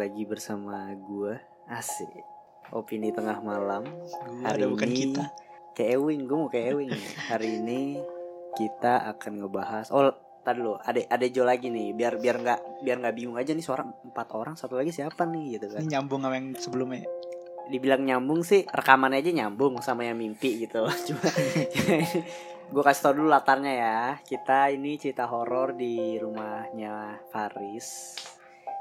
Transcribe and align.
lagi 0.00 0.24
bersama 0.24 0.88
gua 0.96 1.36
Asik. 1.70 2.10
Opini 2.74 3.14
tengah 3.14 3.38
malam. 3.42 3.86
Hari 4.42 4.62
ada 4.62 4.66
bukan 4.66 4.90
ini 4.90 4.98
kita. 5.14 5.24
Kayak 5.70 6.02
Ewing, 6.02 6.22
gue 6.26 6.36
mau 6.38 6.50
kayak 6.50 6.66
Ewing. 6.74 6.90
Hari 7.30 7.48
ini 7.62 7.80
kita 8.58 9.06
akan 9.14 9.32
ngebahas. 9.46 9.86
Oh, 9.94 10.10
tadi 10.42 10.58
dulu. 10.58 10.82
Ada 10.82 11.06
ada 11.06 11.26
Jo 11.30 11.46
lagi 11.46 11.70
nih. 11.70 11.94
Biar 11.94 12.18
biar 12.18 12.42
nggak 12.42 12.60
biar 12.82 12.96
nggak 13.06 13.14
bingung 13.14 13.38
aja 13.38 13.54
nih 13.54 13.62
suara 13.62 13.86
empat 13.86 14.34
orang. 14.34 14.58
Satu 14.58 14.74
lagi 14.74 14.90
siapa 14.90 15.26
nih 15.30 15.58
gitu 15.58 15.66
kan? 15.70 15.82
Ini 15.82 15.98
nyambung 15.98 16.26
sama 16.26 16.34
yang 16.38 16.48
sebelumnya. 16.58 17.06
Dibilang 17.70 18.02
nyambung 18.02 18.42
sih 18.42 18.66
rekaman 18.66 19.14
aja 19.14 19.30
nyambung 19.30 19.78
sama 19.78 20.06
yang 20.06 20.18
mimpi 20.18 20.66
gitu. 20.66 20.90
Cuma 21.06 21.26
gue 22.74 22.82
kasih 22.86 23.02
tau 23.02 23.14
dulu 23.14 23.30
latarnya 23.30 23.72
ya. 23.78 23.98
Kita 24.26 24.74
ini 24.74 24.98
cerita 24.98 25.30
horor 25.30 25.74
di 25.74 26.18
rumahnya 26.18 27.18
Faris 27.30 28.14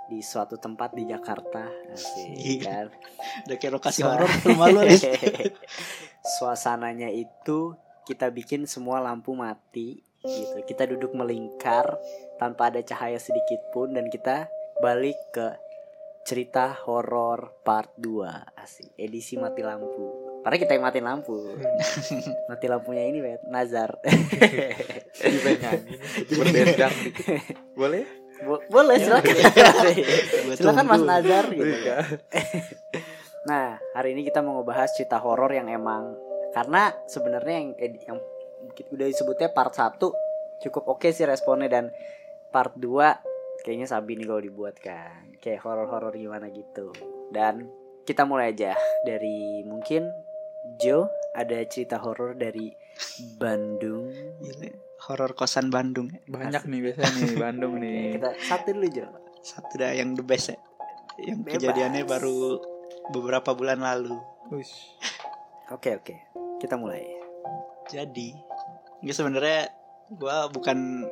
di 0.09 0.19
suatu 0.25 0.57
tempat 0.57 0.97
di 0.97 1.05
Jakarta. 1.05 1.69
Asik 1.93 2.33
Iya. 2.35 2.61
kan. 2.65 2.85
Udah 3.45 3.57
kayak 3.61 3.73
lokasi 3.77 4.01
horor 4.01 4.27
rumah 4.43 4.67
lu. 4.73 4.81
Suasananya 6.41 7.13
itu 7.13 7.77
kita 8.03 8.33
bikin 8.33 8.65
semua 8.65 8.97
lampu 8.99 9.37
mati 9.37 10.01
gitu. 10.25 10.57
Kita 10.65 10.89
duduk 10.89 11.13
melingkar 11.13 12.01
tanpa 12.41 12.73
ada 12.73 12.81
cahaya 12.81 13.21
sedikit 13.21 13.61
pun 13.69 13.93
dan 13.93 14.09
kita 14.09 14.49
balik 14.81 15.15
ke 15.29 15.53
cerita 16.25 16.73
horor 16.85 17.53
part 17.65 17.89
2 17.97 18.59
asik 18.59 18.91
edisi 18.97 19.37
mati 19.39 19.63
lampu. 19.63 20.29
Padahal 20.39 20.61
kita 20.61 20.71
yang 20.77 20.85
matiin 20.87 21.03
lampu. 21.03 21.35
mati 22.49 22.65
lampunya 22.71 23.03
ini 23.11 23.19
bet 23.19 23.43
Nazar. 23.51 23.99
Boleh? 27.75 28.07
Bo- 28.39 28.63
boleh 28.67 28.95
silakan. 28.97 29.35
Gua 30.45 30.55
silakan 30.59 30.85
Mas. 30.87 31.01
Nazar 31.03 31.45
gitu. 31.51 31.67
Nah, 33.39 33.79
hari 33.95 34.11
ini 34.13 34.27
kita 34.27 34.43
mau 34.43 34.59
ngebahas 34.59 34.91
cerita 34.91 35.15
horor 35.15 35.49
yang 35.55 35.71
emang 35.71 36.11
karena 36.51 36.91
sebenarnya 37.07 37.55
yang 37.55 37.69
edi- 37.79 38.03
yang 38.03 38.19
udah 38.91 39.07
disebutnya 39.07 39.49
part 39.49 39.71
1 39.73 39.95
cukup 40.59 40.83
oke 40.91 41.07
sih 41.09 41.23
responnya 41.23 41.71
dan 41.71 41.85
part 42.51 42.75
2 42.75 43.63
kayaknya 43.63 43.87
sabi 43.87 44.19
nih 44.19 44.27
kalau 44.27 44.43
dibuat 44.43 44.75
kan. 44.77 45.31
Kayak 45.39 45.63
horor-horor 45.63 46.13
gimana 46.13 46.51
gitu. 46.51 46.91
Dan 47.31 47.71
kita 48.03 48.27
mulai 48.27 48.51
aja 48.51 48.75
dari 49.07 49.63
mungkin 49.63 50.11
Jo 50.75 51.07
ada 51.31 51.63
cerita 51.63 51.95
horor 51.95 52.35
dari 52.35 52.75
Bandung. 53.39 54.11
Gila, 54.43 54.88
Horor 55.09 55.33
kosan 55.33 55.73
Bandung. 55.73 56.13
Banyak 56.29 56.69
nih 56.69 56.79
biasanya 56.85 57.09
nih 57.17 57.35
Bandung 57.35 57.73
nih. 57.83 58.21
kita 58.21 58.29
satu 58.45 58.69
dulu 58.77 58.87
Jo. 58.93 59.05
Satu 59.41 59.73
dah 59.75 59.89
yang 59.89 60.13
the 60.13 60.21
best 60.21 60.53
ya. 60.53 60.57
Yang 61.17 61.39
Bebas. 61.41 61.53
kejadiannya 61.57 62.03
baru 62.05 62.61
beberapa 63.09 63.57
bulan 63.57 63.81
lalu. 63.81 64.13
Ush. 64.53 64.93
Oke, 65.73 65.97
oke. 65.97 66.15
Kita 66.61 66.77
mulai. 66.77 67.01
Jadi, 67.89 68.37
ini 69.01 69.09
sebenarnya 69.11 69.73
gua 70.13 70.45
bukan 70.47 71.03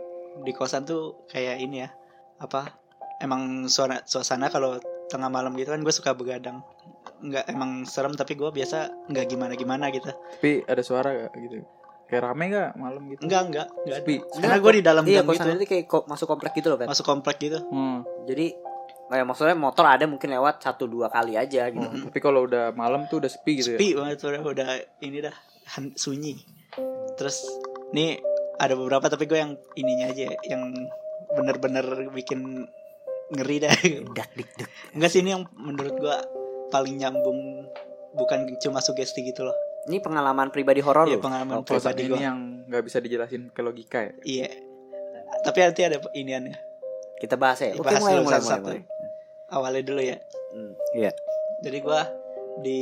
di 0.45 0.53
kosan 0.53 0.85
tuh 0.85 1.25
kayak 1.27 1.57
ini 1.57 1.81
ya. 1.81 1.89
Apa? 2.38 2.69
Emang 3.17 3.66
suara 3.66 4.05
suasana 4.05 4.53
kalau 4.53 4.77
tengah 5.09 5.31
malam 5.31 5.57
gitu 5.57 5.73
kan 5.73 5.81
gue 5.81 5.89
suka 5.89 6.13
begadang. 6.13 6.61
Nggak 7.17 7.49
emang 7.49 7.81
serem 7.83 8.13
tapi 8.13 8.38
gue 8.38 8.45
biasa 8.45 9.09
nggak 9.09 9.25
gimana-gimana 9.25 9.89
gitu. 9.89 10.13
Tapi 10.13 10.61
ada 10.69 10.83
suara 10.85 11.09
gak 11.25 11.33
gitu? 11.41 11.66
Kayak 12.07 12.23
rame 12.31 12.44
gak 12.47 12.69
malam 12.79 13.03
gitu? 13.12 13.22
Enggak, 13.28 13.41
enggak, 13.51 13.68
enggak 13.84 13.97
ada. 14.00 14.03
Sepi. 14.03 14.16
Karena 14.40 14.57
gue 14.63 14.72
di 14.79 14.84
dalam 14.84 15.03
Iya, 15.03 15.19
gang 15.19 15.28
kosan 15.28 15.45
gitu. 15.47 15.56
itu 15.59 15.66
kayak 15.68 15.85
kok 15.91 16.03
masuk 16.07 16.28
komplek 16.31 16.53
gitu 16.56 16.68
loh, 16.72 16.78
Bet. 16.79 16.88
Masuk 16.88 17.06
komplek 17.06 17.38
gitu. 17.44 17.59
Hmm. 17.68 18.07
Jadi 18.23 18.47
kayak 19.07 19.25
maksudnya 19.28 19.56
motor 19.56 19.85
ada 19.88 20.03
mungkin 20.03 20.29
lewat 20.31 20.59
satu 20.63 20.88
dua 20.88 21.07
kali 21.07 21.40
aja 21.40 21.72
gitu. 21.72 21.88
Mm. 21.88 22.12
Tapi 22.12 22.19
kalau 22.19 22.44
udah 22.44 22.75
malam 22.75 23.07
tuh 23.07 23.23
udah 23.23 23.31
sepi 23.31 23.59
gitu 23.59 23.75
ya? 23.75 23.79
sepi 23.79 23.96
banget 23.96 24.19
udah 24.19 24.41
udah 24.44 24.69
ini 25.00 25.17
dah 25.23 25.35
sunyi 25.96 26.35
terus 27.16 27.44
nih 27.96 28.19
ada 28.59 28.75
beberapa 28.75 29.07
tapi 29.07 29.25
gue 29.29 29.40
yang 29.40 29.53
ininya 29.79 30.12
aja 30.12 30.28
yang 30.47 30.75
bener-bener 31.34 32.12
bikin 32.12 32.67
ngeri 33.31 33.63
dah 33.63 33.73
Dak 34.17 34.31
dik 34.35 34.50
dik. 34.56 34.69
enggak 34.96 35.09
sih 35.12 35.19
ini 35.23 35.35
yang 35.35 35.44
menurut 35.56 35.96
gue 35.96 36.17
paling 36.72 37.00
nyambung 37.00 37.67
bukan 38.16 38.59
cuma 38.59 38.79
sugesti 38.84 39.23
gitu 39.23 39.47
loh 39.47 39.56
Ini 39.87 39.97
pengalaman 39.97 40.47
pribadi 40.49 40.79
horor 40.79 41.07
loh. 41.07 41.17
pengalaman. 41.17 41.63
Kosan 41.63 41.95
pribadi 41.95 42.01
ini 42.01 42.09
gue 42.09 42.19
yang 42.21 42.39
nggak 42.67 42.83
bisa 42.83 42.97
dijelasin 42.99 43.49
ke 43.49 43.61
logika 43.61 43.99
ya? 44.01 44.11
iya 44.23 44.49
tapi 45.39 45.59
nanti 45.59 45.81
ada 45.81 45.99
iniannya 46.11 46.55
Kita 47.15 47.33
bahas 47.33 47.59
ya. 47.59 47.71
Oke, 47.73 47.81
Bahas 47.81 47.99
mulai 47.99 48.13
mulai 48.15 48.21
mulai. 48.21 48.35
satu-satu. 48.37 48.67
mulai. 48.67 48.81
awalnya 49.47 49.83
dulu 49.83 50.01
ya 50.01 50.17
Hmm, 50.47 50.73
Iya. 50.93 51.11
jadi 51.61 51.77
gue 51.79 52.01
di 52.61 52.79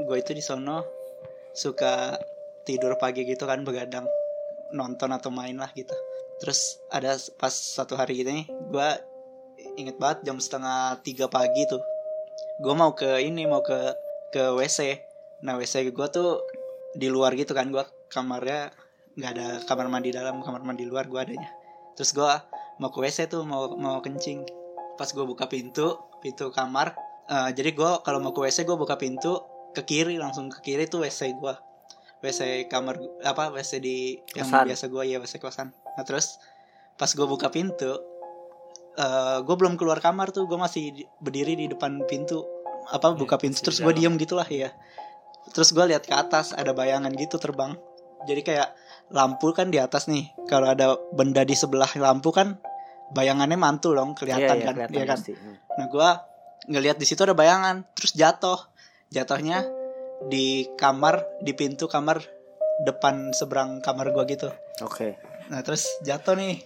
gue 0.00 0.16
itu 0.16 0.30
di 0.30 0.40
sono 0.40 0.86
suka 1.52 2.14
tidur 2.62 2.94
pagi 2.94 3.22
gitu 3.22 3.42
kan 3.42 3.62
begadang 3.62 4.06
nonton 4.68 5.10
atau 5.10 5.28
main 5.28 5.54
lah 5.54 5.70
gitu 5.72 5.94
terus 6.38 6.60
ada 6.88 7.10
pas 7.34 7.50
satu 7.50 7.94
hari 7.94 8.14
gitu 8.16 8.30
nih 8.30 8.46
gue 8.46 8.88
inget 9.76 9.96
banget 9.96 10.22
jam 10.24 10.36
setengah 10.36 10.78
tiga 11.00 11.26
pagi 11.26 11.64
tuh 11.64 11.80
gue 12.58 12.70
mau 12.72 12.92
ke 12.92 13.18
ini 13.18 13.42
mau 13.44 13.58
ke 13.60 13.78
ke 14.28 14.52
wc 14.52 14.78
nah 15.40 15.54
wc 15.54 15.74
gue 15.90 16.06
tuh 16.10 16.42
di 16.94 17.06
luar 17.06 17.34
gitu 17.34 17.54
kan 17.54 17.70
gue 17.70 17.82
kamarnya 18.08 18.74
nggak 19.14 19.30
ada 19.34 19.46
kamar 19.66 19.86
mandi 19.86 20.10
dalam 20.10 20.42
kamar 20.42 20.62
mandi 20.62 20.86
luar 20.86 21.06
gue 21.06 21.18
adanya. 21.18 21.50
Terus 21.94 22.10
gue 22.12 22.30
mau 22.78 22.90
ke 22.90 22.98
wc 22.98 23.26
tuh 23.26 23.42
mau 23.42 23.74
mau 23.74 23.98
kencing. 23.98 24.42
Pas 24.94 25.06
gue 25.06 25.22
buka 25.22 25.46
pintu 25.46 25.94
pintu 26.18 26.50
kamar 26.50 26.94
Eh, 27.28 27.50
jadi 27.52 27.76
gue 27.76 27.90
kalau 28.08 28.24
mau 28.24 28.32
ke 28.32 28.40
WC 28.40 28.64
gue 28.64 28.72
buka 28.72 28.96
pintu 28.96 29.36
ke 29.76 29.84
kiri 29.84 30.16
langsung 30.16 30.48
ke 30.48 30.64
kiri 30.64 30.88
tuh 30.88 31.04
WC 31.04 31.36
gue 31.36 31.54
WC 32.24 32.72
kamar 32.72 32.96
apa 33.20 33.52
WC 33.52 33.84
di 33.84 34.16
yang 34.32 34.48
Kosan. 34.48 34.64
biasa 34.64 34.84
gue 34.88 35.02
ya 35.04 35.20
WC 35.20 35.36
kosan. 35.36 35.68
Nah 35.68 36.04
terus 36.08 36.40
pas 36.96 37.12
gue 37.12 37.26
buka 37.28 37.52
pintu 37.52 38.00
eh 38.96 39.38
gue 39.44 39.54
belum 39.60 39.76
keluar 39.76 40.00
kamar 40.00 40.32
tuh 40.32 40.48
gue 40.48 40.56
masih 40.56 40.88
di- 40.96 41.08
berdiri 41.20 41.52
di 41.52 41.68
depan 41.68 42.00
pintu. 42.08 42.48
Apa 42.88 43.12
buka 43.12 43.36
pintu 43.36 43.60
masih 43.60 43.64
terus 43.68 43.78
gue 43.84 43.92
diem 43.92 44.16
gitulah 44.16 44.48
ya 44.48 44.72
terus 45.52 45.72
gue 45.72 45.84
lihat 45.84 46.04
ke 46.04 46.14
atas 46.14 46.52
ada 46.54 46.72
bayangan 46.76 47.12
gitu 47.14 47.40
terbang 47.40 47.74
jadi 48.26 48.40
kayak 48.42 48.68
lampu 49.14 49.54
kan 49.56 49.72
di 49.72 49.80
atas 49.80 50.10
nih 50.10 50.28
kalau 50.50 50.68
ada 50.68 50.98
benda 51.14 51.46
di 51.46 51.56
sebelah 51.56 51.88
lampu 51.96 52.34
kan 52.34 52.60
bayangannya 53.12 53.56
mantul 53.56 53.96
dong 53.96 54.12
kelihatan 54.12 54.44
Iya, 54.44 54.54
iya, 54.60 54.66
kan 54.66 54.74
kelihatan 54.76 54.94
Iya 54.96 55.04
kan 55.04 55.18
pasti. 55.20 55.32
Hmm. 55.34 55.56
Nah 55.78 55.86
gue 55.88 56.08
ngelihat 56.68 56.96
di 57.00 57.06
situ 57.08 57.20
ada 57.24 57.36
bayangan, 57.36 57.86
terus 57.96 58.12
jatuh. 58.12 58.58
Jatuhnya 59.08 59.64
di 60.28 60.68
kamar, 60.76 61.24
di 61.40 61.56
pintu 61.56 61.88
kamar 61.88 62.20
depan 62.84 63.32
seberang 63.32 63.80
kamar 63.80 64.12
gue 64.12 64.24
gitu. 64.28 64.48
Oke. 64.84 65.16
Nah 65.48 65.64
terus 65.64 65.88
jatuh 66.04 66.36
nih. 66.36 66.60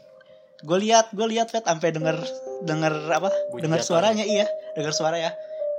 Gue 0.63 0.79
lihat, 0.79 1.11
gue 1.11 1.27
lihat 1.27 1.51
Fet 1.51 1.67
sampai 1.67 1.91
denger 1.91 2.23
denger 2.63 2.95
apa? 3.11 3.31
Bunyi 3.51 3.67
denger 3.67 3.83
jatuhnya. 3.83 3.87
suaranya 3.87 4.25
iya, 4.27 4.47
denger 4.75 4.95
suara 4.95 5.19
ya. 5.19 5.31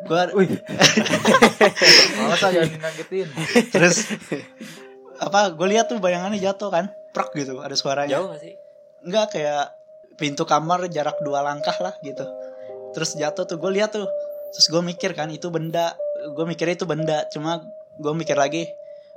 Gue 0.04 0.22
Wih. 0.36 0.50
Males 2.20 2.44
aja 2.44 2.60
ngagetin. 2.66 3.28
terus 3.72 4.12
apa? 5.18 5.52
Gue 5.56 5.68
lihat 5.72 5.88
tuh 5.88 5.98
bayangannya 6.04 6.40
jatuh 6.40 6.70
kan, 6.70 6.92
prak 7.16 7.32
gitu, 7.38 7.60
ada 7.64 7.74
suaranya. 7.78 8.20
Jauh 8.20 8.28
gak 8.32 8.42
sih? 8.44 8.54
Enggak 9.04 9.26
kayak 9.36 9.66
pintu 10.18 10.46
kamar 10.46 10.86
jarak 10.90 11.18
dua 11.26 11.42
langkah 11.42 11.74
lah 11.82 11.94
gitu 12.06 12.26
terus 12.94 13.18
jatuh 13.18 13.50
tuh 13.50 13.58
gue 13.58 13.72
lihat 13.74 13.92
tuh 13.92 14.06
terus 14.54 14.70
gue 14.70 14.82
mikir 14.86 15.18
kan 15.18 15.34
itu 15.34 15.50
benda 15.50 15.98
gue 16.30 16.46
mikirnya 16.46 16.78
itu 16.78 16.86
benda 16.86 17.26
cuma 17.34 17.60
gue 17.98 18.14
mikir 18.14 18.38
lagi 18.38 18.70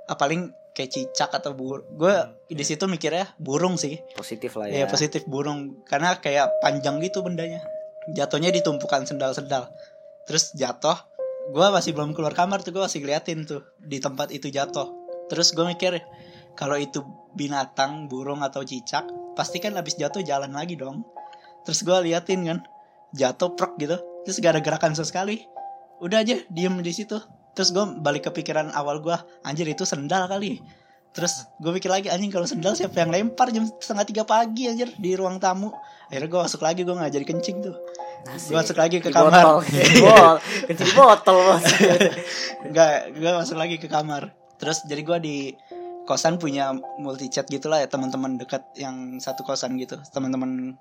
ah, 0.08 0.16
paling 0.16 0.50
kayak 0.72 0.92
cicak 0.92 1.30
atau 1.32 1.52
bur 1.52 1.84
gue 1.92 2.14
di 2.48 2.64
situ 2.64 2.88
mikirnya 2.88 3.36
burung 3.36 3.76
sih 3.76 4.00
Positif 4.16 4.56
lah 4.56 4.68
ya. 4.68 4.84
ya 4.84 4.86
positif 4.88 5.24
burung 5.28 5.84
karena 5.84 6.16
kayak 6.20 6.60
panjang 6.64 7.00
gitu 7.04 7.20
bendanya 7.20 7.60
jatuhnya 8.12 8.52
di 8.52 8.64
tumpukan 8.64 9.04
sendal-sendal 9.04 9.68
terus 10.26 10.52
jatuh. 10.52 10.98
Gue 11.54 11.62
masih 11.70 11.94
belum 11.94 12.10
keluar 12.12 12.34
kamar 12.34 12.66
tuh 12.66 12.74
gue 12.74 12.82
masih 12.82 13.00
ngeliatin 13.00 13.46
tuh 13.46 13.62
di 13.78 14.02
tempat 14.02 14.34
itu 14.34 14.50
jatuh. 14.50 14.90
Terus 15.30 15.54
gue 15.54 15.62
mikir 15.62 16.02
kalau 16.58 16.74
itu 16.74 17.06
binatang 17.38 18.10
burung 18.10 18.42
atau 18.42 18.66
cicak 18.66 19.06
pasti 19.38 19.62
kan 19.62 19.78
habis 19.78 19.94
jatuh 19.94 20.20
jalan 20.26 20.50
lagi 20.50 20.74
dong. 20.74 21.06
Terus 21.62 21.86
gue 21.86 22.10
liatin 22.10 22.42
kan 22.44 22.58
jatuh 23.14 23.54
prok 23.54 23.78
gitu. 23.78 23.96
Terus 24.26 24.42
gak 24.42 24.58
ada 24.58 24.62
gerakan 24.62 24.98
sama 24.98 25.06
sekali 25.06 25.46
udah 26.02 26.20
aja 26.20 26.42
diem 26.50 26.74
di 26.82 26.90
situ. 26.90 27.16
Terus 27.56 27.72
gue 27.72 27.84
balik 28.02 28.28
ke 28.28 28.42
pikiran 28.42 28.74
awal 28.74 29.00
gue 29.00 29.16
anjir 29.46 29.64
itu 29.70 29.86
sendal 29.86 30.26
kali 30.26 30.60
terus 31.16 31.48
gue 31.56 31.72
pikir 31.80 31.88
lagi 31.88 32.12
anjing 32.12 32.28
kalau 32.28 32.44
sendal 32.44 32.76
siapa 32.76 33.00
yang 33.00 33.08
lempar 33.08 33.48
jam 33.48 33.64
setengah 33.80 34.04
tiga 34.04 34.22
pagi 34.28 34.68
anjir 34.68 34.92
di 35.00 35.16
ruang 35.16 35.40
tamu 35.40 35.72
akhirnya 36.12 36.28
gue 36.28 36.40
masuk 36.44 36.60
lagi 36.60 36.84
gue 36.84 36.92
nggak 36.92 37.12
jadi 37.16 37.24
kencing 37.24 37.58
tuh 37.64 37.76
gue 38.26 38.56
masuk 38.58 38.76
lagi 38.76 38.98
ke 38.98 39.08
Di 39.10 39.14
kamar 39.14 39.30
botol, 39.30 39.58
di 39.70 40.02
botol, 40.02 40.36
kencing 40.66 40.92
botol 40.98 41.36
bos. 41.46 41.64
Enggak, 42.66 42.94
gue 43.22 43.30
masuk 43.38 43.56
lagi 43.56 43.76
ke 43.78 43.86
kamar. 43.86 44.34
Terus 44.58 44.82
jadi 44.82 45.02
gue 45.06 45.18
di 45.22 45.36
kosan 46.06 46.38
punya 46.38 46.74
multi 46.98 47.30
chat 47.30 47.46
gitulah 47.46 47.82
ya 47.82 47.86
teman-teman 47.86 48.38
dekat 48.38 48.66
yang 48.74 49.22
satu 49.22 49.46
kosan 49.46 49.78
gitu, 49.78 49.98
teman-teman 50.10 50.74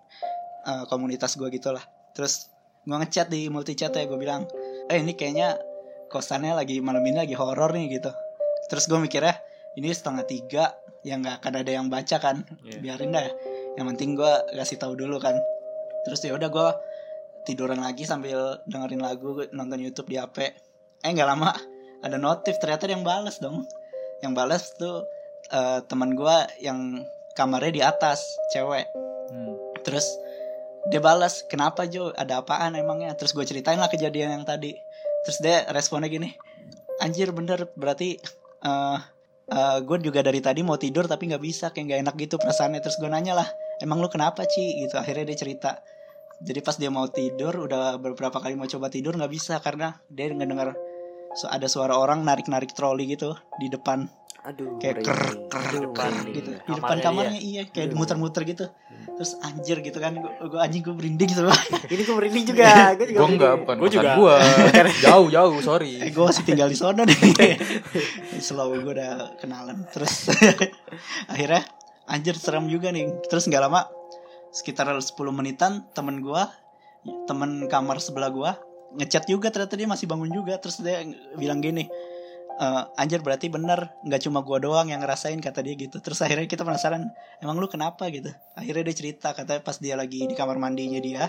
eh, 0.65 0.83
komunitas 0.89 1.37
gue 1.37 1.45
gitulah. 1.53 1.85
Terus 2.17 2.49
gue 2.81 2.97
ngechat 2.97 3.29
di 3.29 3.45
multi 3.53 3.77
chat 3.77 3.93
ya 3.93 4.09
gue 4.09 4.17
bilang, 4.17 4.49
eh 4.89 4.97
ini 4.97 5.13
kayaknya 5.13 5.57
kosannya 6.09 6.57
lagi 6.57 6.81
malam 6.81 7.05
ini 7.05 7.29
lagi 7.29 7.37
horor 7.37 7.77
nih 7.77 8.01
gitu. 8.01 8.09
Terus 8.73 8.89
gue 8.89 8.97
mikirnya 8.97 9.37
ini 9.75 9.91
setengah 9.91 10.25
tiga 10.27 10.75
yang 11.05 11.21
nggak 11.21 11.43
akan 11.43 11.53
ada 11.61 11.71
yang 11.71 11.87
baca 11.87 12.17
kan, 12.17 12.41
Iya. 12.65 12.81
biarin 12.81 13.13
dah. 13.13 13.29
Yang 13.77 13.85
penting 13.93 14.09
gue 14.17 14.33
kasih 14.57 14.81
tahu 14.81 14.97
dulu 14.97 15.21
kan. 15.21 15.37
Terus 16.07 16.19
ya 16.25 16.33
udah 16.33 16.49
gue 16.49 16.69
tiduran 17.45 17.77
lagi 17.83 18.09
sambil 18.09 18.57
dengerin 18.65 19.05
lagu 19.05 19.45
nonton 19.53 19.77
YouTube 19.77 20.09
di 20.09 20.17
HP. 20.17 20.49
Eh 21.05 21.09
nggak 21.13 21.29
lama 21.29 21.53
ada 22.01 22.17
notif 22.17 22.57
ternyata 22.57 22.89
dia 22.89 22.97
yang 22.97 23.05
balas 23.05 23.37
dong. 23.37 23.69
Yang 24.25 24.33
balas 24.33 24.63
tuh 24.79 25.05
eh, 25.53 25.79
teman 25.85 26.17
gua 26.17 26.49
yang 26.57 27.05
kamarnya 27.37 27.71
di 27.73 27.81
atas 27.85 28.25
cewek. 28.49 28.89
Hmm. 29.29 29.53
Terus 29.85 30.09
dia 30.89 31.01
balas 31.01 31.45
kenapa 31.49 31.89
Jo 31.89 32.13
ada 32.13 32.41
apaan 32.45 32.77
emangnya 32.77 33.17
terus 33.17 33.33
gue 33.33 33.41
ceritain 33.41 33.77
lah 33.81 33.89
kejadian 33.89 34.37
yang 34.37 34.45
tadi 34.45 34.77
terus 35.25 35.41
dia 35.41 35.65
responnya 35.73 36.05
gini 36.05 36.37
anjir 37.01 37.33
bener 37.33 37.65
berarti 37.73 38.21
eh 39.45 39.77
gue 39.85 39.97
juga 40.01 40.25
dari 40.25 40.41
tadi 40.41 40.65
mau 40.65 40.77
tidur 40.77 41.05
tapi 41.05 41.29
nggak 41.29 41.43
bisa 41.43 41.65
kayak 41.69 41.85
nggak 41.85 41.99
enak 42.09 42.15
gitu 42.17 42.35
perasaannya. 42.41 42.81
Terus 42.81 42.97
gue 42.97 43.09
nanya 43.09 43.37
lah 43.37 43.47
emang 43.81 44.01
lu 44.01 44.09
kenapa 44.09 44.45
Ci? 44.45 44.81
Gitu 44.81 44.95
akhirnya 44.97 45.29
dia 45.29 45.37
cerita. 45.37 45.71
Jadi 46.43 46.59
pas 46.59 46.75
dia 46.75 46.91
mau 46.91 47.07
tidur 47.07 47.67
udah 47.69 47.95
beberapa 48.01 48.43
kali 48.43 48.59
mau 48.59 48.67
coba 48.67 48.91
tidur 48.91 49.15
nggak 49.15 49.31
bisa 49.31 49.63
karena 49.63 49.95
dia 50.11 50.27
ngedenger 50.31 50.75
so, 51.35 51.51
ada 51.51 51.67
suara 51.67 51.99
orang 51.99 52.23
narik 52.23 52.47
narik 52.47 52.71
troli 52.71 53.11
gitu 53.11 53.35
di 53.59 53.67
depan 53.67 54.07
Aduh, 54.45 54.77
kayak 54.77 55.01
ker 55.01 55.17
ker 55.49 55.57
Aduh, 55.73 55.89
ker 55.89 56.13
gitu. 56.29 56.53
di 56.53 56.71
depan 56.77 56.97
kamarnya 57.01 57.41
iya. 57.41 57.65
Kayak 57.65 57.97
muter-muter 57.97 58.45
gitu. 58.45 58.69
Terus 59.17 59.41
anjir 59.41 59.81
gitu 59.81 59.97
kan. 59.97 60.13
Gue 60.21 60.61
anjing 60.61 60.85
gue 60.85 60.93
merinding 60.93 61.29
gitu 61.33 61.41
Ini 61.93 62.01
gue 62.05 62.13
merinding 62.13 62.45
juga. 62.53 62.93
Gue 62.93 63.09
juga 63.09 63.19
Gue 63.25 63.27
enggak, 63.33 63.53
bukan 63.65 63.75
Gua 63.81 63.87
kosan 63.89 63.97
juga. 63.97 64.11
gua. 64.21 64.35
jauh 65.09 65.27
jauh, 65.33 65.57
sorry. 65.65 65.97
Eh, 65.97 66.13
gue 66.13 66.21
masih 66.21 66.45
tinggal 66.45 66.69
di 66.69 66.77
sono 66.77 67.01
nih. 67.09 67.17
Slow 68.37 68.77
gue 68.85 68.93
udah 68.93 69.33
kenalan. 69.41 69.81
Terus 69.89 70.29
Akhirnya 71.25 71.65
Anjir 72.05 72.37
serem 72.37 72.69
juga 72.69 72.93
nih. 72.93 73.25
Terus 73.25 73.49
nggak 73.49 73.65
lama 73.65 73.89
Sekitar 74.53 74.93
10 74.93 75.09
menitan 75.33 75.89
Temen 75.97 76.21
gue 76.21 76.43
Temen 77.25 77.65
kamar 77.65 77.97
sebelah 77.97 78.29
gue 78.29 78.51
Ngechat 79.01 79.25
juga 79.25 79.49
ternyata 79.49 79.73
dia 79.73 79.89
masih 79.89 80.05
bangun 80.05 80.29
juga. 80.29 80.61
Terus 80.61 80.85
dia 80.85 81.01
bilang 81.33 81.65
gini 81.65 81.89
"Eh, 82.55 82.83
Anjir 83.01 83.19
berarti 83.19 83.51
bener. 83.51 83.91
Nggak 84.07 84.21
cuma 84.27 84.39
gue 84.41 84.57
doang 84.63 84.87
yang 84.87 85.03
ngerasain 85.03 85.37
kata 85.43 85.59
dia 85.63 85.75
gitu. 85.75 85.99
Terus 85.99 86.23
akhirnya 86.23 86.47
kita 86.47 86.63
penasaran 86.63 87.11
Emang 87.43 87.59
lu 87.59 87.67
kenapa? 87.67 88.07
gitu. 88.07 88.31
Akhirnya 88.55 88.87
dia 88.87 88.95
cerita 88.95 89.35
Katanya 89.35 89.59
pas 89.59 89.75
dia 89.79 89.99
lagi 89.99 90.23
di 90.23 90.35
kamar 90.35 90.55
mandinya 90.55 90.99
dia 91.03 91.27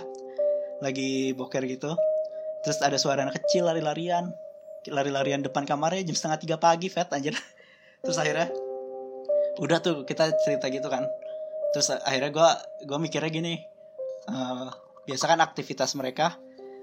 Lagi 0.79 1.35
boker 1.35 1.67
gitu. 1.67 1.99
Terus 2.63 2.79
ada 2.83 2.95
suara 2.99 3.27
anak 3.27 3.43
kecil 3.43 3.67
lari-larian. 3.67 4.31
Lari-larian 4.87 5.43
depan 5.43 5.67
kamarnya 5.67 6.07
jam 6.07 6.15
setengah 6.15 6.39
tiga 6.39 6.57
pagi 6.63 6.87
Fat 6.87 7.11
anjir. 7.11 7.35
Terus 8.07 8.19
akhirnya 8.23 8.55
udah 9.59 9.79
tuh 9.83 10.07
kita 10.07 10.31
cerita 10.47 10.71
gitu 10.71 10.87
kan. 10.87 11.11
Terus 11.75 11.91
akhirnya 11.91 12.31
gua 12.31 12.51
gua 12.87 12.99
mikirnya 13.03 13.31
gini 13.33 13.59
eh, 14.31 14.69
biasa 15.07 15.25
kan 15.31 15.41
aktivitas 15.43 15.95
mereka 15.95 16.39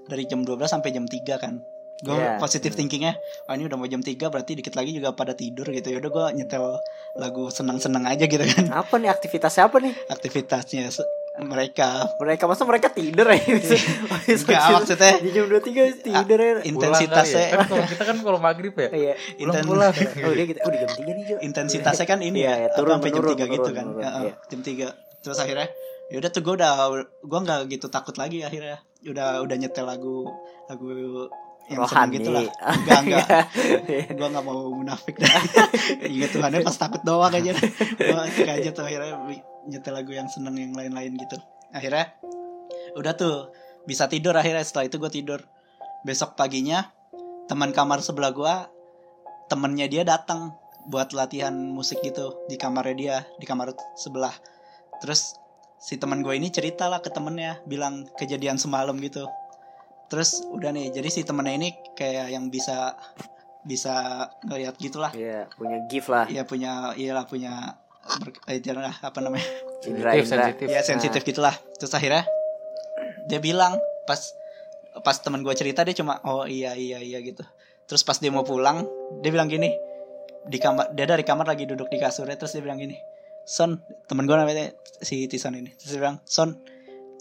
dari 0.08 0.28
jam 0.28 0.44
12 0.44 0.68
sampai 0.68 0.90
jam 0.92 1.08
3 1.08 1.24
kan 1.40 1.60
gue 2.04 2.12
Iya. 2.14 2.36
positif 2.36 2.74
thinkingnya 2.74 3.16
oh 3.48 3.54
ini 3.54 3.64
udah 3.64 3.76
mau 3.76 3.86
jam 3.86 3.98
3 3.98 4.12
berarti 4.26 4.54
dikit 4.54 4.74
lagi 4.74 4.92
juga 4.92 5.12
pada 5.12 5.32
tidur 5.34 5.64
gitu 5.66 5.88
ya 5.88 5.98
udah 5.98 6.12
gue 6.12 6.26
nyetel 6.36 6.76
lagu 7.16 7.48
senang-senang 7.48 8.04
aja 8.04 8.26
gitu 8.26 8.44
kan 8.44 8.68
Apa 8.76 8.96
nih 8.98 9.08
aktivitasnya 9.08 9.64
apa 9.64 9.78
nih? 9.80 9.94
aktivitasnya 10.08 10.92
mereka 11.40 12.06
Mereka 12.16 12.44
masa 12.44 12.62
mereka 12.62 12.88
tidur 12.90 13.26
ya? 13.32 13.40
Enggak, 13.40 14.62
maksudnya 14.72 15.12
di 15.18 15.30
jam 15.32 15.46
23 15.48 16.04
tidur 16.04 16.38
ya. 16.38 16.52
intensitasnya 16.62 17.44
Kan 17.50 17.66
kalau 17.66 17.86
kita 17.88 18.04
kan 18.04 18.18
kalau 18.20 18.38
maghrib 18.38 18.76
ya. 18.76 18.90
Iya. 18.92 19.14
inten- 19.38 19.64
pulang. 19.64 19.90
Oh, 20.22 20.30
dia 20.30 20.46
gitu. 20.46 20.60
Oh, 20.60 20.70
di 20.70 20.78
jam 20.78 20.92
3 20.92 21.02
nih, 21.10 21.24
Jo. 21.26 21.36
intensitasnya 21.42 22.06
kan 22.06 22.20
ini 22.20 22.38
Iya, 22.40 22.54
ya, 22.54 22.68
apa, 22.68 22.76
turun, 22.76 22.94
sampai 22.94 23.10
jam 23.10 23.18
menurun, 23.18 23.34
3 23.34 23.46
gitu 23.48 23.50
menurun, 23.64 23.74
kan 23.74 23.86
menurun, 23.88 24.04
Ya, 24.04 24.10
iya. 24.22 24.34
jam 24.46 24.60
3 24.62 24.88
terus 25.24 25.38
akhirnya 25.40 25.68
ya 26.06 26.16
udah 26.20 26.30
tuh 26.30 26.42
gue 26.42 26.54
udah 26.54 26.72
gue 27.02 27.40
nggak 27.42 27.60
gitu 27.72 27.88
takut 27.88 28.14
lagi 28.14 28.44
akhirnya 28.44 28.76
udah 29.04 29.40
udah 29.40 29.56
nyetel 29.56 29.88
lagu 29.88 30.28
lagu 30.68 30.86
yang 31.72 31.88
seneng 31.88 32.12
Rohani. 32.12 32.16
gitu 32.20 32.30
lah 32.36 32.44
enggak 32.84 33.00
enggak. 33.08 33.28
Iya. 33.88 34.04
gue 34.12 34.28
nggak 34.28 34.46
mau 34.46 34.60
munafik 34.68 35.16
dah. 35.16 35.32
Inget 36.12 36.32
Tuhannya 36.36 36.60
pas 36.60 36.76
takut 36.76 37.02
doang 37.08 37.32
aja. 37.32 37.56
Gue 38.00 38.48
aja 38.52 38.70
tuh 38.76 38.84
akhirnya 38.84 39.16
nyetel 39.68 39.94
lagu 39.96 40.12
yang 40.12 40.28
seneng 40.28 40.60
yang 40.60 40.76
lain-lain 40.76 41.16
gitu. 41.16 41.40
Akhirnya 41.72 42.12
udah 43.00 43.14
tuh 43.16 43.56
bisa 43.88 44.12
tidur 44.12 44.36
akhirnya. 44.36 44.64
Setelah 44.64 44.92
itu 44.92 44.98
gue 45.00 45.12
tidur. 45.12 45.40
Besok 46.04 46.36
paginya 46.36 46.92
teman 47.48 47.72
kamar 47.72 48.04
sebelah 48.04 48.36
gue 48.36 48.56
temennya 49.48 49.88
dia 49.88 50.04
datang 50.04 50.56
buat 50.84 51.16
latihan 51.16 51.56
musik 51.56 52.04
gitu 52.04 52.44
di 52.52 52.60
kamarnya 52.60 52.96
dia 52.96 53.18
di 53.40 53.48
kamar 53.48 53.72
sebelah. 53.96 54.36
Terus 55.00 55.40
si 55.80 55.96
teman 55.96 56.20
gue 56.20 56.36
ini 56.36 56.52
cerita 56.52 56.92
lah 56.92 57.00
ke 57.00 57.08
temennya 57.08 57.64
bilang 57.64 58.08
kejadian 58.20 58.60
semalam 58.60 58.96
gitu 59.00 59.28
terus 60.08 60.44
udah 60.50 60.70
nih 60.70 60.92
jadi 60.94 61.10
si 61.10 61.22
temennya 61.24 61.56
ini 61.58 61.70
kayak 61.96 62.32
yang 62.32 62.48
bisa 62.48 62.94
bisa 63.64 64.28
ngeliat 64.44 64.76
gitulah 64.76 65.10
Iya, 65.16 65.48
punya 65.56 65.78
gift 65.88 66.12
lah. 66.12 66.28
ya 66.28 66.44
punya 66.44 66.92
iyalah 67.00 67.24
punya 67.26 67.80
ber, 68.20 68.36
eh, 68.52 68.60
jangan 68.60 68.92
lah, 68.92 68.96
apa 69.00 69.20
namanya 69.24 69.48
Indra 69.88 70.12
Sensitif, 70.12 70.28
Indra. 70.28 70.44
sensitif. 70.52 70.68
ya 70.68 70.82
sensitif 70.84 71.22
gitulah 71.24 71.56
terus 71.80 71.94
akhirnya 71.96 72.28
dia 73.32 73.40
bilang 73.40 73.80
pas 74.04 74.20
pas 75.02 75.16
teman 75.16 75.42
gue 75.42 75.56
cerita 75.56 75.82
dia 75.88 75.96
cuma 75.96 76.20
oh 76.28 76.44
iya 76.44 76.76
iya 76.76 77.00
iya 77.00 77.24
gitu 77.24 77.42
terus 77.88 78.04
pas 78.04 78.20
dia 78.20 78.30
mau 78.30 78.44
pulang 78.44 78.84
dia 79.24 79.32
bilang 79.32 79.48
gini 79.48 79.72
di 80.44 80.60
kamar 80.60 80.92
dia 80.92 81.08
dari 81.08 81.24
kamar 81.24 81.48
lagi 81.48 81.64
duduk 81.64 81.88
di 81.88 81.98
kasurnya 81.98 82.36
terus 82.36 82.52
dia 82.52 82.60
bilang 82.60 82.78
gini 82.78 83.00
son 83.48 83.80
temen 84.12 84.28
gue 84.28 84.36
namanya 84.36 84.76
si 85.00 85.24
Tison 85.32 85.56
ini 85.56 85.72
terus 85.80 85.96
dia 85.96 86.04
bilang 86.04 86.20
son 86.28 86.60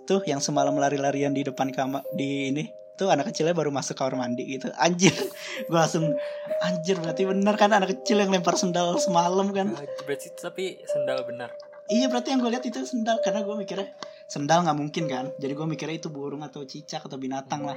tuh 0.04 0.26
yang 0.26 0.42
semalam 0.42 0.74
lari-larian 0.74 1.30
di 1.30 1.46
depan 1.46 1.70
kamar 1.70 2.02
di 2.18 2.50
ini 2.50 2.66
tuh 3.02 3.10
anak 3.10 3.28
kecilnya 3.28 3.50
baru 3.52 3.68
masuk 3.68 3.94
kamar 3.94 4.14
mandi 4.16 4.46
gitu 4.48 4.70
anjir 4.76 5.10
gue 5.68 5.74
langsung 5.74 6.14
anjir 6.60 6.94
berarti 6.96 7.26
bener 7.26 7.54
kan 7.56 7.70
anak 7.70 7.98
kecil 7.98 8.16
yang 8.16 8.30
lempar 8.30 8.54
sendal 8.54 8.94
semalam 8.96 9.50
kan 9.50 9.74
Ah, 9.74 9.82
Berarti 10.02 10.30
tapi 10.32 10.78
sendal 10.84 11.26
benar. 11.26 11.50
Iya 11.86 12.06
berarti 12.06 12.30
yang 12.30 12.40
gue 12.40 12.48
lihat 12.48 12.62
itu 12.62 12.78
sendal 12.82 13.18
karena 13.20 13.42
gue 13.42 13.52
mikirnya 13.52 13.90
sendal 14.24 14.62
nggak 14.62 14.78
mungkin 14.78 15.04
kan. 15.06 15.24
Jadi 15.36 15.52
gue 15.52 15.66
mikirnya 15.66 15.96
itu 15.98 16.08
burung 16.08 16.40
atau 16.40 16.62
cicak 16.62 17.02
atau 17.02 17.18
binatang 17.18 17.66
lah. 17.66 17.76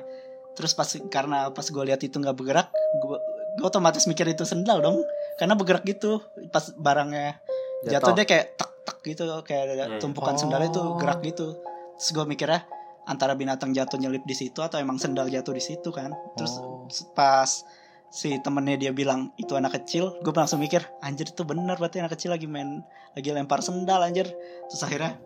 Terus 0.53 0.72
pas 0.72 0.88
karena 1.10 1.50
pas 1.50 1.65
gue 1.65 1.84
lihat 1.84 2.00
itu 2.00 2.15
nggak 2.15 2.32
bergerak, 2.32 2.70
gue 2.96 3.17
gue 3.55 3.65
otomatis 3.65 4.05
mikir 4.05 4.24
itu 4.25 4.46
sendal 4.46 4.79
dong. 4.79 5.01
Karena 5.36 5.58
bergerak 5.58 5.84
gitu 5.84 6.22
pas 6.48 6.63
barangnya 6.72 7.41
jatuh, 7.84 7.91
Jatuh. 7.91 8.13
dia 8.15 8.25
kayak 8.25 8.46
tek 8.55 8.72
tek 8.86 8.98
gitu 9.03 9.24
kayak 9.41 9.63
ada 9.74 9.86
Hmm. 9.89 10.00
tumpukan 10.00 10.34
Oh. 10.34 10.39
sendal 10.39 10.62
itu 10.63 10.79
gerak 10.96 11.20
gitu. 11.22 11.58
Terus 11.98 12.10
gue 12.13 12.25
mikirnya 12.25 12.62
antara 13.05 13.38
binatang 13.38 13.71
jatuh 13.71 14.01
nyelip 14.01 14.25
di 14.25 14.33
situ 14.33 14.59
atau 14.65 14.81
emang 14.81 14.97
sendal 14.97 15.29
jatuh 15.29 15.53
di 15.53 15.63
situ 15.63 15.89
kan. 15.93 16.12
Terus 16.33 16.53
Oh. 16.57 16.89
pas 17.13 17.47
si 18.09 18.38
temennya 18.41 18.77
dia 18.77 18.91
bilang 18.93 19.33
itu 19.35 19.53
anak 19.57 19.81
kecil 19.81 20.15
gue 20.21 20.31
langsung 20.31 20.62
mikir 20.62 20.85
anjir 21.03 21.27
itu 21.29 21.43
bener 21.43 21.75
berarti 21.75 22.00
anak 22.00 22.15
kecil 22.15 22.31
lagi 22.31 22.47
main 22.47 22.85
lagi 23.13 23.29
lempar 23.29 23.62
sendal 23.62 24.01
anjir. 24.01 24.25
Terus 24.69 24.81
akhirnya 24.81 25.21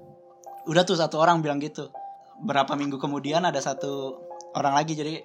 udah 0.68 0.84
tuh 0.84 1.00
satu 1.00 1.20
orang 1.20 1.40
bilang 1.40 1.64
gitu. 1.64 1.90
Berapa 2.40 2.76
minggu 2.76 3.00
kemudian 3.00 3.44
ada 3.48 3.60
satu 3.60 4.20
orang 4.56 4.76
lagi 4.76 4.96
jadi 4.96 5.24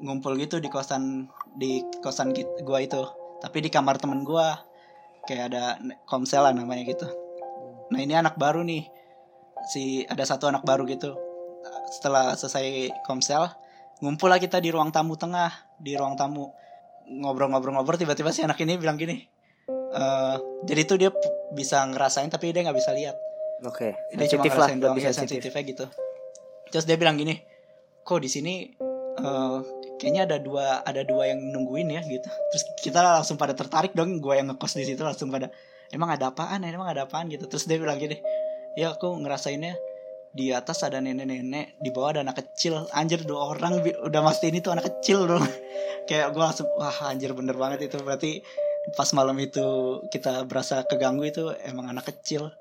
ngumpul 0.00 0.36
gitu 0.36 0.60
di 0.60 0.68
kosan 0.68 1.28
di 1.56 1.80
kosan 2.04 2.36
gua 2.64 2.84
itu. 2.84 3.00
Tapi 3.40 3.64
di 3.64 3.68
kamar 3.72 3.96
temen 3.96 4.24
gua 4.24 4.56
kayak 5.24 5.52
ada 5.52 5.80
komsel 6.04 6.44
lah 6.44 6.52
namanya 6.52 6.84
gitu. 6.84 7.08
Nah 7.92 8.00
ini 8.00 8.12
anak 8.16 8.36
baru 8.36 8.60
nih. 8.64 8.84
Si 9.66 10.04
ada 10.06 10.22
satu 10.22 10.46
anak 10.46 10.62
baru 10.62 10.86
gitu 10.86 11.25
setelah 11.90 12.34
selesai 12.34 12.90
komsel 13.06 13.48
ngumpul 14.04 14.28
lah 14.28 14.36
kita 14.36 14.60
di 14.60 14.68
ruang 14.68 14.92
tamu 14.92 15.16
tengah 15.16 15.52
di 15.80 15.96
ruang 15.96 16.16
tamu. 16.18 16.52
Ngobrol-ngobrol-ngobrol 17.06 18.02
tiba-tiba 18.02 18.34
si 18.34 18.42
anak 18.42 18.58
ini 18.58 18.74
bilang 18.82 18.98
gini 18.98 19.22
eh 19.70 20.36
jadi 20.66 20.80
tuh 20.86 20.96
dia 20.98 21.10
bisa 21.54 21.86
ngerasain 21.86 22.26
tapi 22.28 22.50
dia 22.50 22.66
nggak 22.66 22.76
bisa 22.76 22.90
lihat. 22.92 23.16
Oke. 23.64 23.96
dia 24.12 24.26
cuma 24.28 24.44
lah, 24.44 24.52
ngerasain 24.52 24.78
doang 24.82 24.96
ya 24.98 25.14
sensitif. 25.14 25.48
sensitifnya 25.48 25.62
gitu. 25.64 25.84
Terus 26.74 26.84
dia 26.84 26.96
bilang 26.98 27.16
gini 27.16 27.38
kok 28.02 28.18
di 28.20 28.28
sini 28.30 28.54
eh, 29.16 29.58
kayaknya 29.96 30.22
ada 30.28 30.36
dua 30.42 30.82
ada 30.84 31.06
dua 31.06 31.30
yang 31.30 31.40
nungguin 31.40 31.88
ya 31.94 32.02
gitu. 32.04 32.28
Terus 32.52 32.62
kita 32.82 33.00
langsung 33.00 33.38
pada 33.38 33.54
tertarik 33.54 33.94
dong 33.94 34.18
gue 34.18 34.34
yang 34.34 34.50
ngekos 34.52 34.76
di 34.76 34.84
situ 34.84 35.00
langsung 35.00 35.30
pada 35.30 35.48
emang 35.94 36.10
ada 36.10 36.34
apaan? 36.34 36.66
Emang 36.66 36.90
ada 36.90 37.06
apaan? 37.06 37.30
gitu. 37.30 37.46
Terus 37.46 37.64
dia 37.70 37.78
bilang 37.78 37.96
gini 37.96 38.18
ya 38.76 38.92
aku 38.92 39.08
ngerasainnya 39.24 39.78
di 40.36 40.52
atas 40.52 40.84
ada 40.84 41.00
nenek-nenek 41.00 41.80
di 41.80 41.88
bawah 41.88 42.20
ada 42.20 42.20
anak 42.28 42.44
kecil 42.44 42.84
anjir 42.92 43.24
dua 43.24 43.56
orang 43.56 43.80
udah 43.80 44.20
pasti 44.20 44.52
ini 44.52 44.60
tuh 44.60 44.76
anak 44.76 44.92
kecil 44.92 45.24
dong 45.24 45.44
kayak 46.08 46.36
gue 46.36 46.42
langsung 46.44 46.68
wah 46.76 46.92
anjir 47.08 47.32
bener 47.32 47.56
banget 47.56 47.88
itu 47.88 47.96
berarti 48.04 48.44
pas 48.94 49.08
malam 49.16 49.34
itu 49.40 49.98
kita 50.12 50.44
berasa 50.44 50.84
keganggu 50.84 51.24
itu 51.24 51.48
emang 51.64 51.88
anak 51.88 52.12
kecil 52.12 52.52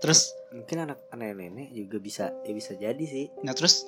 terus 0.00 0.38
Mungkin 0.48 0.88
anak 0.88 0.98
nenek 1.12 1.68
juga 1.76 2.00
bisa 2.00 2.32
ya 2.40 2.52
bisa 2.56 2.72
jadi 2.72 3.04
sih. 3.04 3.28
Nah 3.44 3.52
terus 3.52 3.84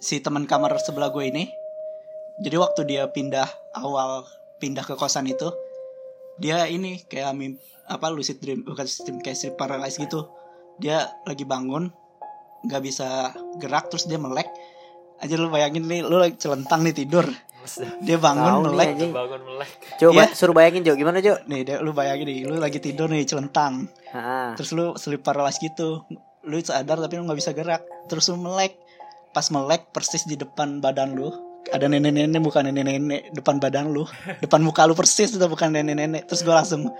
si 0.00 0.24
teman 0.24 0.48
kamar 0.48 0.72
sebelah 0.80 1.12
gue 1.12 1.28
ini, 1.28 1.44
jadi 2.40 2.56
waktu 2.56 2.88
dia 2.88 3.04
pindah 3.12 3.44
awal 3.76 4.24
pindah 4.56 4.88
ke 4.88 4.96
kosan 4.96 5.28
itu, 5.28 5.52
dia 6.40 6.64
ini 6.64 7.04
kayak 7.12 7.36
mim, 7.36 7.60
apa 7.92 8.08
lucid 8.08 8.40
dream 8.40 8.64
bukan 8.64 8.88
sistem 8.88 9.20
kayak 9.20 9.36
sleep 9.36 9.60
paralysis 9.60 10.00
gitu. 10.00 10.32
Dia 10.80 11.12
lagi 11.28 11.44
bangun, 11.44 11.92
nggak 12.62 12.82
bisa 12.82 13.30
gerak 13.58 13.90
terus 13.90 14.06
dia 14.06 14.18
melek. 14.18 14.48
Aja 15.22 15.38
lu 15.38 15.50
bayangin 15.54 15.86
nih, 15.86 16.02
lu 16.02 16.18
lagi 16.18 16.34
celentang 16.34 16.82
nih 16.82 16.94
tidur, 16.98 17.22
dia 18.02 18.18
bangun 18.18 18.66
nih, 18.66 18.74
melek. 18.74 18.88
anjing. 18.90 19.12
bangun 19.14 19.40
melek 19.46 19.70
Coba 20.02 20.22
Iya. 20.26 20.34
suruh 20.34 20.50
bayangin 20.50 20.82
Jo, 20.82 20.98
gimana 20.98 21.22
Jo? 21.22 21.38
Nih, 21.46 21.62
dia, 21.62 21.78
lu 21.78 21.94
bayangin 21.94 22.26
nih, 22.26 22.42
lu 22.50 22.58
lagi 22.58 22.82
tidur 22.82 23.06
nih 23.06 23.22
celentang. 23.22 23.86
Ah, 24.10 24.58
terus 24.58 24.74
lu 24.74 24.98
sleep 24.98 25.22
paralysis 25.22 25.62
gitu 25.62 26.02
lu 26.42 26.58
sadar 26.58 26.98
tapi 26.98 27.14
lu 27.18 27.22
nggak 27.22 27.38
bisa 27.38 27.54
gerak 27.54 27.86
terus 28.10 28.26
lu 28.28 28.36
melek 28.36 28.74
pas 29.30 29.46
melek 29.48 29.94
persis 29.94 30.26
di 30.26 30.34
depan 30.34 30.82
badan 30.82 31.14
lu 31.14 31.30
ada 31.70 31.86
nenek-nenek 31.86 32.42
bukan 32.42 32.66
nenek-nenek 32.66 33.30
depan 33.30 33.62
badan 33.62 33.94
lu 33.94 34.02
depan 34.42 34.58
muka 34.58 34.82
lu 34.84 34.98
persis 34.98 35.30
itu 35.30 35.46
bukan 35.46 35.70
nenek-nenek 35.70 36.26
terus 36.26 36.42
gue 36.42 36.50
langsung 36.50 36.90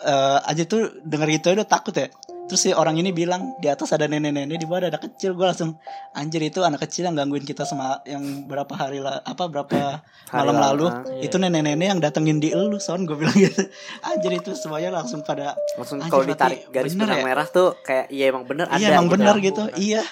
eh 0.00 0.38
aja 0.48 0.64
tuh 0.64 0.96
denger 1.04 1.28
gitu 1.36 1.52
udah 1.52 1.68
takut 1.68 1.92
ya 1.92 2.08
terus 2.44 2.60
si 2.60 2.70
orang 2.76 3.00
ini 3.00 3.10
bilang 3.10 3.56
di 3.56 3.72
atas 3.72 3.96
ada 3.96 4.04
nenek-nenek 4.04 4.60
di 4.60 4.66
bawah 4.68 4.84
ada 4.84 4.88
anak 4.96 5.08
kecil. 5.08 5.32
Gue 5.32 5.48
langsung 5.48 5.80
anjir 6.12 6.44
itu 6.44 6.60
anak 6.60 6.84
kecil 6.84 7.08
yang 7.08 7.16
gangguin 7.16 7.44
kita 7.44 7.64
sama 7.64 8.04
yang 8.04 8.44
berapa 8.44 8.70
hari 8.76 9.00
lah 9.00 9.24
apa 9.24 9.48
berapa 9.48 10.04
Hari 10.34 10.38
malam 10.44 10.56
lalu, 10.60 10.86
lalu. 10.86 10.86
ah. 10.92 11.24
itu 11.24 11.36
nenek-nenek 11.40 11.86
yang 11.96 12.00
datengin 12.00 12.38
di 12.40 12.52
elu 12.52 12.76
son 12.76 13.08
gue 13.08 13.16
bilang 13.16 13.34
gitu. 13.36 13.64
Anjir 14.08 14.32
itu 14.36 14.52
semuanya 14.52 14.92
langsung 14.92 15.24
pada 15.24 15.56
langsung 15.80 16.00
kalau 16.04 16.24
ditarik 16.24 16.68
garis 16.68 16.92
bener 16.92 17.20
ya? 17.20 17.24
merah 17.24 17.46
tuh 17.48 17.76
kayak 17.80 18.12
iya 18.12 18.28
emang 18.28 18.44
bener 18.44 18.68
ada. 18.68 18.80
iya 18.80 18.96
emang 18.96 19.08
gitu. 19.08 19.16
benar 19.16 19.34
gitu. 19.40 19.62
iya. 19.80 20.02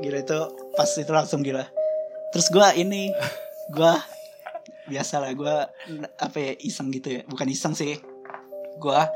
Gila 0.00 0.18
itu 0.20 0.38
pas 0.76 0.90
itu 0.92 1.12
langsung 1.12 1.40
gila. 1.44 1.64
Terus 2.32 2.48
gua 2.52 2.72
ini 2.72 3.12
gua 3.74 4.00
biasa 4.86 5.18
lah 5.18 5.32
gua 5.36 5.68
apa 6.16 6.36
ya 6.40 6.52
iseng 6.64 6.88
gitu 6.88 7.20
ya. 7.20 7.20
Bukan 7.28 7.48
iseng 7.52 7.76
sih. 7.76 8.00
Gua 8.76 9.08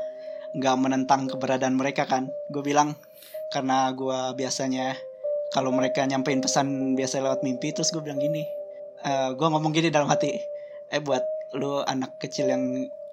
nggak 0.55 0.75
menentang 0.79 1.27
keberadaan 1.31 1.75
mereka 1.75 2.07
kan. 2.07 2.27
Gue 2.51 2.63
bilang 2.63 2.95
karena 3.51 3.91
gua 3.91 4.31
biasanya 4.31 4.95
kalau 5.51 5.75
mereka 5.75 6.07
nyampein 6.07 6.39
pesan 6.39 6.95
biasa 6.95 7.19
lewat 7.19 7.43
mimpi 7.43 7.75
terus 7.75 7.91
gue 7.91 7.99
bilang 7.99 8.15
gini 8.15 8.47
eh 9.03 9.29
gue 9.35 9.47
ngomong 9.51 9.75
gini 9.75 9.91
dalam 9.91 10.07
hati 10.07 10.31
eh 10.87 11.01
buat 11.03 11.19
lu 11.59 11.83
anak 11.83 12.15
kecil 12.23 12.47
yang 12.47 12.63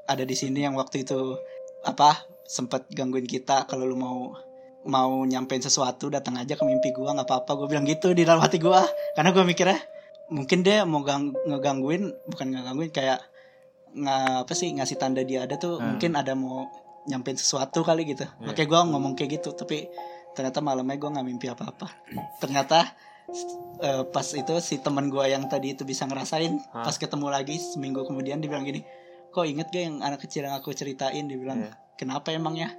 ada 0.07 0.23
di 0.23 0.39
sini 0.39 0.63
yang 0.63 0.79
waktu 0.79 1.03
itu 1.03 1.35
apa 1.83 2.23
sempat 2.47 2.87
gangguin 2.95 3.27
kita 3.27 3.67
kalau 3.67 3.83
lu 3.83 3.99
mau 3.99 4.31
mau 4.87 5.27
nyampein 5.27 5.59
sesuatu 5.59 6.07
datang 6.07 6.39
aja 6.39 6.55
ke 6.55 6.63
mimpi 6.63 6.95
gua 6.95 7.19
nggak 7.19 7.27
apa-apa. 7.27 7.51
Gue 7.59 7.69
bilang 7.75 7.85
gitu 7.85 8.15
di 8.15 8.23
dalam 8.23 8.39
hati 8.39 8.63
gua. 8.63 8.87
Karena 9.19 9.35
gue 9.35 9.43
mikirnya 9.43 9.79
mungkin 10.31 10.61
dia 10.63 10.85
mau 10.85 11.03
gang 11.03 11.33
ngegangguin 11.49 12.13
bukan 12.31 12.47
ngegangguin 12.53 12.93
kayak 12.93 13.19
nggak 13.97 14.45
apa 14.45 14.53
sih 14.53 14.69
ngasih 14.77 15.01
tanda 15.01 15.25
dia 15.25 15.49
ada 15.49 15.57
tuh 15.57 15.81
Hmm. 15.81 15.97
mungkin 15.97 16.13
ada 16.15 16.37
mau 16.37 16.69
nyampein 17.09 17.35
sesuatu 17.35 17.81
kali 17.81 18.05
gitu 18.07 18.25
Iya. 18.25 18.45
makanya 18.45 18.69
gue 18.69 18.81
ngomong 18.87 19.13
kayak 19.15 19.31
gitu 19.37 19.51
tapi 19.53 19.89
ternyata 20.31 20.61
malamnya 20.61 20.95
gue 20.95 21.11
nggak 21.11 21.27
mimpi 21.27 21.47
apa-apa 21.47 21.89
ternyata 22.39 22.85
eh, 23.79 24.03
pas 24.07 24.27
itu 24.31 24.55
si 24.59 24.79
teman 24.79 25.09
gue 25.09 25.25
yang 25.25 25.45
tadi 25.47 25.73
itu 25.73 25.83
bisa 25.83 26.05
ngerasain 26.05 26.53
Hah? 26.71 26.85
pas 26.85 26.95
ketemu 26.95 27.27
lagi 27.27 27.57
seminggu 27.57 28.05
kemudian 28.05 28.39
dia 28.39 28.47
bilang 28.47 28.63
gini 28.63 28.85
kok 29.29 29.45
inget 29.45 29.67
gak 29.67 29.83
yang 29.83 29.97
anak 30.01 30.21
kecil 30.21 30.43
yang 30.43 30.55
aku 30.55 30.73
ceritain 30.73 31.25
dia 31.25 31.37
bilang 31.37 31.59
Iya. 31.61 31.73
kenapa 31.97 32.31
emangnya 32.31 32.73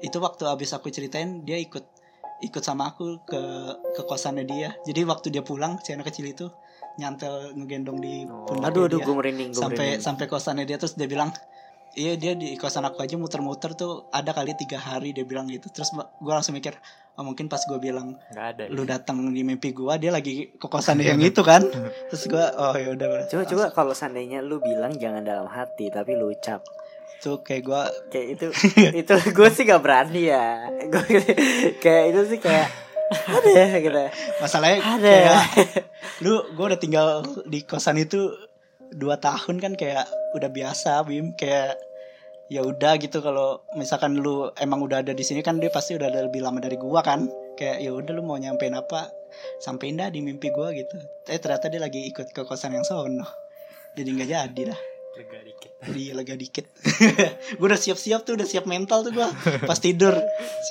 itu 0.00 0.16
waktu 0.18 0.44
abis 0.44 0.72
aku 0.72 0.88
ceritain 0.88 1.42
dia 1.42 1.56
ikut 1.56 1.84
ikut 2.40 2.58
sama 2.60 2.90
aku 2.90 3.22
ke 3.22 3.40
ke 3.92 4.02
kosannya 4.02 4.42
dia 4.44 4.74
jadi 4.82 5.04
waktu 5.04 5.30
dia 5.30 5.40
pulang 5.40 5.78
si 5.78 5.90
anak 5.90 6.06
kecil 6.06 6.26
itu 6.26 6.46
nyantel 6.94 7.54
ngegendong 7.54 7.98
di 7.98 8.26
Oh. 8.26 8.44
pundaknya 8.44 8.68
Aduh 8.68 8.82
aduh 8.84 8.98
dia. 8.98 9.06
gue 9.06 9.14
merinding 9.14 9.48
gue 9.48 9.58
sampai 9.58 9.76
merinding. 9.88 10.02
sampai 10.02 10.24
kosannya 10.26 10.64
dia 10.64 10.76
terus 10.76 10.92
dia 10.92 11.06
bilang 11.06 11.30
iya 11.94 12.16
dia 12.16 12.32
di 12.32 12.56
kosan 12.56 12.88
aku 12.88 13.04
aja 13.04 13.16
muter-muter 13.20 13.76
tuh 13.76 14.08
ada 14.12 14.32
kali 14.32 14.56
tiga 14.56 14.80
hari 14.80 15.12
dia 15.12 15.24
bilang 15.28 15.48
gitu. 15.48 15.68
Terus 15.68 15.92
gue 15.96 16.32
langsung 16.32 16.56
mikir 16.56 16.76
oh 17.16 17.24
mungkin 17.24 17.48
pas 17.52 17.60
gue 17.68 17.76
bilang 17.76 18.16
nggak 18.32 18.46
ada 18.56 18.64
lu 18.72 18.88
datang 18.88 19.20
di 19.28 19.44
mimpi 19.44 19.76
gue 19.76 19.92
dia 20.00 20.08
lagi 20.08 20.56
ke 20.56 20.66
kosan 20.68 21.00
yang 21.04 21.20
itu 21.20 21.44
kan. 21.44 21.64
Terus 22.08 22.24
gue 22.28 22.44
oh 22.56 22.74
ya 22.76 22.88
udah 22.96 23.28
Coba 23.28 23.42
coba 23.44 23.64
kalau 23.72 23.92
seandainya 23.92 24.40
lu 24.40 24.60
bilang 24.60 24.96
jangan 24.96 25.24
dalam 25.24 25.48
hati 25.48 25.92
tapi 25.92 26.16
lu 26.16 26.32
ucap. 26.32 26.64
Tuh 27.22 27.44
kayak 27.44 27.62
gue 27.62 27.82
kayak 28.10 28.26
itu 28.36 28.46
itu 29.04 29.14
gue 29.30 29.48
sih 29.52 29.64
gak 29.68 29.82
berani 29.82 30.32
ya. 30.32 30.68
Gue 30.88 31.04
kayak 31.78 32.04
itu 32.16 32.20
sih 32.36 32.38
kayak 32.40 32.68
ada 33.12 33.76
gitu. 33.76 34.02
Masalahnya 34.40 34.78
ada. 34.80 35.12
kayak 35.12 35.40
lu 36.24 36.40
gue 36.56 36.64
udah 36.64 36.80
tinggal 36.80 37.06
di 37.44 37.62
kosan 37.68 38.00
itu 38.00 38.32
dua 38.92 39.16
tahun 39.20 39.60
kan 39.60 39.72
kayak 39.76 40.21
udah 40.36 40.50
biasa 40.50 41.04
bim. 41.06 41.32
Kayak 41.36 41.78
ya 42.52 42.60
udah 42.60 43.00
gitu 43.00 43.24
kalau 43.24 43.64
misalkan 43.78 44.20
lu 44.20 44.52
emang 44.60 44.84
udah 44.84 45.00
ada 45.00 45.16
di 45.16 45.24
sini 45.24 45.40
kan 45.40 45.56
dia 45.56 45.72
pasti 45.72 45.96
udah 45.96 46.12
ada 46.12 46.26
lebih 46.28 46.44
lama 46.44 46.60
dari 46.60 46.76
gua 46.76 47.00
kan. 47.00 47.28
Kayak 47.56 47.78
ya 47.84 47.90
udah 47.92 48.12
lu 48.16 48.22
mau 48.24 48.36
nyampein 48.36 48.76
apa 48.76 49.08
sampein 49.60 49.96
dah 49.96 50.08
di 50.12 50.20
mimpi 50.20 50.52
gua 50.52 50.72
gitu. 50.72 50.96
Eh 51.28 51.40
ternyata 51.40 51.72
dia 51.72 51.80
lagi 51.80 52.04
ikut 52.08 52.32
ke 52.32 52.42
kosan 52.44 52.76
yang 52.76 52.84
sono. 52.84 53.24
Jadi 53.96 54.08
nggak 54.08 54.28
jadi 54.28 54.62
dah. 54.72 54.80
Lega 55.12 55.38
dikit. 55.44 55.70
Jadi 55.84 56.02
lega 56.16 56.34
dikit. 56.40 56.66
Gue 57.60 57.66
udah 57.68 57.76
siap-siap 57.76 58.24
tuh 58.24 58.40
udah 58.40 58.48
siap 58.48 58.64
mental 58.64 59.04
tuh 59.04 59.12
gua. 59.12 59.28
Pas 59.68 59.76
tidur 59.76 60.16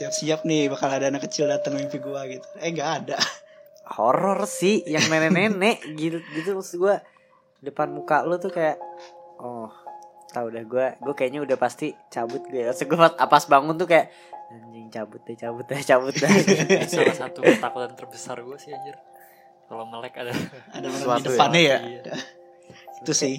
siap-siap 0.02 0.50
nih 0.50 0.66
bakal 0.66 0.90
ada 0.90 1.14
anak 1.14 1.30
kecil 1.30 1.46
datang 1.46 1.78
mimpi 1.78 2.02
gua 2.02 2.26
gitu. 2.26 2.46
Eh 2.58 2.74
nggak 2.74 2.90
ada. 3.06 3.22
Horor 3.92 4.48
sih 4.48 4.82
yang 4.88 5.04
nenek-nenek 5.12 5.84
gitu 6.00 6.24
gitu 6.32 6.56
maksud 6.56 6.80
gue 6.80 6.96
depan 7.62 7.92
muka 7.92 8.24
lu 8.24 8.40
tuh 8.40 8.50
kayak 8.50 8.80
oh 9.42 9.70
tau 10.32 10.48
udah 10.48 10.64
gue 10.64 10.86
gue 11.04 11.14
kayaknya 11.18 11.44
udah 11.44 11.58
pasti 11.60 11.92
cabut 12.08 12.40
gue 12.48 12.72
Maksud 12.72 12.88
gue 12.88 12.98
pas 13.20 13.44
bangun 13.52 13.76
tuh 13.76 13.90
kayak 13.90 14.08
anjing 14.52 14.88
cabut 14.92 15.22
deh 15.24 15.36
cabut 15.36 15.66
deh 15.68 15.80
cabut 15.84 16.12
deh. 16.16 16.28
Itu 16.88 17.00
salah 17.00 17.16
satu 17.16 17.40
ketakutan 17.44 17.92
terbesar 17.96 18.38
gue 18.44 18.58
sih 18.60 18.72
anjir. 18.76 18.96
Kalau 19.68 19.88
melek 19.88 20.16
ada 20.20 20.32
ada 20.76 20.88
orang 20.88 21.24
di 21.24 21.32
ya. 21.32 21.32
depannya 21.32 21.62
ya, 21.62 21.78
Iya. 21.80 22.02
itu 23.02 23.12
sih. 23.16 23.36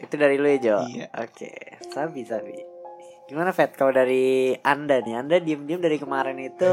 Itu 0.00 0.14
dari 0.16 0.40
lu 0.40 0.48
ya 0.48 0.58
Jo? 0.58 0.76
Iya. 0.88 1.06
oke 1.12 1.50
sabi 1.92 2.20
sabi. 2.24 2.56
Gimana 3.24 3.56
Fat 3.56 3.72
kalau 3.72 3.92
dari 3.92 4.52
anda 4.60 5.00
nih 5.00 5.14
anda 5.16 5.36
diem-diem 5.40 5.80
dari 5.80 5.96
kemarin 5.96 6.36
itu 6.40 6.68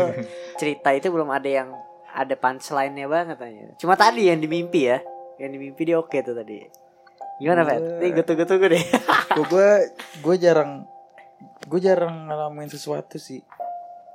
cerita 0.60 0.92
itu 0.92 1.08
belum 1.08 1.32
ada 1.32 1.48
yang 1.48 1.72
ada 2.12 2.36
punchline-nya 2.36 3.08
banget 3.08 3.40
aja 3.40 3.72
cuma 3.80 3.96
tadi 3.96 4.28
yang 4.28 4.40
di 4.44 4.52
mimpi 4.52 4.84
ya? 4.84 5.00
Yang 5.40 5.52
di 5.56 5.60
mimpi 5.64 5.82
dia 5.88 5.96
oke 5.96 6.12
tuh 6.20 6.36
tadi 6.36 6.60
gimana 7.42 7.66
Gua- 7.66 7.98
nih 8.00 8.10
gue 8.14 8.24
tunggu 8.24 8.46
tunggu 8.46 8.68
deh. 8.70 8.84
Gue 9.50 9.70
gue 10.22 10.36
jarang 10.38 10.86
gue 11.66 11.80
jarang 11.82 12.30
ngalamin 12.30 12.70
sesuatu 12.70 13.18
sih. 13.18 13.42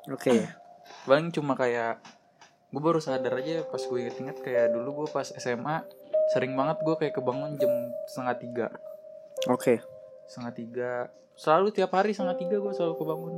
Oke. 0.07 0.47
Paling 1.03 1.35
cuma 1.35 1.59
kayak 1.59 1.99
gue 2.71 2.83
baru 2.83 3.03
sadar 3.03 3.35
aja 3.35 3.67
pas 3.67 3.83
gue 3.83 3.99
inget-inget 3.99 4.39
kayak 4.45 4.71
dulu 4.71 5.03
gue 5.03 5.09
pas 5.11 5.27
SMA 5.27 5.83
sering 6.31 6.55
banget 6.55 6.79
gue 6.85 6.95
kayak 6.95 7.15
kebangun 7.19 7.59
jam 7.59 7.73
setengah 8.07 8.37
tiga. 8.39 8.67
Oke. 9.51 9.83
Setengah 10.31 10.53
tiga. 10.55 10.93
Selalu 11.35 11.75
tiap 11.75 11.91
hari 11.93 12.15
setengah 12.15 12.39
tiga 12.39 12.63
gue 12.63 12.73
selalu 12.73 12.95
kebangun. 12.95 13.35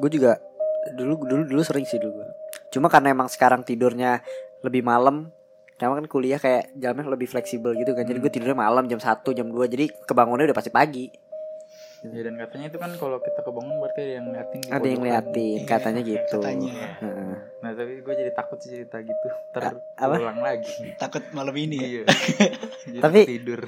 Gue 0.00 0.10
juga 0.10 0.40
dulu 0.96 1.20
dulu 1.26 1.42
dulu 1.44 1.62
sering 1.62 1.84
sih 1.84 2.00
dulu 2.00 2.24
cuma 2.68 2.88
karena 2.88 3.12
emang 3.12 3.28
sekarang 3.28 3.64
tidurnya 3.64 4.22
lebih 4.60 4.84
malam 4.84 5.28
karena 5.78 5.94
kan 5.94 6.06
kuliah 6.06 6.36
kayak 6.36 6.74
jamnya 6.74 7.06
lebih 7.06 7.24
fleksibel 7.24 7.72
gitu 7.72 7.94
kan. 7.94 8.02
Jadi 8.02 8.18
Hmm. 8.18 8.24
gue 8.24 8.32
tidurnya 8.34 8.58
malam 8.58 8.84
jam 8.84 8.98
1 8.98 9.06
jam 9.30 9.46
2 9.46 9.64
jadi 9.64 9.86
kebangunnya 10.02 10.46
udah 10.46 10.56
pasti 10.56 10.68
pagi. 10.68 11.06
Ya 12.00 12.22
dan 12.22 12.34
katanya 12.36 12.66
itu 12.68 12.78
kan 12.78 12.94
kalau 12.94 13.18
kita 13.18 13.42
kebangun 13.42 13.74
berarti 13.76 14.00
ada 14.00 14.12
yang 14.12 14.26
ngeliatin 14.28 14.58
di 14.60 14.68
ada 14.68 14.86
yang 14.86 15.00
ngeliatin 15.02 15.56
Iya, 15.56 15.66
katanya 15.66 16.00
gitu. 16.00 16.36
katanya. 16.36 16.72
Heeh. 16.96 17.34
nah 17.58 17.70
tapi 17.74 17.92
gue 17.98 18.14
jadi 18.16 18.30
takut 18.32 18.58
sih 18.58 18.70
cerita 18.72 19.02
gitu. 19.02 19.26
Terulang 19.50 20.38
lagi. 20.38 20.94
Takut 20.94 21.26
malam 21.32 21.50
ini 21.52 21.74
ya? 21.74 21.86
Iya. 21.88 22.02
Jadi 22.88 23.02
Tapi- 23.02 23.26
tidur. 23.28 23.60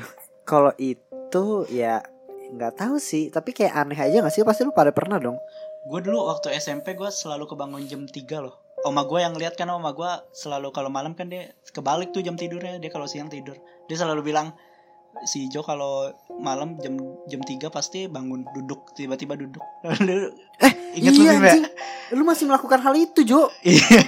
kalau 0.45 0.71
itu 0.77 1.45
ya 1.69 1.99
nggak 2.51 2.75
tahu 2.77 2.99
sih. 2.99 3.31
Tapi 3.31 3.51
kayak 3.51 3.75
aneh 3.77 3.99
aja 3.99 4.23
gak 4.23 4.31
sih? 4.31 4.43
Pasti 4.43 4.63
lu 4.63 4.71
pada 4.71 4.91
pernah 4.91 5.19
dong. 5.19 5.35
Gue 5.83 5.99
dulu 5.99 6.23
waktu 6.25 6.55
SMP 6.55 6.95
gue 6.95 7.09
selalu 7.09 7.47
kebangun 7.47 7.83
jam 7.85 8.03
3 8.05 8.15
loh 8.39 8.55
oma 8.83 9.05
gue 9.05 9.19
yang 9.19 9.35
lihat 9.35 9.55
kan 9.55 9.69
oma 9.69 9.93
gue 9.93 10.09
selalu 10.33 10.71
kalau 10.71 10.89
malam 10.89 11.13
kan 11.13 11.27
dia 11.27 11.53
kebalik 11.69 12.11
tuh 12.11 12.21
jam 12.21 12.35
tidurnya 12.35 12.77
dia 12.77 12.89
kalau 12.89 13.05
siang 13.05 13.29
tidur 13.29 13.57
dia 13.87 13.97
selalu 13.97 14.25
bilang 14.27 14.57
si 15.27 15.51
Jo 15.51 15.61
kalau 15.61 16.07
malam 16.39 16.79
jam 16.79 16.95
jam 17.27 17.43
3 17.43 17.67
pasti 17.69 18.07
bangun 18.07 18.47
duduk 18.49 18.95
tiba-tiba 18.95 19.35
duduk. 19.35 19.61
Ingat 20.91 21.13
lu 21.13 21.23
iya, 21.23 21.33
Bim, 21.35 21.45
ya? 21.45 21.55
Lu 22.11 22.23
masih 22.23 22.47
melakukan 22.47 22.79
hal 22.79 22.95
itu, 22.95 23.23
Jo. 23.23 23.51
Iya. 23.67 24.07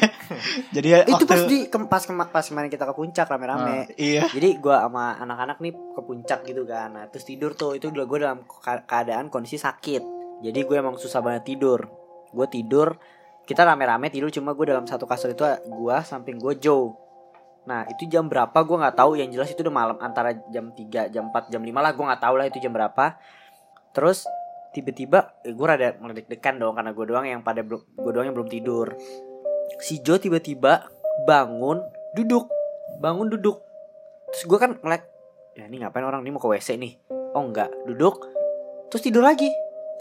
Jadi 0.71 0.89
ya 0.89 0.99
itu 1.03 1.13
waktu- 1.13 1.27
pas 1.27 1.43
di 1.45 1.59
kem- 1.67 1.87
pas 1.87 2.03
kema- 2.03 2.31
pas 2.31 2.43
kemarin 2.43 2.71
kita 2.71 2.87
ke 2.87 2.95
puncak 2.95 3.27
rame-rame. 3.27 3.91
iya. 3.95 4.27
Jadi 4.27 4.59
gua 4.59 4.83
sama 4.83 5.19
anak-anak 5.19 5.59
nih 5.59 5.73
ke 5.75 6.01
puncak 6.01 6.41
gitu 6.43 6.63
kan. 6.65 6.95
Nah, 6.95 7.05
terus 7.07 7.27
tidur 7.27 7.53
tuh 7.53 7.75
itu 7.75 7.91
gue 7.91 8.19
dalam 8.19 8.43
ke- 8.43 8.87
keadaan 8.87 9.27
kondisi 9.27 9.59
sakit. 9.59 10.03
Jadi 10.41 10.59
gue 10.61 10.77
emang 10.77 10.95
susah 10.97 11.19
banget 11.19 11.51
tidur. 11.51 11.87
Gue 12.31 12.47
tidur, 12.47 12.95
kita 13.43 13.67
rame-rame 13.67 14.07
tidur 14.07 14.31
cuma 14.31 14.55
gue 14.55 14.71
dalam 14.71 14.87
satu 14.87 15.03
kasur 15.03 15.35
itu 15.35 15.43
gua 15.67 16.07
samping 16.07 16.39
gue 16.39 16.55
Joe. 16.63 16.95
Nah, 17.63 17.87
itu 17.87 18.11
jam 18.11 18.27
berapa? 18.27 18.55
Gue 18.67 18.75
nggak 18.79 18.99
tahu. 18.99 19.19
Yang 19.19 19.39
jelas 19.39 19.49
itu 19.55 19.61
udah 19.63 19.75
malam 19.75 19.97
antara 20.03 20.35
jam 20.51 20.75
3, 20.75 21.11
jam 21.15 21.31
4, 21.31 21.51
jam 21.51 21.63
5 21.63 21.71
lah. 21.79 21.91
Gue 21.95 22.05
nggak 22.11 22.23
tahu 22.23 22.35
lah 22.39 22.47
itu 22.51 22.59
jam 22.59 22.75
berapa. 22.75 23.19
Terus 23.95 24.27
tiba-tiba 24.75 25.37
eh, 25.47 25.55
gue 25.55 25.67
rada 25.67 25.95
ngedek-dekan 26.01 26.59
dong 26.59 26.75
karena 26.75 26.91
gue 26.97 27.05
doang 27.07 27.27
yang 27.29 27.41
pada 27.45 27.63
gue 27.63 28.11
doang 28.11 28.27
yang 28.27 28.35
belum 28.35 28.51
tidur. 28.51 28.95
Si 29.79 30.03
Joe 30.03 30.19
tiba-tiba 30.19 30.91
bangun 31.27 31.83
duduk. 32.19 32.51
Bangun 32.99 33.31
duduk. 33.31 33.63
Terus 34.35 34.43
gue 34.49 34.59
kan 34.59 34.71
ngeliat 34.83 35.03
ya 35.55 35.69
ini 35.71 35.83
ngapain 35.83 36.03
orang? 36.03 36.27
Ini 36.27 36.31
mau 36.35 36.43
ke 36.43 36.51
WC 36.51 36.79
nih. 36.83 36.99
Oh 37.35 37.43
enggak 37.47 37.71
duduk. 37.87 38.27
Terus 38.91 39.03
tidur 39.07 39.23
lagi 39.23 39.49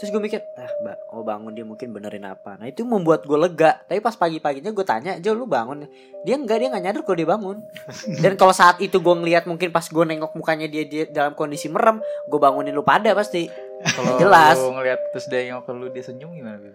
terus 0.02 0.10
gue 0.10 0.18
mikir 0.18 0.42
ah 0.58 0.66
mbak 0.82 1.14
oh 1.14 1.22
bangun 1.22 1.54
dia 1.54 1.62
mungkin 1.62 1.94
benerin 1.94 2.26
apa. 2.26 2.58
Nah 2.58 2.66
itu 2.66 2.82
membuat 2.82 3.22
gue 3.22 3.38
lega. 3.38 3.86
Tapi 3.86 4.02
pas 4.02 4.18
pagi 4.18 4.42
paginya 4.42 4.74
gue 4.74 4.82
tanya 4.82 5.14
Jo 5.22 5.30
lu 5.30 5.46
bangun 5.46 5.86
dia 6.26 6.34
enggak 6.34 6.58
dia 6.58 6.68
nggak 6.74 6.82
nyadar 6.82 7.02
kalau 7.06 7.18
dia 7.22 7.28
bangun. 7.30 7.56
Dan 8.26 8.34
kalau 8.34 8.50
saat 8.50 8.82
itu 8.82 8.98
gue 8.98 9.14
ngeliat 9.14 9.46
mungkin 9.46 9.70
pas 9.70 9.86
gue 9.86 10.02
nengok 10.02 10.34
mukanya 10.34 10.66
dia, 10.66 10.82
dia 10.82 11.06
dalam 11.06 11.38
kondisi 11.38 11.70
merem 11.70 12.02
gue 12.02 12.38
bangunin 12.42 12.74
lu 12.74 12.82
pada 12.82 13.14
pasti 13.14 13.46
Kalau 13.82 14.14
Jelas. 14.14 14.56
lu 14.62 14.70
ngeliat 14.78 15.00
terus 15.10 15.26
dia 15.26 15.42
yang 15.42 15.58
lu 15.60 15.90
dia 15.90 16.04
senyum 16.06 16.30
gimana? 16.32 16.54
Bim? 16.56 16.74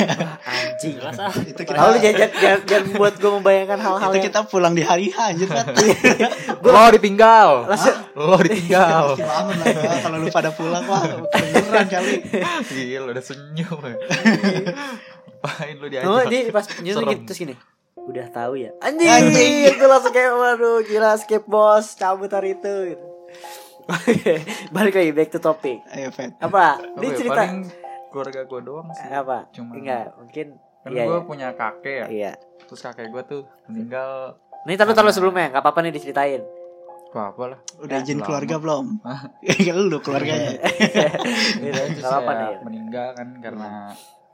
anjing 0.52 0.94
Jelas 1.00 1.16
ah. 1.16 1.32
Itu 1.32 1.60
kita 1.64 1.78
Tahu 1.80 1.88
lu 1.88 1.98
jangan, 1.98 2.30
jangan, 2.36 2.60
jangan 2.68 2.84
buat 3.00 3.14
gue 3.16 3.30
membayangkan 3.40 3.78
hal-hal 3.80 4.10
itu 4.12 4.16
yang 4.20 4.26
kita 4.28 4.40
pulang 4.46 4.72
di 4.76 4.82
hari 4.84 5.08
H 5.08 5.18
anjir 5.32 5.48
kan. 5.48 5.66
Lo 6.64 6.84
ditinggal. 6.92 7.50
Langsung- 7.72 8.00
Lo 8.12 8.36
ditinggal. 8.36 9.04
Bangun 9.16 9.56
lah 9.56 9.96
kalau 10.04 10.16
lu 10.20 10.28
pada 10.28 10.50
pulang 10.52 10.84
wah 10.84 11.02
beneran 11.32 11.86
kali. 11.88 12.14
Gila 12.68 13.16
udah 13.16 13.24
senyum. 13.24 13.80
Apain 15.42 15.74
lu 15.80 15.86
diajak? 15.88 16.06
Oh, 16.06 16.22
dia 16.28 16.52
pas 16.52 16.68
nyusul 16.78 17.02
gitu 17.08 17.22
terus 17.26 17.38
gini. 17.40 17.54
Udah 17.96 18.26
tahu 18.30 18.58
ya. 18.58 18.70
Anjing, 18.82 19.08
Anjing. 19.08 19.72
itu 19.72 19.84
langsung 19.86 20.10
kayak 20.10 20.34
waduh 20.34 20.82
gila 20.82 21.14
skip 21.16 21.46
bos, 21.46 21.94
cabut 21.94 22.28
hari 22.28 22.58
itu 22.58 22.94
gitu. 22.94 23.06
Oke, 23.84 24.34
balik 24.70 24.94
lagi 24.94 25.10
back 25.10 25.28
to 25.28 25.38
topic. 25.38 25.82
Ayo 25.88 26.08
Fet. 26.08 26.38
Apa? 26.38 26.78
Apa 26.78 26.98
Dia 26.98 27.04
ya, 27.04 27.16
cerita 27.16 27.42
paling 27.42 27.66
keluarga 28.08 28.40
gue 28.42 28.60
doang 28.62 28.88
sih. 28.92 29.06
apa? 29.08 29.38
Cuma- 29.50 29.74
Enggak, 29.74 30.14
mungkin 30.14 30.46
Kan 30.82 30.90
iya. 30.90 31.04
gue 31.04 31.14
iya. 31.14 31.22
punya 31.22 31.48
kakek 31.52 31.94
ya. 31.96 32.06
Iya. 32.08 32.32
Terus 32.60 32.80
kakek 32.80 33.08
gue 33.08 33.22
tuh 33.24 33.42
meninggal 33.66 34.38
Nih 34.62 34.74
taruh 34.74 34.92
taruh 34.92 35.10
sebelumnya, 35.10 35.48
enggak 35.48 35.58
apa-apa 35.60 35.80
nih 35.80 35.92
diceritain. 35.92 36.42
apa 37.12 37.28
apa 37.28 37.42
lah. 37.46 37.58
Udah 37.76 37.96
izin 38.00 38.16
lama. 38.16 38.24
keluarga 38.24 38.54
belum? 38.56 38.86
Ya 39.44 39.74
lu 39.76 39.98
keluarganya. 40.00 40.56
Terus 41.60 41.92
Enggak 41.92 42.08
apa-apa 42.08 42.32
ya, 42.32 42.38
nih. 42.40 42.56
meninggal 42.62 43.08
kan 43.12 43.28
karena 43.38 43.70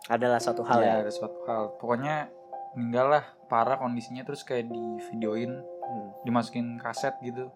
Adalah 0.06 0.38
suatu 0.38 0.62
hal 0.62 0.78
ya, 0.78 0.86
ya. 0.88 0.94
ada 1.02 1.10
suatu 1.10 1.42
hal. 1.44 1.74
Pokoknya 1.74 2.30
meninggal 2.72 3.06
lah 3.10 3.24
parah 3.44 3.76
kondisinya 3.76 4.22
terus 4.22 4.40
kayak 4.40 4.68
di 4.68 4.82
videoin 5.06 5.58
Hmm. 5.80 6.12
dimasukin 6.20 6.76
kaset 6.76 7.16
gitu. 7.18 7.48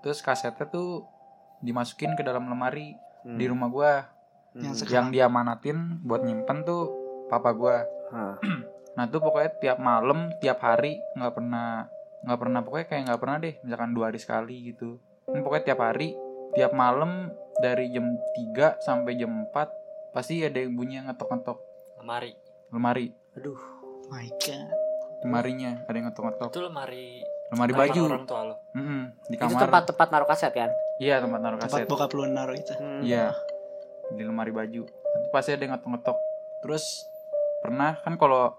Terus 0.00 0.22
kasetnya 0.22 0.64
tuh 0.64 1.02
dimasukin 1.60 2.12
ke 2.12 2.22
dalam 2.22 2.44
lemari 2.44 2.96
Hmm. 3.20 3.36
di 3.36 3.44
rumah 3.44 3.68
gua 3.68 3.92
Hmm. 4.50 4.66
Yang 4.66 4.90
yang 4.90 5.06
diamanatin 5.08 6.02
buat 6.02 6.20
nyimpen 6.20 6.64
tuh 6.64 6.90
papa 7.28 7.52
gua. 7.52 7.84
Hah. 8.10 8.34
Nah 8.90 9.06
tuh 9.06 9.20
pokoknya 9.20 9.54
tiap 9.56 9.78
malam, 9.78 10.34
tiap 10.36 10.58
hari 10.58 10.98
nggak 11.14 11.30
pernah 11.30 11.86
nggak 12.20 12.36
pernah 12.36 12.60
pokoknya 12.60 12.86
kayak 12.86 13.02
nggak 13.06 13.20
pernah 13.20 13.36
deh, 13.38 13.54
misalkan 13.62 13.90
dua 13.92 14.10
hari 14.10 14.18
sekali 14.18 14.56
gitu. 14.66 14.98
Ini 15.24 15.40
pokoknya 15.40 15.64
tiap 15.64 15.80
hari, 15.80 16.08
tiap 16.52 16.72
malam 16.74 17.30
dari 17.56 17.86
jam 17.88 18.04
3 18.34 18.76
sampai 18.78 19.14
jam 19.14 19.46
4 19.46 19.70
pasti 20.10 20.42
ada 20.42 20.58
yang 20.58 20.74
bunyi 20.74 20.98
yang 20.98 21.06
ngetok-ngetok 21.06 21.58
Lemari. 21.96 22.34
lemari, 22.68 23.06
Aduh. 23.36 23.56
My 24.08 24.26
god. 24.36 24.68
lemarinya 25.22 25.86
ada 25.86 25.94
yang 25.94 26.06
ngetok-ngetok. 26.10 26.48
Itu 26.50 26.60
lemari 26.60 27.22
Lemari 27.50 27.72
kamar 27.72 27.86
baju, 27.86 28.00
orang 28.04 28.26
tua 28.26 28.40
lo. 28.42 28.54
Mm-mm, 28.74 29.02
di 29.24 29.36
Itu 29.36 29.42
kamar. 29.46 29.60
tempat-tempat 29.62 30.06
naruh 30.10 30.26
kaset 30.26 30.50
kan? 30.50 30.70
Iya 31.00 31.18
tempat 31.18 31.40
naruh 31.40 31.58
Tempat 31.58 31.80
kaset. 31.80 31.88
bokap 31.88 32.10
lu 32.12 32.22
naruh 32.26 32.52
itu. 32.52 32.72
Hmm. 32.74 33.00
Iya 33.00 33.32
di 34.10 34.20
lemari 34.20 34.50
baju. 34.50 34.84
Nanti 34.84 35.28
pasti 35.30 35.50
ada 35.50 35.62
yang 35.62 35.72
ngetok-ngetok. 35.72 36.18
Terus 36.60 36.84
pernah 37.58 37.96
kan 37.96 38.14
kalau 38.14 38.52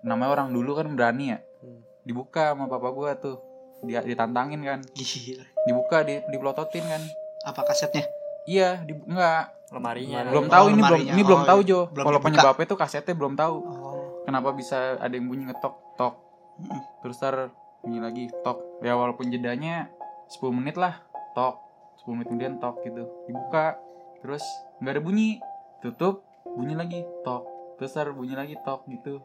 namanya 0.00 0.30
orang 0.32 0.48
dulu 0.50 0.72
kan 0.72 0.86
berani 0.88 1.34
ya, 1.34 1.38
Hmm. 1.58 1.82
dibuka 2.02 2.52
sama 2.52 2.64
papa 2.66 2.88
gua 2.88 3.12
tuh, 3.14 3.36
dia 3.82 4.00
ditantangin 4.00 4.60
kan. 4.60 4.80
Gila. 4.92 5.44
dibuka 5.62 6.00
di 6.00 6.24
dipelototin 6.26 6.80
kan 6.82 7.02
Apa 7.42 7.64
kasetnya? 7.64 8.04
iya 8.44 8.80
di, 8.80 8.96
enggak 8.96 9.52
Lemarinya. 9.70 10.24
belum 10.26 10.44
Oh, 10.44 10.50
tahu 10.50 10.66
ini 10.68 10.80
belum 10.80 11.00
ini 11.06 11.22
belum 11.22 11.40
Oh, 11.40 11.46
tahu 11.46 11.60
iya. 11.60 11.68
Jo 11.68 11.80
Belum 11.88 12.04
kalau 12.06 12.20
penyebabnya 12.20 12.66
tuh 12.66 12.78
kasetnya 12.78 13.14
belum 13.14 13.34
tahu 13.34 13.56
Oh. 13.60 14.24
kenapa 14.24 14.50
bisa 14.50 14.96
ada 14.96 15.10
yang 15.10 15.26
bunyi 15.26 15.46
ngetok 15.46 15.74
tok 15.94 16.14
Mm. 16.56 16.80
terus 17.00 17.16
tar 17.16 17.48
bunyi 17.80 17.98
lagi 17.98 18.24
tok 18.38 18.80
ya 18.80 18.92
walaupun 18.94 19.28
jedanya 19.28 19.88
10 20.30 20.48
menit 20.50 20.74
lah 20.74 21.00
tok 21.30 21.56
10 22.04 22.16
menit 22.16 22.28
kemudian 22.32 22.54
tok 22.56 22.80
gitu. 22.84 23.04
Dibuka 23.28 23.76
terus 24.24 24.44
nggak 24.80 24.92
ada 24.96 25.02
bunyi. 25.02 25.40
Tutup 25.84 26.24
bunyi 26.44 26.74
lagi 26.76 27.04
tok. 27.24 27.44
Terus 27.76 27.92
tar 27.92 28.12
bunyi 28.12 28.36
lagi 28.36 28.56
tok 28.64 28.88
gitu. 28.88 29.20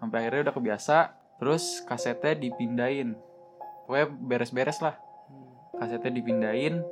Sampai 0.00 0.24
akhirnya 0.24 0.50
udah 0.50 0.54
kebiasa 0.56 0.96
terus 1.40 1.80
kasetnya 1.88 2.36
dipindahin. 2.36 3.16
Pokoknya 3.88 4.06
beres-beres 4.12 4.78
lah. 4.84 4.96
Kasetnya 5.76 6.12
dipindahin 6.12 6.84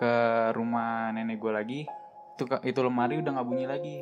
ke 0.00 0.14
rumah 0.56 1.12
nenek 1.12 1.36
gue 1.36 1.52
lagi. 1.52 1.80
Itu 2.36 2.48
itu 2.64 2.80
lemari 2.80 3.20
udah 3.20 3.30
nggak 3.36 3.48
bunyi 3.48 3.66
lagi. 3.68 3.96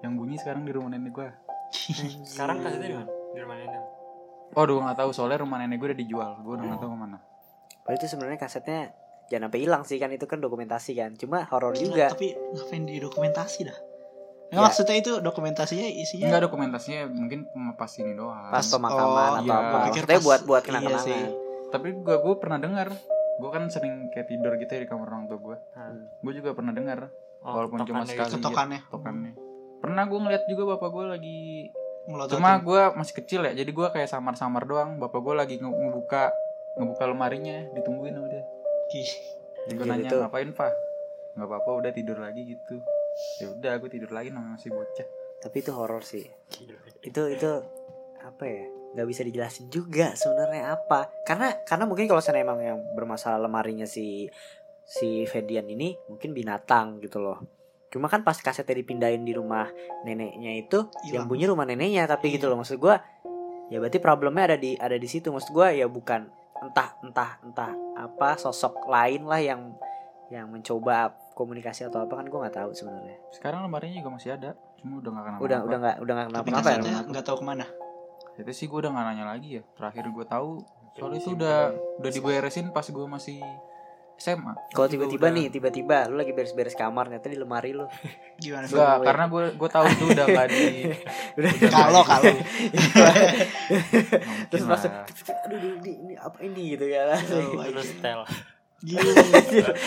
Yang 0.00 0.12
bunyi 0.16 0.36
sekarang 0.40 0.64
di 0.64 0.72
rumah 0.72 0.96
nenek 0.96 1.12
gue 1.12 1.28
Sekarang 2.24 2.64
kasetnya 2.64 2.88
di 2.88 2.96
mana? 2.96 3.10
Di 3.36 3.40
rumah 3.44 3.56
nenek. 3.60 3.82
oh 4.50 4.64
gue 4.66 4.82
nggak 4.82 4.98
tahu. 4.98 5.10
Soalnya 5.14 5.44
rumah 5.44 5.60
nenek 5.60 5.76
gue 5.76 5.88
udah 5.92 6.00
dijual. 6.00 6.30
Gue 6.42 6.56
udah 6.56 6.64
nggak 6.66 6.80
tahu 6.80 6.90
ke 6.90 6.98
mana. 6.98 7.18
Padahal 7.84 7.96
itu 7.96 8.06
sebenarnya 8.10 8.38
kasetnya 8.40 8.80
jangan 9.30 9.46
sampai 9.46 9.60
hilang 9.60 9.82
sih 9.82 9.96
kan 9.96 10.10
itu 10.10 10.26
kan 10.26 10.36
dokumentasi 10.36 10.92
kan. 10.92 11.14
Cuma 11.14 11.46
horor 11.46 11.72
Gila, 11.72 11.82
juga. 11.86 12.06
Tapi 12.10 12.34
ngapain 12.34 12.82
di 12.82 12.98
dokumentasi 12.98 13.60
dah? 13.64 13.78
Ya. 14.50 14.52
Ya, 14.52 14.60
maksudnya 14.60 14.96
itu 14.96 15.12
dokumentasinya 15.16 15.86
isinya 15.86 16.26
nggak 16.28 16.42
dokumentasinya 16.44 17.06
mungkin 17.08 17.46
pas 17.72 17.92
ini 17.94 18.12
doang 18.12 18.50
Pas 18.50 18.66
pemakaman 18.66 19.06
oh, 19.06 19.38
atau 19.38 19.46
iya. 19.46 19.54
apa. 19.62 19.78
Maksudnya 19.86 20.10
pas- 20.12 20.26
buat 20.26 20.40
buat 20.42 20.58
iya 20.58 20.66
kenang-kenangan. 20.66 21.06
sih. 21.06 21.22
tapi 21.70 21.88
gue 21.94 22.16
gue 22.18 22.34
pernah 22.36 22.58
dengar 22.58 22.90
gue 23.38 23.46
kan 23.48 23.62
sering 23.66 24.10
kayak 24.10 24.26
tidur 24.26 24.58
gitu 24.58 24.66
ya 24.68 24.80
di 24.80 24.88
kamar 24.90 25.06
orang 25.06 25.24
tua 25.24 25.38
gue 25.38 25.56
Hmm. 25.70 26.02
gue 26.18 26.32
juga 26.34 26.50
pernah 26.52 26.74
dengar 26.74 27.14
Oh, 27.40 27.56
Walaupun 27.56 27.86
cuma 27.86 28.02
sekali. 28.02 28.26
gitu. 28.26 28.36
ketokannya 28.36 28.80
tokannya 28.84 29.32
pernah 29.78 30.02
gue 30.04 30.18
ngeliat 30.18 30.44
juga 30.44 30.62
bapak 30.68 30.88
gue 30.90 31.04
lagi 31.08 31.38
melototin. 32.02 32.34
Cuma 32.36 32.58
gue 32.58 32.82
masih 32.92 33.14
kecil 33.14 33.40
ya, 33.42 33.52
jadi 33.54 33.70
gue 33.70 33.86
kayak 33.88 34.08
samar-samar 34.08 34.64
doang. 34.64 34.98
Bapak 34.98 35.20
gue 35.20 35.34
lagi 35.36 35.54
nge- 35.56 35.70
ngebuka 35.70 36.34
ngebuka 36.74 37.04
lemarinya, 37.06 37.70
ditungguin 37.72 38.12
sama 38.12 38.26
dia. 38.26 38.42
Ih, 38.92 39.10
Jadi 39.62 39.76
gue 39.76 39.86
nanya 39.86 40.08
itu. 40.08 40.16
ngapain 40.18 40.50
pak? 40.50 40.72
Nggak 41.34 41.46
apa-apa, 41.46 41.70
udah 41.78 41.92
tidur 41.92 42.18
lagi 42.18 42.42
gitu. 42.44 42.82
Ya 43.38 43.46
udah, 43.48 43.72
gue 43.76 43.90
tidur 43.90 44.10
lagi 44.10 44.28
namanya 44.28 44.56
masih 44.56 44.70
bocah. 44.70 45.06
Tapi 45.40 45.56
itu 45.58 45.70
horor 45.70 46.02
sih. 46.02 46.26
Gila. 46.48 46.76
Itu 47.00 47.22
itu 47.28 47.50
apa 48.20 48.44
ya? 48.44 48.64
Gak 48.90 49.06
bisa 49.06 49.22
dijelasin 49.22 49.70
juga 49.70 50.12
sebenarnya 50.12 50.74
apa. 50.74 51.06
Karena 51.22 51.54
karena 51.62 51.86
mungkin 51.86 52.04
kalau 52.04 52.18
saya 52.18 52.42
emang 52.42 52.58
yang 52.58 52.78
bermasalah 52.92 53.38
lemarinya 53.38 53.86
si 53.86 54.26
si 54.82 55.22
Fedian 55.24 55.64
ini 55.64 55.94
mungkin 56.06 56.34
binatang 56.34 56.98
gitu 56.98 57.22
loh. 57.22 57.38
Cuma 57.86 58.06
kan 58.06 58.20
pas 58.20 58.34
kasetnya 58.34 58.74
dipindahin 58.76 59.22
di 59.22 59.30
rumah 59.30 59.70
neneknya 60.02 60.54
itu 60.56 60.90
yang 61.06 61.22
Hilang. 61.22 61.28
bunyi 61.28 61.44
rumah 61.46 61.62
neneknya 61.64 62.06
tapi 62.06 62.30
Iya. 62.30 62.34
gitu 62.38 62.46
loh 62.46 62.58
maksud 62.58 62.78
gua 62.78 62.98
ya 63.66 63.78
berarti 63.78 63.98
problemnya 63.98 64.50
ada 64.50 64.58
di 64.58 64.74
ada 64.74 64.94
di 64.94 65.06
situ 65.06 65.30
maksud 65.30 65.50
gua 65.50 65.70
ya 65.70 65.86
bukan 65.86 66.26
entah 66.60 66.88
entah 67.00 67.30
entah 67.40 67.72
apa 67.96 68.36
sosok 68.36 68.84
lain 68.86 69.24
lah 69.24 69.40
yang 69.40 69.72
yang 70.30 70.46
mencoba 70.46 71.10
komunikasi 71.34 71.88
atau 71.88 72.04
apa 72.04 72.20
kan 72.20 72.28
gua 72.28 72.46
nggak 72.46 72.56
tahu 72.60 72.70
sebenarnya 72.70 73.16
Sekarang 73.32 73.64
lemarinya 73.66 73.98
juga 73.98 74.10
masih 74.14 74.30
ada, 74.36 74.54
cuma 74.78 75.00
udah 75.00 75.10
nggak 75.10 75.24
kenapa. 75.26 75.40
udah 75.42 75.58
udah 75.64 75.78
nggak 75.80 75.96
udah 76.04 76.14
nggak 76.14 76.28
tapi 76.30 76.48
kenapa-napa 76.52 76.86
ya 76.86 77.00
nggak 77.08 77.24
tahu 77.24 77.36
ke 77.40 77.46
mana. 77.48 77.66
Itu 78.36 78.52
sih 78.54 78.66
gue 78.68 78.78
udah 78.78 78.90
nggak 78.92 79.06
nanya 79.10 79.24
lagi 79.26 79.48
ya. 79.58 79.62
Terakhir 79.74 80.04
gue 80.06 80.24
tahu 80.24 80.48
soalnya 80.90 81.18
itu 81.18 81.32
Disimpan. 81.32 81.38
udah 81.40 81.56
udah 82.02 82.10
diberesin 82.12 82.66
pas 82.70 82.86
gue 82.86 83.06
masih 83.08 83.38
SMA. 84.20 84.52
kalau 84.70 84.84
tiba-tiba 84.86 85.26
udah- 85.26 85.34
nih 85.34 85.46
tiba-tiba 85.48 85.96
lu 86.06 86.14
lagi 86.14 86.30
beres-beres 86.30 86.74
kamar 86.74 87.08
ternyata 87.08 87.26
di 87.26 87.36
lemari 87.36 87.72
lu 87.72 87.88
Gimana? 88.36 88.64
Enggak. 88.64 89.00
Karena 89.02 89.24
gue 89.26 89.44
gue 89.50 89.68
tahu 89.70 89.84
itu 89.86 90.04
udah 90.06 90.24
nggak 90.26 90.46
di 90.46 90.64
udah 91.40 91.50
Kalau 91.66 92.02
kalau 92.02 92.32
terus 94.50 94.64
masuk 94.64 94.90
lah. 94.90 95.06
aduh 95.42 95.58
ini, 95.78 95.92
ini 95.98 96.14
apa 96.14 96.36
ini 96.40 96.62
gitu 96.70 96.84
ya 96.84 97.16
Terus 97.16 97.90
tel. 97.98 98.20
Gila. 98.80 99.12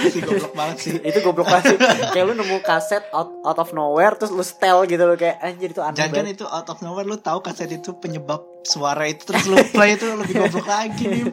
si 0.06 0.22
goblok 0.22 0.54
banget 0.54 0.78
sih. 0.80 0.94
itu 1.02 1.18
goblok 1.22 1.50
banget 1.50 1.66
sih. 1.68 1.78
kayak 2.10 2.26
lu 2.26 2.34
nemu 2.36 2.62
kaset 2.62 3.02
out, 3.10 3.42
out 3.42 3.58
of 3.58 3.70
nowhere 3.72 4.14
terus 4.14 4.30
lu 4.30 4.42
setel 4.42 4.86
gitu 4.86 5.02
loh 5.04 5.14
kayak 5.16 5.42
anjir 5.42 5.70
itu 5.70 5.82
aneh 5.82 5.94
Jangan 5.96 6.14
banget 6.16 6.38
itu 6.38 6.46
out 6.46 6.68
of 6.68 6.78
nowhere 6.80 7.02
lu 7.04 7.18
tahu 7.18 7.42
kaset 7.42 7.70
itu 7.70 7.98
penyebab 7.98 8.42
suara 8.62 9.06
itu 9.06 9.22
terus 9.24 9.46
lu 9.46 9.58
play 9.68 9.94
itu 9.94 10.06
lebih 10.08 10.38
goblok 10.40 10.66
lagi 10.68 11.06
nih. 11.08 11.26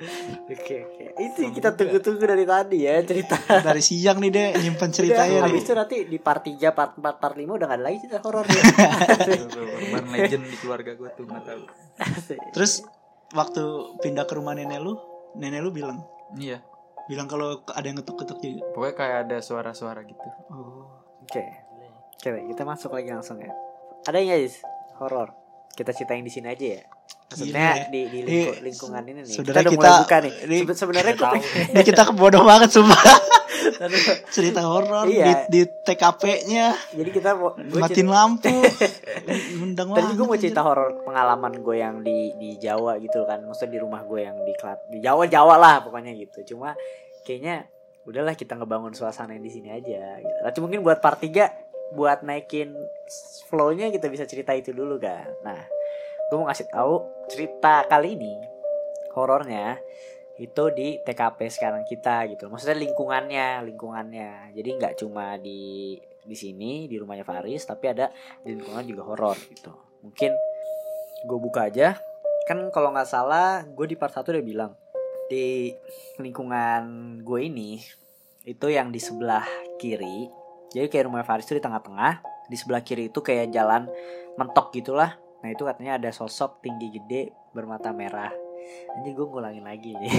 Oke 0.00 0.76
oke 0.80 1.04
itu 1.20 1.38
yang 1.40 1.52
kita 1.52 1.70
tunggu-tunggu 1.72 2.24
dari 2.24 2.44
tadi 2.44 2.78
ya 2.82 3.00
cerita 3.00 3.36
Dari 3.60 3.78
siang 3.78 4.16
nih 4.16 4.30
deh 4.30 4.48
nyimpen 4.56 4.88
ceritanya 4.88 5.28
Udah, 5.36 5.44
nih. 5.44 5.52
habis 5.52 5.62
itu 5.62 5.72
nanti 5.72 5.96
di 6.04 6.18
part 6.18 6.42
3, 6.42 6.56
part 6.72 6.92
4, 6.96 7.20
part 7.20 7.34
5 7.34 7.44
udah 7.44 7.66
gak 7.66 7.76
ada 7.76 7.84
lagi 7.84 7.98
cerita 8.00 8.18
horor 8.20 8.44
ya. 8.48 8.62
Urban 9.76 10.04
legend 10.10 10.44
di 10.44 10.56
keluarga 10.56 10.92
gue 10.94 11.08
tuh 11.12 11.24
nggak 11.24 11.44
tahu. 11.44 11.62
Terus 12.50 12.72
waktu 13.30 13.62
pindah 14.00 14.24
ke 14.24 14.34
rumah 14.34 14.52
nenek 14.52 14.80
lu, 14.80 14.96
nenek 15.34 15.60
lu 15.60 15.70
bilang 15.70 16.00
Iya, 16.32 16.62
bilang 17.04 17.26
kalau 17.26 17.60
ada 17.66 17.82
yang 17.82 17.98
ngetuk-ketuk 17.98 18.38
juga. 18.38 18.64
pokoknya 18.70 18.94
kayak 18.94 19.16
ada 19.26 19.36
suara-suara 19.38 20.00
gitu. 20.02 20.28
Oh. 20.48 20.86
Oke. 21.20 21.42
Oke, 22.14 22.30
kita 22.48 22.62
masuk 22.62 22.90
lagi 22.90 23.10
langsung 23.10 23.36
ya. 23.36 23.50
Ada 24.02 24.16
yang 24.16 24.30
guys 24.32 24.62
horor? 24.96 25.34
Kita 25.70 25.90
ceritain 25.90 26.20
di 26.20 26.28
sini 26.28 26.48
aja 26.48 26.66
ya. 26.76 26.82
Maksudnya 27.30 27.54
Gila 27.62 27.76
ya. 27.76 27.84
di, 27.86 28.00
di 28.04 28.18
lingku- 28.20 28.58
lingkungan 28.60 29.02
ini 29.04 29.20
nih. 29.22 29.32
saudara 29.32 29.60
kita 29.60 29.60
udah 29.60 29.70
kita- 29.70 29.78
mulai 29.86 30.02
buka 30.02 30.16
nih. 30.18 30.32
ini- 30.40 30.58
Sebe- 30.60 30.76
Sebenarnya 30.76 31.14
pengen 31.14 31.42
Ini 31.70 31.82
kita 31.84 32.02
kebodoh 32.04 32.42
banget 32.42 32.70
sumpah. 32.70 33.00
Cerita 34.30 34.60
horor 34.62 35.04
Iya. 35.06 35.46
di, 35.46 35.62
di 35.64 35.70
TKP-nya 35.84 36.66
jadi 36.92 37.10
kita 37.10 37.30
mau 37.34 37.54
matiin 37.56 38.08
lampu. 38.08 38.48
Undang 39.62 39.92
Tadi 39.92 40.12
gue 40.12 40.26
mau 40.26 40.34
cerita 40.34 40.60
horor 40.60 41.00
pengalaman 41.02 41.54
gue 41.56 41.76
yang 41.76 42.00
di 42.00 42.32
di 42.34 42.56
Jawa 42.56 42.96
gitu 42.98 43.24
kan, 43.24 43.40
maksudnya 43.40 43.72
di 43.72 43.80
rumah 43.80 44.02
gue 44.02 44.20
yang 44.20 44.36
di 44.38 44.52
Klat 44.54 44.80
di 44.88 44.98
Jawa 44.98 45.24
Jawa 45.26 45.54
lah 45.56 45.74
pokoknya 45.80 46.12
gitu. 46.14 46.44
Cuma 46.50 46.72
kayaknya 47.22 47.68
udahlah 48.02 48.34
kita 48.34 48.52
ngebangun 48.54 48.90
suasana 48.90 49.32
di 49.34 49.48
sini 49.48 49.68
aja. 49.68 50.18
Gitu. 50.18 50.36
Nanti 50.42 50.58
mungkin 50.58 50.80
buat 50.80 50.98
part 50.98 51.20
3 51.20 51.48
buat 51.90 52.22
naikin 52.22 52.72
flow-nya 53.46 53.88
kita 53.88 54.06
bisa 54.06 54.24
cerita 54.24 54.52
itu 54.52 54.70
dulu 54.70 54.96
kan. 54.96 55.26
Nah, 55.42 55.60
gue 56.30 56.36
mau 56.38 56.46
ngasih 56.46 56.70
tahu 56.70 57.02
cerita 57.26 57.82
kali 57.90 58.14
ini 58.14 58.38
horornya 59.18 59.82
itu 60.40 60.72
di 60.72 60.96
TKP 61.04 61.52
sekarang 61.52 61.84
kita 61.84 62.24
gitu. 62.32 62.48
Maksudnya 62.48 62.80
lingkungannya, 62.80 63.60
lingkungannya. 63.60 64.56
Jadi 64.56 64.68
nggak 64.80 64.94
cuma 65.04 65.36
di 65.36 66.00
di 66.24 66.36
sini 66.38 66.88
di 66.88 66.96
rumahnya 66.96 67.28
Faris, 67.28 67.68
tapi 67.68 67.92
ada 67.92 68.08
di 68.40 68.56
lingkungan 68.56 68.88
juga 68.88 69.02
horor 69.04 69.36
gitu. 69.52 69.68
Mungkin 70.00 70.32
gue 71.28 71.38
buka 71.38 71.68
aja. 71.68 72.00
Kan 72.48 72.72
kalau 72.72 72.88
nggak 72.94 73.10
salah, 73.10 73.68
gue 73.68 73.84
di 73.84 74.00
part 74.00 74.16
1 74.16 74.32
udah 74.32 74.44
bilang 74.44 74.72
di 75.28 75.70
lingkungan 76.16 76.82
gue 77.20 77.40
ini 77.44 77.78
itu 78.48 78.66
yang 78.72 78.88
di 78.88 78.98
sebelah 79.02 79.44
kiri. 79.76 80.32
Jadi 80.72 80.88
kayak 80.88 81.04
rumah 81.12 81.26
Faris 81.26 81.44
itu 81.44 81.60
di 81.60 81.64
tengah-tengah. 81.64 82.24
Di 82.48 82.56
sebelah 82.56 82.80
kiri 82.80 83.12
itu 83.12 83.20
kayak 83.20 83.52
jalan 83.52 83.92
mentok 84.40 84.72
gitulah. 84.72 85.20
Nah 85.40 85.48
itu 85.48 85.62
katanya 85.64 85.96
ada 85.96 86.10
sosok 86.10 86.60
tinggi 86.60 86.92
gede 86.92 87.22
bermata 87.50 87.90
merah. 87.90 88.30
Anjir 88.94 89.16
gue 89.16 89.24
ngulangin 89.24 89.64
lagi 89.64 89.96
nih 89.96 90.12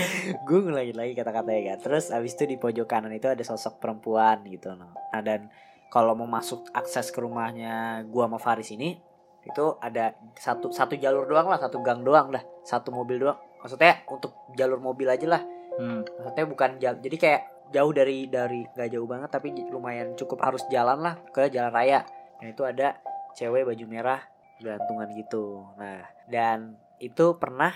Gue 0.46 0.64
ngulangin 0.64 0.94
lagi 0.96 1.12
kata-katanya 1.12 1.74
kan 1.74 1.78
Terus 1.82 2.14
abis 2.14 2.38
itu 2.38 2.46
di 2.46 2.56
pojok 2.56 2.86
kanan 2.86 3.10
itu 3.10 3.26
ada 3.26 3.42
sosok 3.42 3.82
perempuan 3.82 4.46
gitu. 4.46 4.72
Nah 4.72 4.94
dan 5.20 5.50
kalau 5.88 6.12
mau 6.14 6.28
masuk 6.28 6.68
akses 6.72 7.08
ke 7.08 7.18
rumahnya 7.18 8.04
gua 8.06 8.28
sama 8.28 8.38
Faris 8.38 8.70
ini 8.70 9.00
itu 9.40 9.64
ada 9.80 10.12
satu 10.36 10.68
satu 10.68 11.00
jalur 11.00 11.24
doang 11.24 11.48
lah 11.48 11.56
satu 11.56 11.80
gang 11.80 12.04
doang 12.04 12.28
lah 12.28 12.44
satu 12.60 12.92
mobil 12.92 13.16
doang 13.16 13.40
maksudnya 13.56 14.04
untuk 14.04 14.36
jalur 14.52 14.76
mobil 14.78 15.08
aja 15.08 15.24
lah 15.26 15.42
Hmm. 15.78 16.02
maksudnya 16.02 16.42
bukan 16.44 16.70
jal- 16.82 16.98
jadi 16.98 17.16
kayak 17.16 17.42
jauh 17.70 17.94
dari 17.94 18.26
dari 18.26 18.66
nggak 18.66 18.98
jauh 18.98 19.06
banget 19.06 19.30
tapi 19.30 19.54
lumayan 19.70 20.18
cukup 20.18 20.42
harus 20.42 20.66
jalan 20.68 20.98
lah 20.98 21.14
ke 21.30 21.46
jalan 21.54 21.70
raya 21.70 22.02
nah 22.42 22.50
itu 22.50 22.66
ada 22.66 22.98
cewek 23.38 23.62
baju 23.62 23.84
merah 23.86 24.18
gelantungan 24.60 25.08
gitu. 25.14 25.66
Nah 25.78 26.02
dan 26.26 26.76
itu 26.98 27.38
pernah 27.38 27.72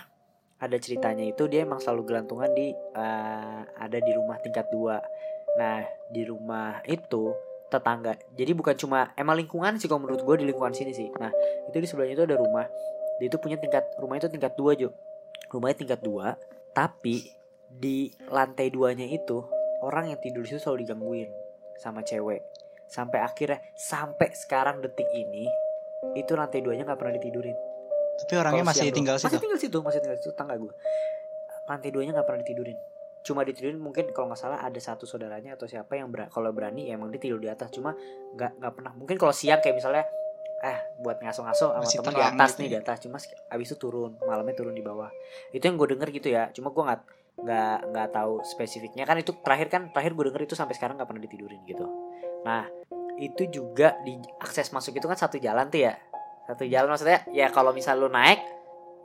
ada 0.63 0.79
ceritanya 0.79 1.27
itu 1.27 1.51
dia 1.51 1.67
emang 1.67 1.83
selalu 1.83 2.15
gelantungan 2.15 2.51
di 2.55 2.71
eh, 2.75 3.61
ada 3.67 3.99
di 3.99 4.13
rumah 4.15 4.39
tingkat 4.43 4.71
dua. 4.71 5.03
Nah 5.59 5.83
di 6.11 6.23
rumah 6.27 6.83
itu 6.87 7.35
tetangga 7.73 8.13
jadi 8.37 8.53
bukan 8.53 8.77
cuma 8.77 9.17
emang 9.17 9.41
lingkungan 9.41 9.81
sih 9.81 9.89
kalau 9.89 10.05
menurut 10.05 10.21
gue 10.29 10.45
di 10.45 10.47
lingkungan 10.51 10.75
sini 10.77 10.93
sih. 10.93 11.09
Nah 11.19 11.33
itu 11.71 11.77
di 11.79 11.89
sebelahnya 11.89 12.15
itu 12.19 12.25
ada 12.29 12.37
rumah. 12.39 12.67
Dia 13.19 13.27
itu 13.31 13.39
punya 13.39 13.57
tingkat 13.57 13.87
rumahnya 13.99 14.29
itu 14.29 14.33
tingkat 14.39 14.55
dua 14.59 14.77
Jo. 14.77 14.93
Rumahnya 15.49 15.77
tingkat 15.87 16.01
dua 16.05 16.37
tapi 16.73 17.33
di 17.73 18.13
lantai 18.29 18.69
duanya 18.69 19.09
itu 19.09 19.41
orang 19.81 20.13
yang 20.13 20.21
tidur 20.21 20.45
situ 20.45 20.61
selalu 20.61 20.85
digangguin 20.85 21.31
sama 21.81 22.05
cewek. 22.05 22.45
Sampai 22.93 23.25
akhirnya 23.25 23.65
sampai 23.73 24.37
sekarang 24.37 24.85
detik 24.85 25.09
ini 25.17 25.49
itu 26.13 26.33
lantai 26.33 26.61
duanya 26.61 26.85
nggak 26.85 26.99
pernah 26.99 27.15
ditidurin. 27.17 27.57
Tapi 28.15 28.33
orangnya 28.35 28.61
Kalau 28.61 28.71
masih 28.71 28.85
siang 28.85 28.95
tinggal 28.95 29.15
doang. 29.15 29.21
situ. 29.21 29.29
masih 29.29 29.41
tinggal 29.41 29.59
situ 29.59 29.79
masih 29.81 30.01
tinggal 30.01 30.19
situ 30.19 30.31
tangga 30.33 30.55
gue 30.55 30.73
lantai 31.65 31.91
duanya 31.91 32.13
nggak 32.13 32.27
pernah 32.27 32.41
ditidurin. 32.41 32.79
Cuma 33.23 33.41
ditidurin 33.41 33.79
mungkin 33.79 34.11
kalau 34.11 34.27
nggak 34.29 34.41
salah 34.41 34.59
ada 34.61 34.77
satu 34.77 35.07
saudaranya 35.07 35.55
atau 35.55 35.65
siapa 35.65 35.95
yang 35.95 36.11
ber- 36.11 36.27
kalau 36.29 36.51
berani 36.51 36.91
ya 36.91 36.99
emang 36.99 37.09
dia 37.09 37.19
tidur 37.19 37.39
di 37.39 37.47
atas. 37.47 37.71
Cuma 37.71 37.95
nggak 38.35 38.59
nggak 38.59 38.73
pernah. 38.75 38.93
Mungkin 38.93 39.15
kalau 39.15 39.31
siang 39.31 39.63
kayak 39.63 39.79
misalnya 39.79 40.05
eh 40.61 40.79
buat 40.99 41.19
ngaso-ngaso 41.19 41.71
sama 41.71 41.83
Masih 41.83 41.99
teman 42.01 42.13
di 42.13 42.23
atas 42.25 42.51
gitu 42.53 42.59
nih. 42.59 42.67
ya. 42.67 42.73
di 42.73 42.79
atas. 42.81 42.97
Cuma 42.99 43.17
abis 43.49 43.67
itu 43.69 43.77
turun 43.79 44.19
malamnya 44.21 44.55
turun 44.55 44.75
di 44.75 44.83
bawah. 44.83 45.11
Itu 45.51 45.63
yang 45.63 45.79
gue 45.79 45.89
denger 45.89 46.09
gitu 46.13 46.29
ya. 46.29 46.51
Cuma 46.51 46.71
gue 46.71 46.83
nggak 46.83 47.01
nggak 47.39 47.77
nggak 47.89 48.09
tahu 48.13 48.43
spesifiknya. 48.45 49.07
Kan 49.07 49.17
itu 49.17 49.33
terakhir 49.39 49.69
kan 49.69 49.83
terakhir 49.89 50.13
gue 50.13 50.25
denger 50.29 50.43
itu 50.45 50.55
sampai 50.55 50.75
sekarang 50.75 50.99
nggak 50.99 51.07
pernah 51.07 51.23
ditidurin 51.23 51.63
gitu. 51.65 51.87
Nah 52.43 52.67
itu 53.21 53.49
juga 53.51 53.97
di 54.07 54.17
akses 54.41 54.73
masuk 54.73 54.97
itu 54.97 55.07
kan 55.09 55.19
satu 55.19 55.37
jalan 55.37 55.69
tuh 55.69 55.89
ya. 55.89 55.95
Satu 56.49 56.67
jalan 56.67 56.91
maksudnya 56.91 57.23
ya 57.31 57.49
kalau 57.53 57.71
misal 57.71 58.01
lu 58.01 58.11
naik 58.11 58.43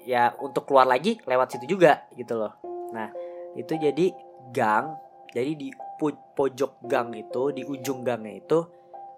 ya 0.07 0.31
untuk 0.39 0.63
keluar 0.63 0.87
lagi 0.87 1.19
lewat 1.27 1.57
situ 1.57 1.77
juga 1.77 2.07
gitu 2.15 2.39
loh. 2.39 2.55
Nah 2.95 3.11
itu 3.53 3.75
jadi 3.75 4.13
gang 4.55 4.95
jadi 5.35 5.53
di 5.53 5.69
po- 5.99 6.33
pojok 6.33 6.87
gang 6.87 7.11
itu 7.11 7.51
di 7.51 7.67
ujung 7.67 8.01
gangnya 8.05 8.39
itu 8.39 8.59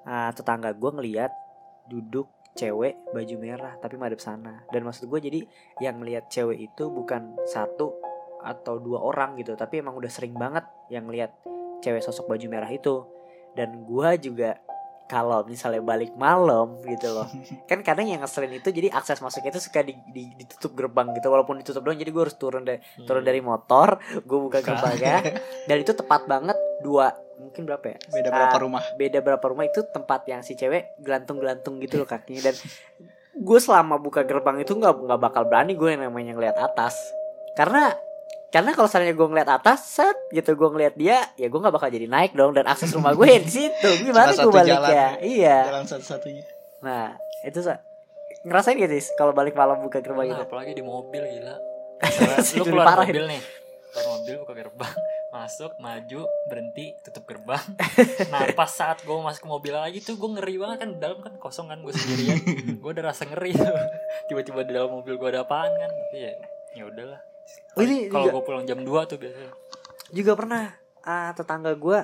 ah, 0.09 0.33
tetangga 0.33 0.73
gue 0.73 0.91
ngeliat 0.91 1.31
duduk 1.85 2.27
cewek 2.57 2.97
baju 3.13 3.35
merah 3.39 3.73
tapi 3.77 3.95
madep 3.95 4.19
sana. 4.19 4.65
Dan 4.73 4.83
maksud 4.83 5.05
gue 5.07 5.19
jadi 5.21 5.41
yang 5.79 6.01
ngeliat 6.01 6.27
cewek 6.33 6.59
itu 6.59 6.89
bukan 6.89 7.37
satu 7.45 7.93
atau 8.39 8.79
dua 8.79 9.03
orang 9.03 9.35
gitu 9.35 9.53
tapi 9.59 9.83
emang 9.83 9.99
udah 9.99 10.07
sering 10.07 10.31
banget 10.35 10.63
yang 10.87 11.05
ngeliat 11.05 11.35
cewek 11.85 12.01
sosok 12.01 12.25
baju 12.27 12.45
merah 12.49 12.71
itu. 12.71 13.05
Dan 13.53 13.85
gue 13.85 14.09
juga 14.21 14.57
kalau 15.09 15.41
misalnya 15.41 15.81
balik 15.81 16.13
malam 16.13 16.77
gitu 16.85 17.09
loh. 17.09 17.25
Kan 17.69 17.81
kadang 17.81 18.05
yang 18.05 18.21
ngeselin 18.21 18.61
itu 18.61 18.69
jadi 18.69 18.93
akses 18.93 19.19
masuk 19.19 19.41
itu 19.41 19.57
suka 19.57 19.81
di, 19.81 19.97
di- 20.13 20.29
ditutup 20.37 20.77
gerbang 20.77 21.09
gitu. 21.17 21.33
Walaupun 21.33 21.57
ditutup 21.59 21.81
doang 21.81 21.97
jadi 21.97 22.13
gue 22.13 22.23
harus 22.29 22.37
turun 22.37 22.61
dari 22.61 22.77
turun 23.03 23.25
dari 23.25 23.41
motor 23.41 23.97
gue 24.13 24.39
buka 24.39 24.61
gerbangnya. 24.61 25.25
Dan 25.69 25.77
itu 25.81 25.97
tepat 25.97 26.29
banget 26.29 26.55
dua 26.85 27.09
mungkin 27.41 27.65
berapa 27.65 27.85
ya? 27.89 27.97
Beda 28.13 28.29
berapa 28.29 28.57
rumah? 28.61 28.83
beda 28.95 29.19
berapa 29.25 29.45
rumah 29.49 29.65
itu 29.65 29.81
tempat 29.89 30.29
yang 30.29 30.45
si 30.45 30.53
cewek 30.53 31.01
gelantung-gelantung 31.01 31.81
gitu 31.81 31.97
loh 31.97 32.07
kakinya. 32.07 32.53
Dan 32.53 32.55
gue 33.33 33.59
selama 33.59 33.97
buka 33.97 34.21
gerbang 34.27 34.61
itu 34.61 34.77
nggak 34.77 35.09
nggak 35.09 35.19
bakal 35.19 35.43
berani 35.49 35.73
gue 35.73 35.89
yang 35.89 36.05
namanya 36.05 36.37
ngeliat 36.37 36.57
atas. 36.61 36.93
Karena 37.57 37.91
karena 38.49 38.69
kalau 38.71 38.85
misalnya 38.85 39.13
gue 39.13 39.27
ngeliat 39.27 39.49
atas 39.51 39.79
set 39.91 40.17
gitu 40.29 40.53
gue 40.53 40.69
ngeliat 40.69 40.95
dia 40.95 41.21
ya 41.35 41.45
gue 41.45 41.59
nggak 41.59 41.69
bakal 41.71 41.87
jadi 41.87 42.05
naik 42.05 42.33
dong 42.33 42.51
dan 42.51 42.65
akses 42.65 42.89
rumah 42.91 43.13
gue 43.13 43.27
ya 43.27 43.39
di 43.39 43.51
situ 43.51 43.89
gimana 44.03 44.29
gue 44.31 44.39
satu 44.39 44.49
balik 44.49 44.73
jalan. 44.73 44.89
ya 44.89 45.07
iya 45.19 45.57
Jalan 45.67 45.85
satu-satunya. 45.85 46.43
nah 46.79 47.13
itu 47.41 47.59
sa- 47.59 47.81
ngerasain 48.39 48.75
gak 48.75 48.89
sih 48.89 49.13
kalau 49.13 49.31
balik 49.31 49.53
malam 49.53 49.77
buka 49.79 49.99
gerbang 49.99 50.29
Nah, 50.29 50.35
itu 50.35 50.43
apalagi 50.45 50.71
di 50.71 50.81
mobil 50.81 51.21
gila. 51.21 51.55
Lu 52.55 52.63
keluar 52.63 52.85
parah 52.87 53.05
mobil 53.05 53.25
nih. 53.27 53.41
Keluar 53.89 54.05
mobil 54.15 54.35
buka 54.39 54.53
gerbang, 54.55 54.95
masuk, 55.35 55.71
maju, 55.77 56.21
berhenti, 56.47 56.85
tutup 57.01 57.27
gerbang. 57.27 57.59
Nah, 58.29 58.47
pas 58.53 58.71
saat 58.71 59.01
gue 59.01 59.11
masuk 59.11 59.43
ke 59.43 59.49
mobil 59.49 59.73
lagi 59.73 59.99
tuh 59.99 60.15
gue 60.15 60.29
ngeri 60.31 60.55
banget 60.55 60.77
kan 60.79 60.89
di 60.89 60.99
dalam 60.99 61.19
kan 61.19 61.35
kosong 61.35 61.67
kan 61.67 61.81
gue 61.81 61.91
sendirian. 61.91 62.39
gue 62.79 62.89
udah 62.89 63.05
rasa 63.05 63.27
ngeri 63.27 63.51
tuh. 63.51 63.67
Tiba-tiba 64.25 64.63
di 64.63 64.71
dalam 64.71 64.89
mobil 64.89 65.13
gue 65.13 65.27
ada 65.27 65.43
apaan 65.43 65.69
kan. 65.69 65.91
Tapi 65.91 66.17
ya 66.17 66.31
ya 66.75 66.83
udahlah. 66.85 67.19
Oh, 67.71 67.81
ini 67.81 68.07
Kalau 68.07 68.27
gue 68.29 68.41
pulang 68.41 68.63
jam 68.63 68.79
2 68.79 68.89
tuh 69.05 69.17
biasanya. 69.17 69.51
juga 70.09 70.33
pernah 70.33 70.73
ah, 71.01 71.31
tetangga 71.31 71.73
gue 71.73 71.99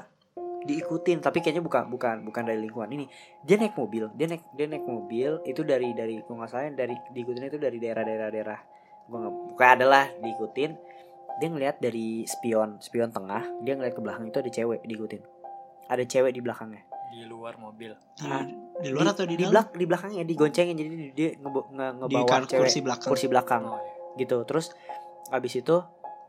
diikutin 0.64 1.18
tapi 1.20 1.40
kayaknya 1.40 1.60
bukan 1.60 1.86
bukan 1.88 2.22
bukan 2.22 2.42
dari 2.44 2.58
lingkungan 2.60 2.86
ini 2.88 3.06
dia 3.42 3.54
naik 3.56 3.74
mobil 3.74 4.10
dia 4.12 4.26
naik 4.26 4.42
dia 4.52 4.66
naik 4.66 4.82
mobil 4.84 5.38
itu 5.44 5.62
dari 5.62 5.90
dari 5.92 6.18
gue 6.18 6.30
nggak 6.32 6.48
salah 6.48 6.70
dari 6.72 6.94
diikutin 7.12 7.46
itu 7.48 7.58
dari 7.58 7.78
daerah-daerah 7.78 8.30
daerah 8.30 8.60
gue 9.04 9.14
nggak 9.16 9.36
bukan 9.48 9.68
adalah 9.72 10.06
diikutin 10.16 10.72
dia 11.36 11.48
ngeliat 11.48 11.78
dari 11.78 12.08
spion 12.24 12.78
spion 12.80 13.10
tengah 13.10 13.46
dia 13.60 13.74
ngeliat 13.74 13.94
ke 13.94 14.02
belakang 14.02 14.26
itu 14.26 14.38
ada 14.38 14.50
cewek 14.52 14.80
diikutin 14.84 15.22
ada 15.86 16.04
cewek 16.04 16.32
di 16.32 16.42
belakangnya 16.42 16.82
Di 17.08 17.24
luar 17.24 17.56
mobil. 17.56 17.94
Di, 18.12 18.26
Ah, 18.26 18.44
di 18.76 18.90
luar 18.90 19.14
atau 19.14 19.24
di, 19.24 19.34
di 19.34 19.38
dalam? 19.40 19.54
belak 19.56 19.68
di 19.72 19.86
belakangnya 19.86 20.24
digoncengin 20.24 20.76
jadi 20.76 20.88
dia 21.12 21.30
nge 21.34 21.50
Di 22.04 22.16
ngebawa 22.18 22.26
cewek 22.44 22.60
kursi 22.60 22.80
belakang. 22.82 23.08
kursi 23.08 23.26
belakang 23.28 23.62
Oh, 23.64 23.78
iya. 23.78 24.18
gitu 24.18 24.38
terus 24.44 24.74
abis 25.34 25.62
itu 25.62 25.78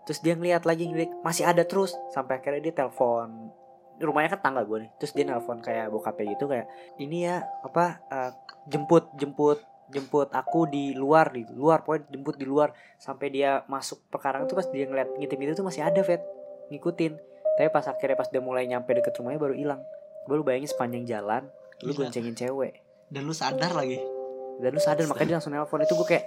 terus 0.06 0.22
dia 0.22 0.38
ngeliat 0.38 0.62
lagi 0.62 0.86
ngeliat 0.86 1.20
masih 1.26 1.44
ada 1.44 1.66
terus. 1.66 1.92
Sampai 2.14 2.38
akhirnya 2.38 2.70
dia 2.70 2.74
telepon 2.74 3.50
rumahnya 3.98 4.36
kan 4.38 4.52
tangga 4.52 4.62
gue 4.62 4.86
nih. 4.86 4.90
Terus 5.02 5.12
dia 5.16 5.24
nelpon 5.26 5.58
kayak 5.58 5.90
bokapnya 5.90 6.36
gitu 6.36 6.46
kayak 6.46 6.66
ini 7.02 7.26
ya 7.26 7.42
apa 7.64 8.00
eh, 8.12 8.30
jemput 8.70 9.10
jemput 9.18 9.58
jemput 9.86 10.34
aku 10.34 10.66
di 10.66 10.94
luar 10.98 11.30
di 11.30 11.46
luar 11.54 11.82
pokoknya 11.82 12.06
jemput 12.14 12.36
di 12.38 12.46
luar. 12.46 12.70
Sampai 13.02 13.34
dia 13.34 13.66
masuk 13.66 14.06
pekarangan 14.12 14.46
tuh 14.46 14.56
pas 14.56 14.68
dia 14.70 14.86
ngeliat 14.86 15.10
ngintip 15.18 15.38
itu 15.42 15.52
tuh 15.58 15.66
masih 15.66 15.82
ada 15.82 16.00
vet 16.06 16.22
ngikutin. 16.70 17.12
Tapi 17.56 17.68
pas 17.72 17.84
akhirnya 17.88 18.16
pas 18.20 18.28
dia 18.30 18.42
mulai 18.44 18.68
nyampe 18.68 18.92
deket 18.94 19.16
rumahnya 19.18 19.40
baru 19.42 19.54
hilang. 19.56 19.80
Gue 20.28 20.38
lu 20.38 20.44
bayangin 20.46 20.70
sepanjang 20.70 21.04
jalan 21.08 21.42
lu 21.82 21.92
Gila. 21.92 22.08
goncengin 22.08 22.36
cewek. 22.36 22.78
Dan 23.10 23.26
lu 23.26 23.34
sadar 23.34 23.74
lagi. 23.74 23.98
dan 24.56 24.72
lu 24.72 24.80
sadar 24.80 25.04
makanya 25.04 25.26
dia 25.28 25.36
langsung 25.40 25.52
nelpon. 25.52 25.82
Itu 25.82 25.98
gue 25.98 26.08
kayak 26.08 26.24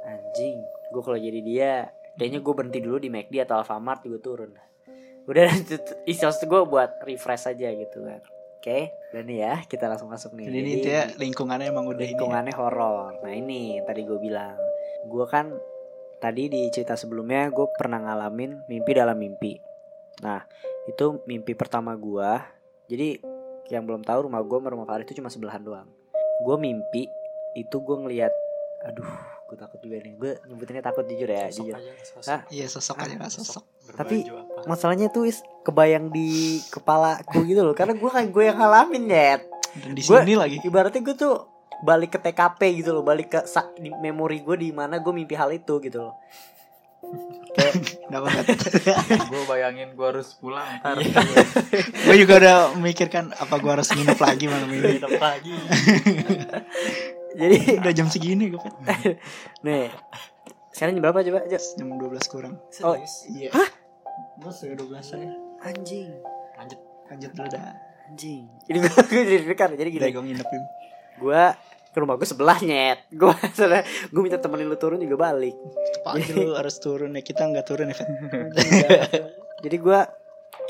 anjing 0.00 0.58
gue 0.90 1.02
kalau 1.04 1.18
jadi 1.18 1.40
dia 1.44 1.72
kayaknya 2.16 2.40
gue 2.42 2.54
berhenti 2.54 2.80
dulu 2.82 2.96
di 2.98 3.08
McD 3.12 3.44
atau 3.44 3.60
Alfamart 3.60 4.06
gue 4.06 4.20
turun. 4.22 4.50
Udah 5.28 5.46
isi 6.10 6.24
gue 6.24 6.62
buat 6.66 7.02
refresh 7.04 7.52
aja 7.52 7.68
gitu 7.74 7.98
kan. 8.02 8.22
Oke 8.60 8.92
dan 9.10 9.24
nih 9.24 9.38
ya 9.40 9.54
kita 9.64 9.88
langsung 9.88 10.12
masuk 10.12 10.36
nih. 10.36 10.46
Jadi 10.52 10.58
ini 10.60 10.70
intinya 10.78 11.02
lingkungannya 11.16 11.66
emang 11.72 11.86
udah 11.88 11.96
ini. 11.96 12.04
ya. 12.04 12.10
lingkungannya 12.12 12.54
horor. 12.54 13.12
Nah 13.24 13.32
ini 13.32 13.80
tadi 13.84 14.00
gue 14.04 14.18
bilang. 14.20 14.56
Gue 15.08 15.24
kan 15.24 15.48
tadi 16.20 16.52
di 16.52 16.68
cerita 16.68 16.94
sebelumnya 16.94 17.48
gue 17.48 17.66
pernah 17.72 18.04
ngalamin 18.04 18.68
mimpi 18.68 18.90
dalam 18.92 19.16
mimpi. 19.16 19.56
Nah 20.20 20.44
itu 20.86 21.24
mimpi 21.24 21.56
pertama 21.56 21.96
gue 21.96 22.60
jadi 22.90 23.22
yang 23.70 23.86
belum 23.86 24.02
tahu 24.02 24.26
rumah 24.26 24.42
gue 24.42 24.58
sama 24.58 24.68
rumah 24.74 24.86
Farid 24.90 25.06
itu 25.06 25.22
cuma 25.22 25.30
sebelahan 25.30 25.62
doang. 25.62 25.88
Gue 26.42 26.58
mimpi 26.58 27.06
itu 27.54 27.76
gue 27.80 27.96
ngelihat 27.96 28.34
aduh 28.84 29.39
gue 29.50 29.58
takut 29.58 29.78
juga 29.80 29.96
nih 29.98 30.14
gue 30.14 30.32
nyebutinnya 30.46 30.78
takut 30.80 31.04
jujur 31.04 31.26
ya 31.26 31.44
Sosok 31.44 31.58
jujur 31.60 31.74
aja 31.74 31.92
sosok. 32.00 32.30
Hah? 32.30 32.40
Iya 32.48 32.66
sosok 32.66 32.96
aja 33.00 33.16
lah 33.16 33.26
sosok. 33.28 33.64
Tapi- 33.90 34.22
apa. 34.24 34.62
masalahnya 34.64 35.08
tuh 35.08 35.24
is 35.24 35.38
kebayang 35.60 36.08
di 36.08 36.30
kepalaku 36.64 37.42
gitu 37.44 37.60
loh 37.60 37.72
karena 37.72 37.92
gue 37.92 38.06
kan 38.08 38.24
gue 38.24 38.44
yang 38.44 38.56
ngalamin 38.56 39.04
ya 39.04 39.42
Dan 39.72 39.92
di 39.92 40.02
Gua- 40.02 40.22
sini 40.22 40.34
lagi. 40.34 40.56
ibaratnya 40.60 41.00
gue 41.00 41.16
tuh 41.16 41.34
balik 41.80 42.14
ke 42.14 42.20
TKP 42.20 42.60
gitu 42.76 42.92
loh 42.92 43.02
balik 43.02 43.28
ke 43.28 43.40
sa- 43.44 43.74
di 43.74 43.90
memori 43.90 44.38
gue 44.38 44.54
di 44.54 44.70
mana 44.70 44.96
gue 44.96 45.10
mimpi 45.10 45.34
hal 45.34 45.50
itu 45.50 45.78
gitu 45.78 45.98
loh 46.00 46.14
Dapat 48.06 48.46
gue 49.32 49.42
bayangin 49.44 49.90
gue 49.90 50.06
harus 50.06 50.36
pulang 50.36 50.62
ntar 50.78 50.94
Gue 52.06 52.16
juga 52.16 52.34
udah 52.36 52.56
memikirkan 52.76 53.32
apa 53.32 53.56
gue 53.56 53.70
harus 53.72 53.88
nginep 53.88 54.14
lagi 54.16 54.44
malam 54.46 54.68
ini. 54.68 54.94
Hidup 54.94 55.18
lagi. 55.18 55.50
jadi 57.34 57.56
udah 57.82 57.92
jam 57.94 58.06
segini 58.10 58.50
gue 58.50 58.60
kan. 58.60 58.74
nih 59.66 59.90
sekarang 60.70 60.96
jam 60.96 61.02
berapa 61.02 61.20
coba? 61.26 61.40
Jam 61.50 61.88
12 61.98 62.32
kurang. 62.32 62.54
Oh. 62.86 62.96
Iya. 63.28 63.50
Bos 64.40 64.64
ya 64.64 64.72
12 64.72 65.02
saya. 65.02 65.30
anjing 65.60 66.08
Lanjut. 66.56 66.80
Lanjut 67.10 67.30
dulu 67.34 67.48
dah. 67.50 67.74
anjing 68.10 68.46
jadi 68.66 68.78
gue 68.82 68.90
gue 68.90 69.22
jadi 69.22 69.44
dekat 69.54 69.68
jadi 69.78 69.90
gini 69.90 70.10
gue 70.10 70.22
nginepin. 70.22 70.62
gue 71.22 71.42
ke 71.90 71.98
rumah 71.98 72.14
gue 72.18 72.26
sebelah 72.26 72.58
nyet 72.58 73.06
gue 73.10 73.34
soalnya 73.58 73.82
gue 73.86 74.20
minta 74.22 74.38
temenin 74.38 74.66
lu 74.66 74.78
turun 74.78 74.98
juga 75.02 75.30
balik 75.30 75.54
Pagi 76.00 76.32
lu 76.32 76.56
harus 76.56 76.80
turun 76.80 77.12
ya. 77.12 77.20
Kita 77.20 77.44
nggak 77.44 77.66
turun 77.66 77.92
ya. 77.92 77.96
Fet. 77.98 78.08
jadi 79.60 79.76
gue 79.76 80.00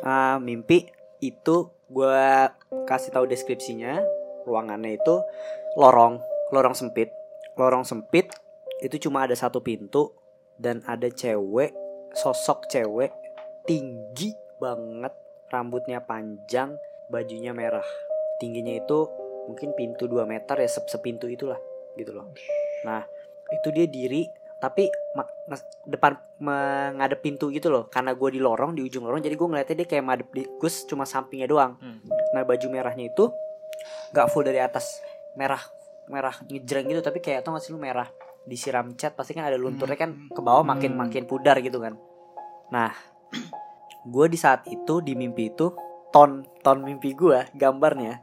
uh, 0.03 0.37
mimpi 0.43 0.91
itu 1.23 1.71
gue 1.93 2.27
kasih 2.89 3.15
tahu 3.15 3.25
deskripsinya 3.31 4.01
ruangannya 4.49 4.97
itu 4.99 5.23
lorong 5.79 6.19
lorong 6.51 6.75
sempit. 6.75 7.11
Lorong 7.59 7.87
sempit 7.87 8.31
itu 8.81 9.09
cuma 9.09 9.27
ada 9.27 9.35
satu 9.37 9.61
pintu 9.61 10.15
dan 10.61 10.85
ada 10.85 11.09
cewek 11.09 11.73
sosok 12.17 12.67
cewek 12.69 13.13
tinggi 13.65 14.35
banget 14.59 15.15
rambutnya 15.49 16.03
panjang 16.03 16.75
bajunya 17.09 17.55
merah. 17.55 17.85
Tingginya 18.39 18.77
itu 18.77 19.09
mungkin 19.49 19.75
pintu 19.75 20.07
2 20.07 20.27
meter 20.29 20.57
ya 20.59 20.69
sep- 20.71 20.91
sepintu 20.91 21.27
itulah 21.27 21.59
gitu 21.99 22.15
loh. 22.15 22.31
Nah 22.87 23.03
itu 23.51 23.69
dia 23.75 23.87
diri 23.91 24.27
tapi 24.61 24.93
depan 25.89 26.21
menghadap 26.39 27.25
pintu 27.25 27.49
gitu 27.51 27.73
loh. 27.73 27.89
Karena 27.89 28.15
gue 28.15 28.29
di 28.31 28.41
lorong 28.41 28.77
di 28.77 28.85
ujung 28.85 29.05
lorong 29.09 29.21
jadi 29.21 29.35
gue 29.35 29.49
ngeliatnya 29.49 29.77
dia 29.85 29.89
kayak 29.89 30.05
madep 30.07 30.29
di 30.33 30.43
gus 30.61 30.87
cuma 30.87 31.05
sampingnya 31.05 31.49
doang. 31.51 31.77
Hmm. 31.81 31.99
nah 32.31 32.47
baju 32.47 32.67
merahnya 32.71 33.11
itu 33.11 33.27
nggak 34.15 34.27
full 34.31 34.47
dari 34.47 34.63
atas 34.63 35.03
merah 35.35 35.59
merah 36.11 36.35
ngejreng 36.45 36.87
gitu 36.89 37.01
tapi 37.01 37.19
kayak 37.19 37.41
tau 37.41 37.55
gak 37.55 37.63
sih 37.63 37.71
lu 37.71 37.79
merah 37.79 38.11
disiram 38.43 38.93
cat 38.93 39.15
pasti 39.15 39.31
kan 39.31 39.45
ada 39.45 39.55
lunturnya 39.55 39.95
kan 39.95 40.11
ke 40.27 40.41
bawah 40.41 40.63
makin 40.63 40.93
Hmm. 40.93 41.07
makin 41.07 41.25
pudar 41.25 41.57
gitu 41.59 41.79
kan 41.79 41.95
nah 42.69 42.91
gue 44.13 44.27
di 44.27 44.37
saat 44.37 44.67
itu 44.67 44.99
di 45.01 45.15
mimpi 45.15 45.49
itu 45.49 45.71
ton 46.11 46.43
ton 46.61 46.81
mimpi 46.81 47.13
gue 47.13 47.47
gambarnya 47.53 48.19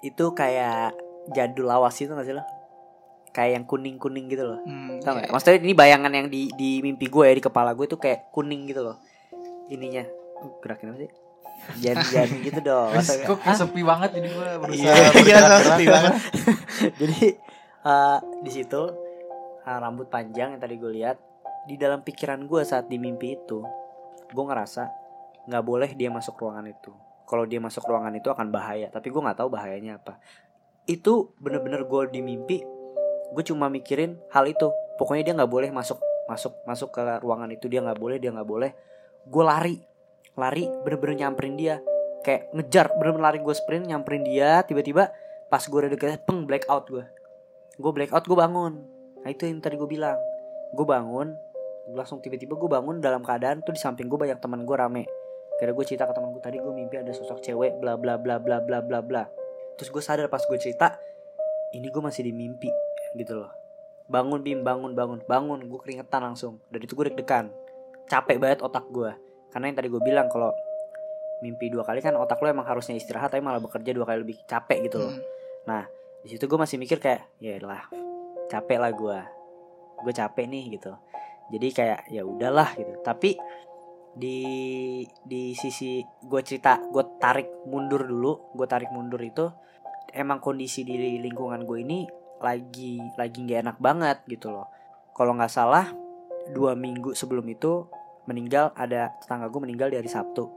itu 0.00 0.30
kayak 0.32 0.92
jadul 1.30 1.66
lawas 1.66 1.96
itu 1.96 2.10
gak 2.10 2.22
sih 2.22 2.36
lo 2.36 2.44
kayak 3.30 3.50
yang 3.52 3.64
kuning 3.64 3.96
kuning 3.96 4.28
gitu 4.28 4.44
loh 4.44 4.60
Hmm, 4.62 5.00
Tau 5.00 5.16
iya. 5.16 5.24
gak? 5.24 5.32
Maksudnya 5.32 5.56
ini 5.58 5.72
bayangan 5.72 6.12
yang 6.12 6.28
di 6.28 6.52
di 6.52 6.78
mimpi 6.78 7.08
gue 7.08 7.24
ya 7.24 7.34
di 7.34 7.42
kepala 7.42 7.72
gue 7.72 7.86
tuh 7.86 7.96
kayak 7.96 8.30
kuning 8.30 8.62
gitu 8.64 8.84
loh. 8.84 8.96
Ininya 9.66 10.04
gerakin 10.60 10.92
apa 10.92 10.98
sih? 11.00 11.10
Jangan 11.80 12.04
jangan 12.08 12.30
gitu 12.40 12.60
dong. 12.60 12.90
Kok 13.28 13.54
sepi 13.56 13.82
banget 13.82 14.10
jadi 14.16 14.28
gue 14.28 14.48
berusaha 14.60 14.94
Iya, 14.94 14.94
iya, 15.24 15.38
sepi 15.60 15.84
banget. 15.88 16.14
Jadi 17.00 17.20
eh, 17.84 18.18
di 18.44 18.50
situ 18.52 18.82
eh, 19.64 19.78
rambut 19.78 20.06
panjang 20.08 20.56
yang 20.56 20.60
tadi 20.60 20.76
gue 20.76 20.92
lihat 20.92 21.16
di 21.64 21.80
dalam 21.80 22.04
pikiran 22.04 22.44
gue 22.44 22.60
saat 22.62 22.86
di 22.92 23.00
mimpi 23.00 23.40
itu 23.40 23.64
gue 24.34 24.44
ngerasa 24.44 24.82
nggak 25.48 25.64
boleh 25.64 25.90
dia 25.96 26.12
masuk 26.12 26.36
ruangan 26.40 26.68
itu. 26.68 26.92
Kalau 27.24 27.48
dia 27.48 27.60
masuk 27.60 27.84
ruangan 27.88 28.12
itu 28.12 28.28
akan 28.28 28.52
bahaya. 28.52 28.92
Tapi 28.92 29.08
gue 29.08 29.20
nggak 29.20 29.38
tahu 29.40 29.48
bahayanya 29.48 29.96
apa. 30.00 30.20
Itu 30.84 31.32
bener-bener 31.40 31.88
gue 31.88 32.02
di 32.12 32.20
mimpi 32.20 32.60
gue 33.34 33.44
cuma 33.44 33.72
mikirin 33.72 34.20
hal 34.30 34.44
itu. 34.46 34.68
Pokoknya 35.00 35.32
dia 35.32 35.34
nggak 35.34 35.50
boleh 35.50 35.70
masuk 35.72 35.98
masuk 36.24 36.56
masuk 36.64 36.88
ke 36.88 37.02
ruangan 37.20 37.52
itu 37.52 37.68
dia 37.68 37.84
nggak 37.84 38.00
boleh 38.00 38.16
dia 38.20 38.30
nggak 38.30 38.48
boleh. 38.48 38.70
Gue 39.24 39.44
lari 39.44 39.93
lari 40.34 40.66
bener-bener 40.82 41.26
nyamperin 41.26 41.54
dia. 41.54 41.78
Kayak 42.24 42.50
ngejar 42.56 42.86
bener-bener 42.96 43.24
lari 43.30 43.38
gue 43.42 43.54
sprint 43.54 43.86
nyamperin 43.86 44.24
dia 44.26 44.64
tiba-tiba 44.64 45.12
pas 45.52 45.62
gue 45.62 45.78
udah 45.78 45.90
deket 45.92 46.24
peng 46.24 46.48
black 46.48 46.66
out 46.72 46.88
gue 46.88 47.04
gue 47.74 47.92
black 47.94 48.10
out 48.14 48.24
gue 48.26 48.38
bangun. 48.38 48.80
Nah 49.22 49.28
itu 49.30 49.50
yang 49.50 49.58
tadi 49.58 49.74
gue 49.74 49.88
bilang. 49.88 50.18
Gue 50.74 50.86
bangun 50.86 51.34
langsung 51.94 52.18
tiba-tiba 52.18 52.56
gue 52.56 52.70
bangun 52.70 52.98
dalam 52.98 53.20
keadaan 53.20 53.60
tuh 53.60 53.76
di 53.76 53.80
samping 53.82 54.08
gue 54.08 54.18
banyak 54.18 54.38
teman 54.38 54.62
gue 54.62 54.76
rame. 54.78 55.04
Karena 55.58 55.74
gue 55.74 55.84
cerita 55.86 56.06
ke 56.06 56.14
teman 56.14 56.30
gue 56.34 56.42
tadi 56.42 56.58
gue 56.58 56.72
mimpi 56.74 56.98
ada 56.98 57.14
sosok 57.14 57.42
cewek 57.42 57.78
bla 57.78 57.94
bla 57.98 58.18
bla 58.18 58.38
bla 58.38 58.58
bla 58.62 58.78
bla 58.82 58.98
bla. 59.02 59.26
Terus 59.78 59.90
gue 59.90 60.02
sadar 60.02 60.26
pas 60.30 60.42
gue 60.42 60.58
cerita 60.58 60.98
ini 61.74 61.90
gue 61.90 62.02
masih 62.02 62.26
di 62.26 62.32
mimpi 62.34 62.70
gitu 63.18 63.38
loh. 63.38 63.50
Bangun 64.06 64.42
bim 64.42 64.62
bangun 64.62 64.94
bangun 64.94 65.22
bangun. 65.26 65.66
Gue 65.66 65.78
keringetan 65.82 66.22
langsung. 66.22 66.62
Dan 66.70 66.82
itu 66.82 66.94
gue 66.94 67.10
deg-degan. 67.10 67.50
Capek 68.06 68.38
banget 68.38 68.62
otak 68.62 68.86
gue 68.90 69.23
karena 69.54 69.70
yang 69.70 69.78
tadi 69.78 69.86
gue 69.86 70.02
bilang 70.02 70.26
kalau 70.26 70.50
mimpi 71.38 71.70
dua 71.70 71.86
kali 71.86 72.02
kan 72.02 72.18
otak 72.18 72.42
lo 72.42 72.50
emang 72.50 72.66
harusnya 72.66 72.98
istirahat 72.98 73.30
tapi 73.30 73.38
malah 73.38 73.62
bekerja 73.62 73.94
dua 73.94 74.02
kali 74.02 74.26
lebih 74.26 74.42
capek 74.50 74.90
gitu 74.90 74.98
loh. 74.98 75.14
Hmm. 75.64 75.86
di 76.24 76.28
situ 76.32 76.44
gue 76.50 76.58
masih 76.58 76.76
mikir 76.80 76.98
kayak 76.98 77.36
ya 77.36 77.60
lah 77.62 77.86
capek 78.50 78.78
lah 78.82 78.90
gue 78.90 79.18
gue 80.02 80.12
capek 80.12 80.44
nih 80.50 80.64
gitu. 80.74 80.92
Jadi 81.54 81.68
kayak 81.70 82.00
ya 82.10 82.26
udahlah 82.26 82.74
gitu. 82.74 82.98
Tapi 83.04 83.38
di 84.14 84.38
di 85.22 85.54
sisi 85.54 86.02
gue 86.02 86.40
cerita 86.42 86.82
gue 86.90 87.18
tarik 87.18 87.66
mundur 87.66 88.06
dulu 88.06 88.54
gue 88.54 88.66
tarik 88.66 88.90
mundur 88.94 89.18
itu 89.22 89.50
emang 90.14 90.38
kondisi 90.38 90.86
di 90.86 91.18
lingkungan 91.18 91.66
gue 91.66 91.78
ini 91.82 92.06
lagi 92.38 93.02
lagi 93.18 93.38
nggak 93.44 93.60
enak 93.70 93.78
banget 93.78 94.18
gitu 94.26 94.50
loh. 94.50 94.66
Kalau 95.14 95.36
nggak 95.38 95.52
salah 95.52 95.86
dua 96.50 96.74
minggu 96.74 97.14
sebelum 97.14 97.46
itu 97.48 97.86
meninggal 98.24 98.72
ada 98.74 99.12
tetangga 99.18 99.46
gue 99.46 99.60
meninggal 99.60 99.88
di 99.88 99.96
hari 99.96 100.08
Sabtu 100.08 100.48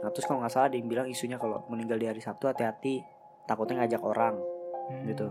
nah 0.00 0.08
terus 0.08 0.24
kalau 0.24 0.40
nggak 0.40 0.50
salah 0.50 0.68
yang 0.70 0.88
bilang 0.88 1.06
isunya 1.06 1.36
kalau 1.36 1.64
meninggal 1.68 1.96
di 1.96 2.08
hari 2.08 2.20
Sabtu 2.20 2.48
hati-hati 2.48 3.04
takutnya 3.44 3.82
ngajak 3.82 4.00
orang 4.00 4.36
Hmm. 4.90 5.06
gitu. 5.06 5.30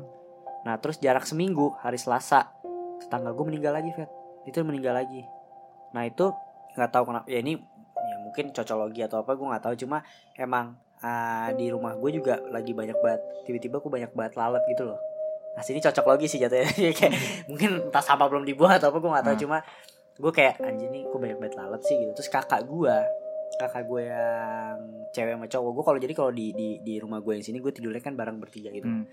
Nah 0.63 0.79
terus 0.79 1.03
jarak 1.03 1.27
seminggu 1.27 1.75
hari 1.83 1.99
Selasa 1.99 2.47
tetangga 2.97 3.35
gue 3.35 3.43
meninggal 3.43 3.75
lagi 3.75 3.91
Fet 3.91 4.07
itu 4.45 4.55
meninggal 4.63 4.95
lagi. 4.95 5.27
Nah 5.91 6.07
itu 6.07 6.31
nggak 6.79 6.89
tahu 6.89 7.11
kenapa 7.11 7.27
ya 7.27 7.43
ini 7.43 7.59
ya 7.99 8.15
mungkin 8.23 8.55
cocologi 8.55 9.03
atau 9.03 9.19
apa 9.19 9.35
gue 9.35 9.43
nggak 9.43 9.59
tahu 9.59 9.75
cuma 9.75 9.99
emang 10.35 10.79
ah, 10.99 11.51
di 11.51 11.67
rumah 11.67 11.91
gue 11.91 12.11
juga 12.13 12.39
lagi 12.47 12.71
banyak 12.71 12.95
banget 13.03 13.19
tiba-tiba 13.43 13.83
gue 13.83 13.91
banyak 13.91 14.11
banget 14.15 14.33
lalat 14.39 14.63
gitu 14.71 14.87
loh. 14.87 14.99
Nah 15.55 15.63
sini 15.65 15.83
cocok 15.83 16.05
lagi 16.07 16.25
sih 16.31 16.39
jatuhnya 16.39 16.71
kayak 16.95 17.13
mungkin 17.51 17.91
entah 17.91 17.99
sampah 17.99 18.31
belum 18.31 18.47
dibuang 18.47 18.79
atau 18.79 18.95
apa 18.95 18.97
gue 18.97 19.11
nggak 19.11 19.25
tahu 19.27 19.35
Hmm. 19.35 19.43
cuma 19.43 19.57
gue 20.19 20.31
kayak 20.35 20.59
anjing 20.59 20.91
nih 20.91 21.03
gue 21.07 21.19
banyak 21.19 21.37
banget 21.39 21.55
lalat 21.55 21.81
sih? 21.87 21.95
Gitu. 21.95 22.11
Terus 22.13 22.29
kakak 22.29 22.67
gue 22.67 22.95
kakak 23.59 23.83
gue 23.89 24.03
yang 24.05 24.77
cewek 25.09 25.33
sama 25.35 25.47
cowok 25.49 25.71
gue 25.73 25.83
kalau 25.83 25.99
jadi 25.99 26.13
kalau 26.13 26.31
di 26.31 26.53
di 26.53 26.69
di 26.85 26.95
rumah 27.01 27.19
gue 27.19 27.33
yang 27.39 27.43
sini 27.43 27.57
gue 27.57 27.71
tidurnya 27.73 28.03
kan 28.03 28.13
bareng 28.13 28.37
bertiga 28.37 28.69
gitu. 28.69 28.87
Hmm. 28.87 29.07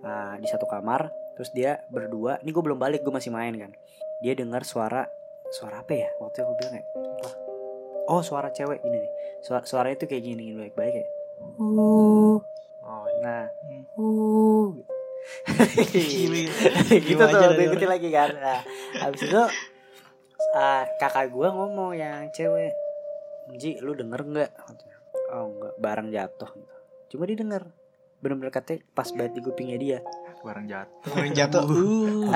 Nah, 0.00 0.36
di 0.40 0.46
satu 0.48 0.64
kamar 0.64 1.12
terus 1.36 1.52
dia 1.52 1.80
berdua 1.88 2.40
ini 2.44 2.52
gue 2.52 2.62
belum 2.62 2.78
balik 2.78 3.02
gue 3.02 3.12
masih 3.12 3.32
main 3.32 3.56
kan. 3.56 3.72
Dia 4.20 4.36
dengar 4.36 4.62
suara 4.62 5.08
suara 5.50 5.80
apa 5.82 5.92
ya? 5.96 6.08
Waktu 6.20 6.36
itu 6.40 6.46
gue 6.46 6.56
bilang 6.60 6.74
ya 6.78 6.84
oh 8.10 8.22
suara 8.26 8.50
cewek 8.50 8.82
gini 8.82 8.98
nih. 9.00 9.12
Suara 9.40 9.62
suaranya 9.64 9.96
tuh 10.02 10.08
kayak 10.10 10.22
gini 10.22 10.50
gini 10.50 10.58
baik 10.58 10.74
baik 10.74 10.92
kayak 10.98 11.08
uh 11.56 12.36
Oh 12.80 13.04
iya. 13.06 13.20
nah. 13.22 13.44
Uh 14.00 14.72
gitu 16.90 17.20
tuh? 17.20 17.40
ikutin 17.60 17.90
lagi 17.92 18.08
kan. 18.08 18.30
Nah, 18.40 18.60
habis 19.04 19.20
itu 19.28 19.42
ah, 20.54 20.84
kakak 20.98 21.30
gue 21.30 21.48
ngomong 21.48 21.94
yang 21.94 22.26
cewek 22.34 22.72
Ji 23.58 23.82
lu 23.82 23.98
denger 23.98 24.20
nggak 24.22 24.50
oh 25.34 25.50
enggak 25.50 25.74
barang 25.82 26.08
jatuh 26.14 26.50
cuma 27.10 27.26
dia 27.26 27.38
denger 27.38 27.62
bener-bener 28.20 28.52
katanya 28.52 28.84
pas 28.94 29.08
banget 29.10 29.32
di 29.38 29.40
kupingnya 29.42 29.76
dia 29.80 29.98
barang 30.40 30.66
jatuh 30.72 31.10
Orang 31.12 31.32
jatuh. 31.36 31.62
Uh. 31.68 32.32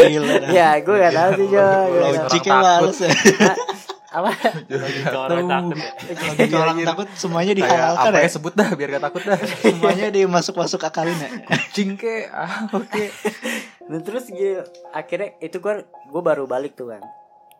Gila. 0.00 0.48
ya 0.48 0.80
gue 0.80 0.96
gak 0.96 1.12
tahu 1.12 1.30
sih 1.36 1.46
Jo 1.52 1.60
nggak. 1.60 2.10
Logiknya 2.24 2.52
takut. 2.56 2.64
males 2.64 2.98
ya. 3.04 3.10
apa 4.08 4.30
Kalau 5.04 5.20
orang 5.28 5.44
takut 5.44 5.76
ya. 5.76 5.90
Logika 6.16 6.56
orang 6.56 6.78
takut 6.88 7.08
semuanya 7.12 7.52
dihalalkan 7.52 8.08
apa 8.08 8.18
ya. 8.20 8.24
ya 8.24 8.30
sebut 8.32 8.54
dah 8.56 8.68
biar 8.72 8.88
gak 8.96 9.04
takut 9.12 9.22
dah 9.28 9.36
Semuanya 9.60 10.06
dimasuk-masuk 10.08 10.80
akalin 10.80 11.18
ya. 11.20 11.28
kucing 11.44 12.00
ke 12.00 12.32
ah 12.32 12.64
oke 12.72 13.04
Nah 13.92 14.00
terus 14.00 14.28
gitu 14.32 14.64
akhirnya 14.96 15.36
itu 15.44 15.56
gue 15.60 15.84
gue 15.84 16.22
baru 16.24 16.48
balik 16.48 16.80
tuh 16.80 16.96
kan. 16.96 17.04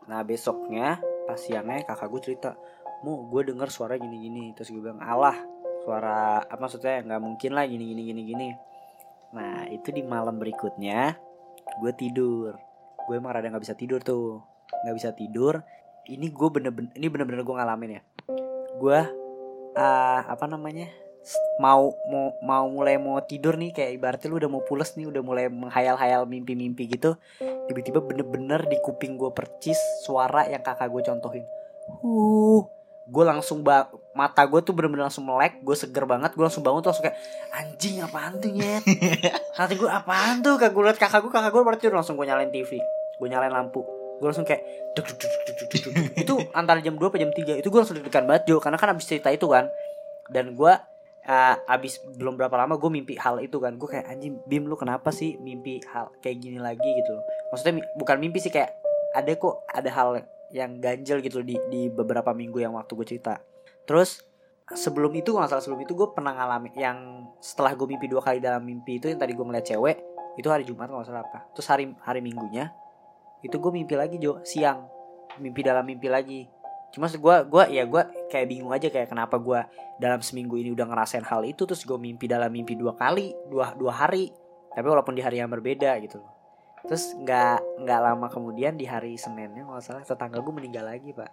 Nah 0.08 0.24
besoknya 0.24 0.98
pas 1.28 1.36
siangnya 1.36 1.84
kakak 1.84 2.08
gue 2.08 2.20
cerita, 2.32 2.56
mu 3.04 3.28
gue 3.28 3.52
denger 3.52 3.68
suara 3.68 3.94
gini 4.00 4.16
gini. 4.24 4.44
Terus 4.56 4.72
gue 4.72 4.80
bilang 4.80 5.04
alah 5.04 5.36
suara 5.84 6.42
apa 6.42 6.58
maksudnya 6.58 7.04
nggak 7.04 7.22
mungkin 7.22 7.50
lah 7.52 7.68
gini 7.68 7.84
gini 7.92 8.02
gini 8.08 8.22
gini. 8.24 8.48
Nah 9.36 9.68
itu 9.68 9.92
di 9.92 10.02
malam 10.02 10.40
berikutnya 10.40 11.14
gue 11.78 11.92
tidur. 11.94 12.56
Gue 13.04 13.20
emang 13.20 13.36
rada 13.36 13.48
nggak 13.48 13.64
bisa 13.64 13.76
tidur 13.76 14.00
tuh, 14.00 14.40
nggak 14.84 14.96
bisa 14.96 15.12
tidur. 15.12 15.60
Ini 16.08 16.32
gue 16.32 16.48
bener-bener 16.48 16.90
ini 16.96 17.06
bener-bener 17.12 17.44
gue 17.44 17.54
ngalamin 17.54 17.90
ya. 18.00 18.02
Gue 18.80 19.00
ah 19.76 20.24
apa 20.24 20.48
namanya 20.48 20.88
mau 21.58 21.92
mau 22.08 22.32
mau 22.40 22.64
mulai 22.70 22.96
mau 22.96 23.20
tidur 23.20 23.58
nih 23.58 23.74
kayak 23.74 23.90
ibaratnya 23.98 24.28
lu 24.30 24.36
udah 24.40 24.50
mau 24.50 24.62
pules 24.64 24.94
nih 24.94 25.10
udah 25.10 25.22
mulai 25.22 25.46
menghayal-hayal 25.50 26.24
mimpi-mimpi 26.24 26.88
gitu 26.88 27.18
tiba-tiba 27.68 28.00
bener-bener 28.00 28.64
di 28.64 28.78
kuping 28.80 29.18
gue 29.20 29.28
percis 29.34 29.78
suara 30.06 30.48
yang 30.48 30.62
kakak 30.64 30.88
gue 30.88 31.02
contohin. 31.04 31.44
Uh 32.04 32.64
gue 33.08 33.24
langsung 33.24 33.64
ba 33.64 33.88
mata 34.12 34.44
gue 34.44 34.60
tuh 34.60 34.76
bener-bener 34.76 35.08
langsung 35.08 35.24
melek 35.24 35.64
gue 35.64 35.72
seger 35.72 36.04
banget 36.04 36.36
gue 36.36 36.44
langsung 36.44 36.60
bangun 36.60 36.84
tuh 36.84 36.92
langsung 36.92 37.08
kayak 37.08 37.16
anjing 37.56 38.04
apaan 38.04 38.36
tuh 38.36 38.52
nyet? 38.52 38.84
Nanti 39.58 39.74
gue 39.80 39.88
apaan 39.88 40.44
tuh? 40.44 40.60
Kak 40.60 40.76
gue 40.76 40.82
liat 40.84 41.00
kakak 41.00 41.24
gue 41.24 41.32
kakak 41.32 41.50
gue 41.50 41.62
tidur 41.80 41.96
langsung 41.96 42.20
gue 42.20 42.28
nyalain 42.28 42.52
TV 42.52 42.76
gue 43.18 43.26
nyalain 43.26 43.50
lampu. 43.50 43.82
Gue 44.18 44.26
langsung 44.30 44.46
kayak 44.46 44.62
duk, 44.94 45.06
duk, 45.06 45.16
duk, 45.18 45.30
duk, 45.30 45.42
duk, 45.46 45.68
duk, 45.70 45.80
duk. 45.90 45.92
itu 46.14 46.34
antara 46.54 46.78
jam 46.82 46.94
2 46.94 47.02
apa 47.02 47.18
jam 47.18 47.30
3 47.30 47.58
itu 47.58 47.68
gue 47.70 47.78
langsung 47.78 47.96
deg-degan 47.98 48.24
banget 48.26 48.42
Jo 48.50 48.56
karena 48.62 48.78
kan 48.78 48.94
abis 48.94 49.06
cerita 49.06 49.30
itu 49.30 49.46
kan 49.50 49.70
dan 50.28 50.52
gue 50.54 50.72
uh, 51.28 51.54
abis 51.68 52.00
belum 52.16 52.40
berapa 52.40 52.56
lama 52.56 52.80
gue 52.80 52.90
mimpi 52.90 53.14
hal 53.20 53.38
itu 53.44 53.60
kan. 53.60 53.76
Gue 53.76 53.92
kayak 53.92 54.08
anjing 54.08 54.40
bim 54.48 54.64
lu 54.64 54.74
kenapa 54.74 55.12
sih 55.12 55.36
mimpi 55.38 55.78
hal 55.92 56.10
kayak 56.24 56.40
gini 56.40 56.58
lagi? 56.58 56.88
Gitu 56.88 57.10
loh. 57.12 57.24
Maksudnya 57.52 57.84
bukan 57.94 58.16
mimpi 58.18 58.40
sih 58.40 58.50
kayak 58.50 58.72
ada 59.12 59.30
kok 59.36 59.68
ada 59.68 59.90
hal 59.92 60.08
yang 60.48 60.80
ganjel 60.80 61.20
gitu 61.20 61.44
di 61.44 61.60
di 61.68 61.92
beberapa 61.92 62.32
minggu 62.32 62.58
yang 62.64 62.74
waktu 62.74 62.92
gue 62.96 63.06
cerita. 63.06 63.44
Terus 63.84 64.24
sebelum 64.72 65.12
itu 65.16 65.32
nggak 65.32 65.48
salah 65.48 65.64
sebelum 65.64 65.80
itu 65.84 65.96
gue 65.96 66.08
pernah 66.12 66.36
ngalamin 66.36 66.74
yang 66.76 66.98
setelah 67.40 67.72
gue 67.72 67.88
mimpi 67.88 68.08
dua 68.08 68.20
kali 68.20 68.40
dalam 68.40 68.64
mimpi 68.64 69.00
itu 69.00 69.08
yang 69.08 69.20
tadi 69.20 69.32
gue 69.32 69.44
ngeliat 69.44 69.64
cewek 69.64 69.96
itu 70.36 70.48
hari 70.48 70.64
Jumat 70.64 70.88
nggak 70.88 71.08
salah 71.08 71.24
apa. 71.24 71.48
Terus 71.52 71.66
hari 71.68 71.84
hari 72.04 72.20
Minggunya 72.24 72.72
itu 73.44 73.54
gue 73.54 73.72
mimpi 73.72 73.94
lagi 73.96 74.16
Jo 74.20 74.40
siang. 74.44 74.88
Mimpi 75.38 75.62
dalam 75.62 75.86
mimpi 75.86 76.10
lagi 76.10 76.50
cuma 76.88 77.06
gue 77.08 77.36
gua 77.52 77.64
ya 77.68 77.84
gue 77.84 78.02
kayak 78.32 78.46
bingung 78.48 78.72
aja 78.72 78.88
kayak 78.88 79.12
kenapa 79.12 79.36
gue 79.36 79.60
dalam 80.00 80.22
seminggu 80.24 80.56
ini 80.56 80.72
udah 80.72 80.86
ngerasain 80.88 81.26
hal 81.26 81.44
itu 81.44 81.66
terus 81.68 81.84
gue 81.84 81.98
mimpi 82.00 82.24
dalam 82.30 82.48
mimpi 82.48 82.78
dua 82.78 82.94
kali 82.94 83.34
dua 83.50 83.74
dua 83.74 83.92
hari. 83.92 84.30
Tapi 84.72 84.86
walaupun 84.86 85.18
di 85.18 85.22
hari 85.24 85.42
yang 85.42 85.50
berbeda 85.50 85.98
gitu 86.00 86.22
loh. 86.22 86.30
Terus 86.86 87.18
nggak 87.18 87.82
nggak 87.82 88.00
lama 88.00 88.26
kemudian 88.30 88.78
di 88.78 88.86
hari 88.86 89.18
Seninnya 89.18 89.66
nggak 89.66 89.82
salah 89.82 90.06
tetangga 90.06 90.38
gue 90.38 90.54
meninggal 90.54 90.86
lagi 90.86 91.10
pak. 91.10 91.28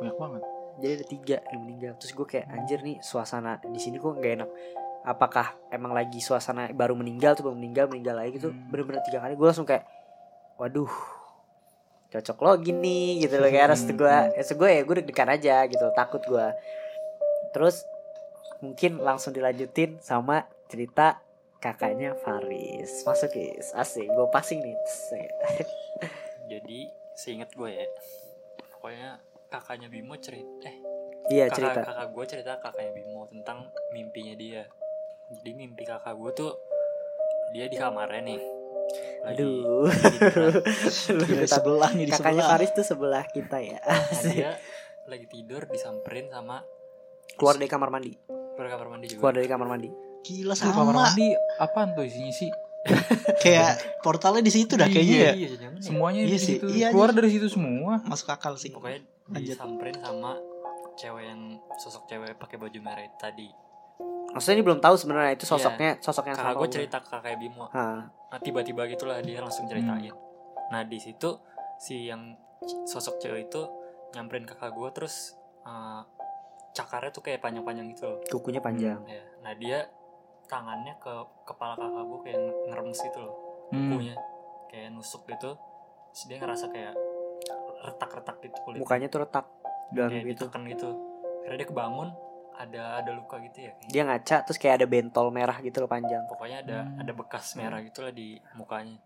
Banyak 0.00 0.16
banget. 0.16 0.42
Jadi 0.80 0.92
ada 0.96 1.06
tiga 1.06 1.36
yang 1.52 1.60
meninggal. 1.62 1.92
Terus 2.00 2.12
gue 2.16 2.26
kayak 2.26 2.46
anjir 2.50 2.80
nih 2.80 2.98
suasana 3.04 3.60
di 3.62 3.78
sini 3.78 4.00
kok 4.00 4.16
nggak 4.16 4.32
enak. 4.42 4.50
Apakah 5.04 5.52
emang 5.68 5.92
lagi 5.92 6.18
suasana 6.24 6.72
baru 6.72 6.96
meninggal 6.96 7.36
tuh 7.36 7.44
baru 7.44 7.56
meninggal 7.60 7.92
meninggal 7.92 8.16
lagi 8.16 8.40
gitu. 8.40 8.48
Hmm. 8.48 8.72
bener-bener 8.72 9.04
tiga 9.04 9.20
kali 9.20 9.36
gue 9.36 9.46
langsung 9.46 9.68
kayak 9.68 9.84
waduh 10.56 10.88
cocok 12.14 12.38
lo 12.46 12.52
gini 12.62 13.18
gitu 13.18 13.42
loh 13.42 13.50
kayak 13.50 13.74
harus 13.74 13.82
gue 13.90 14.06
ya 14.06 14.42
gue 14.46 14.70
ya 14.70 14.80
gue 14.86 14.94
deg-degan 15.02 15.30
aja 15.34 15.56
gitu 15.66 15.86
takut 15.98 16.22
gue 16.22 16.46
terus 17.50 17.82
mungkin 18.62 19.02
langsung 19.02 19.34
dilanjutin 19.34 19.98
sama 19.98 20.46
cerita 20.70 21.18
kakaknya 21.64 22.12
Faris 22.20 23.04
masuk 23.08 23.32
guys 23.32 23.72
asik 23.72 24.04
gue 24.04 24.26
passing 24.28 24.60
nih. 24.60 24.76
Jadi 26.52 26.92
seinget 27.16 27.48
gue 27.56 27.70
ya. 27.72 27.86
Pokoknya 28.76 29.16
kakaknya 29.48 29.88
Bimo 29.88 30.12
cerita 30.20 30.68
eh 30.68 30.76
iya 31.32 31.48
kakak, 31.48 31.56
cerita 31.56 31.80
kakak 31.88 32.08
gue 32.12 32.24
cerita 32.28 32.52
kakaknya 32.60 32.92
Bimo 33.00 33.24
tentang 33.32 33.72
mimpinya 33.96 34.36
dia. 34.36 34.68
Jadi 35.40 35.50
mimpi 35.56 35.88
kakak 35.88 36.12
gue 36.20 36.30
tuh 36.36 36.52
dia 37.56 37.64
di 37.64 37.80
kamarnya 37.80 38.22
nih. 38.28 38.40
Lagi 39.24 39.40
aduh. 39.40 39.88
Lu 41.10 41.24
Di 41.24 41.34
takut 41.40 41.48
sebelah 41.48 41.90
nih 41.90 42.04
di 42.04 42.12
kakaknya 42.12 42.32
sebelah. 42.36 42.50
Faris 42.52 42.70
tuh 42.70 42.84
sebelah 42.84 43.24
kita 43.26 43.56
ya 43.58 43.80
Nah, 43.80 44.00
dia 44.30 44.50
lagi 45.04 45.26
tidur 45.26 45.64
disamperin 45.66 46.28
sama 46.28 46.60
keluar 47.34 47.56
dari 47.56 47.66
kamar 47.66 47.88
mandi 47.88 48.12
keluar 48.54 48.68
kamar 48.70 48.88
mandi 48.90 49.06
juga. 49.08 49.18
keluar 49.18 49.34
dari 49.34 49.48
kamar 49.48 49.66
mandi 49.66 49.90
Gila 50.22 50.54
Tuh, 50.54 50.64
kamar 50.66 50.84
sama. 50.86 51.02
mandi 51.04 51.26
apaan 51.58 51.88
tuh 51.92 52.04
isinya 52.04 52.32
sih 52.32 52.50
Kayak 53.42 53.80
portalnya 54.00 54.40
di 54.40 54.52
situ 54.52 54.76
dah 54.76 54.84
kayaknya 54.84 55.16
ya. 55.18 55.32
Iya, 55.32 55.48
ya. 55.56 55.68
semuanya 55.80 56.20
Iya 56.20 56.28
di 56.28 56.38
situ 56.38 56.64
iya, 56.68 56.88
keluar 56.88 57.10
iya. 57.10 57.16
dari 57.16 57.30
situ 57.32 57.48
semua 57.48 57.96
Masuk 58.04 58.28
akal 58.28 58.54
sih. 58.54 58.68
Pokoknya 58.70 59.00
Lanjut. 59.26 59.56
disamperin 59.56 59.96
sama 59.98 60.36
cewek 60.94 61.24
yang 61.24 61.40
sosok 61.74 62.04
cewek 62.06 62.36
pakai 62.36 62.56
baju 62.56 62.78
merah 62.78 63.08
tadi. 63.16 63.48
maksudnya 64.30 64.58
ini 64.58 64.64
belum 64.64 64.78
tahu 64.78 64.94
sebenarnya 64.94 65.32
itu 65.32 65.44
sosoknya 65.44 65.96
sosok 65.98 66.26
yang 66.26 66.34
Kakak 66.34 66.50
sama 66.50 66.60
gue 66.60 66.68
cerita 66.68 66.96
ke 66.98 67.08
kakak 67.08 67.34
Bimo. 67.36 67.66
Hah. 67.70 68.10
Nah, 68.34 68.42
tiba-tiba 68.42 68.90
gitulah 68.90 69.22
dia 69.22 69.38
langsung 69.38 69.70
ceritain. 69.70 70.10
Nah, 70.74 70.82
di 70.82 70.98
situ 70.98 71.38
si 71.78 72.10
yang 72.10 72.34
sosok 72.82 73.22
cewek 73.22 73.46
itu 73.46 73.62
nyamperin 74.10 74.42
kakak 74.42 74.74
gue 74.74 74.90
terus 74.90 75.38
eh, 75.62 76.02
cakarnya 76.74 77.14
tuh 77.14 77.22
kayak 77.22 77.38
panjang-panjang 77.38 77.94
gitu 77.94 78.10
loh. 78.10 78.18
kukunya 78.26 78.58
panjang 78.58 78.98
Ya. 79.06 79.22
Nah, 79.38 79.54
dia 79.54 79.86
tangannya 80.50 80.98
ke 80.98 81.14
kepala 81.46 81.78
kakak 81.78 82.04
gue 82.10 82.18
kayak 82.26 82.38
nge- 82.42 82.58
ngeremes 82.74 83.00
gitu 83.06 83.18
loh. 83.22 83.34
Hmm. 83.70 83.86
Kukunya 83.86 84.14
kayak 84.66 84.88
nusuk 84.90 85.22
gitu. 85.30 85.54
Terus 86.10 86.24
dia 86.26 86.36
ngerasa 86.42 86.66
kayak 86.74 86.94
retak-retak 87.86 88.36
gitu 88.42 88.58
kulit. 88.66 88.78
mukanya 88.82 89.06
tuh 89.06 89.22
retak 89.22 89.46
dalam 89.94 90.10
kayak 90.10 90.26
gitu 90.26 90.50
ditekan 90.50 90.62
gitu. 90.66 90.90
Akhirnya 91.46 91.58
dia 91.62 91.68
kebangun 91.70 92.08
ada 92.56 92.82
ada 92.96 93.10
luka 93.10 93.36
gitu 93.40 93.58
ya 93.60 93.72
kayaknya. 93.72 93.90
dia 93.90 94.02
ngaca 94.04 94.36
terus 94.42 94.56
kayak 94.56 94.74
ada 94.76 94.86
bentol 94.86 95.28
merah 95.28 95.58
gitu 95.58 95.78
loh 95.78 95.88
panjang 95.88 96.22
Pokoknya 96.26 96.58
ada 96.60 96.78
Hmm. 96.82 97.00
ada 97.00 97.12
bekas 97.12 97.54
merah 97.54 97.80
gitu 97.80 98.00
lah 98.00 98.10
di 98.10 98.38
mukanya. 98.52 98.96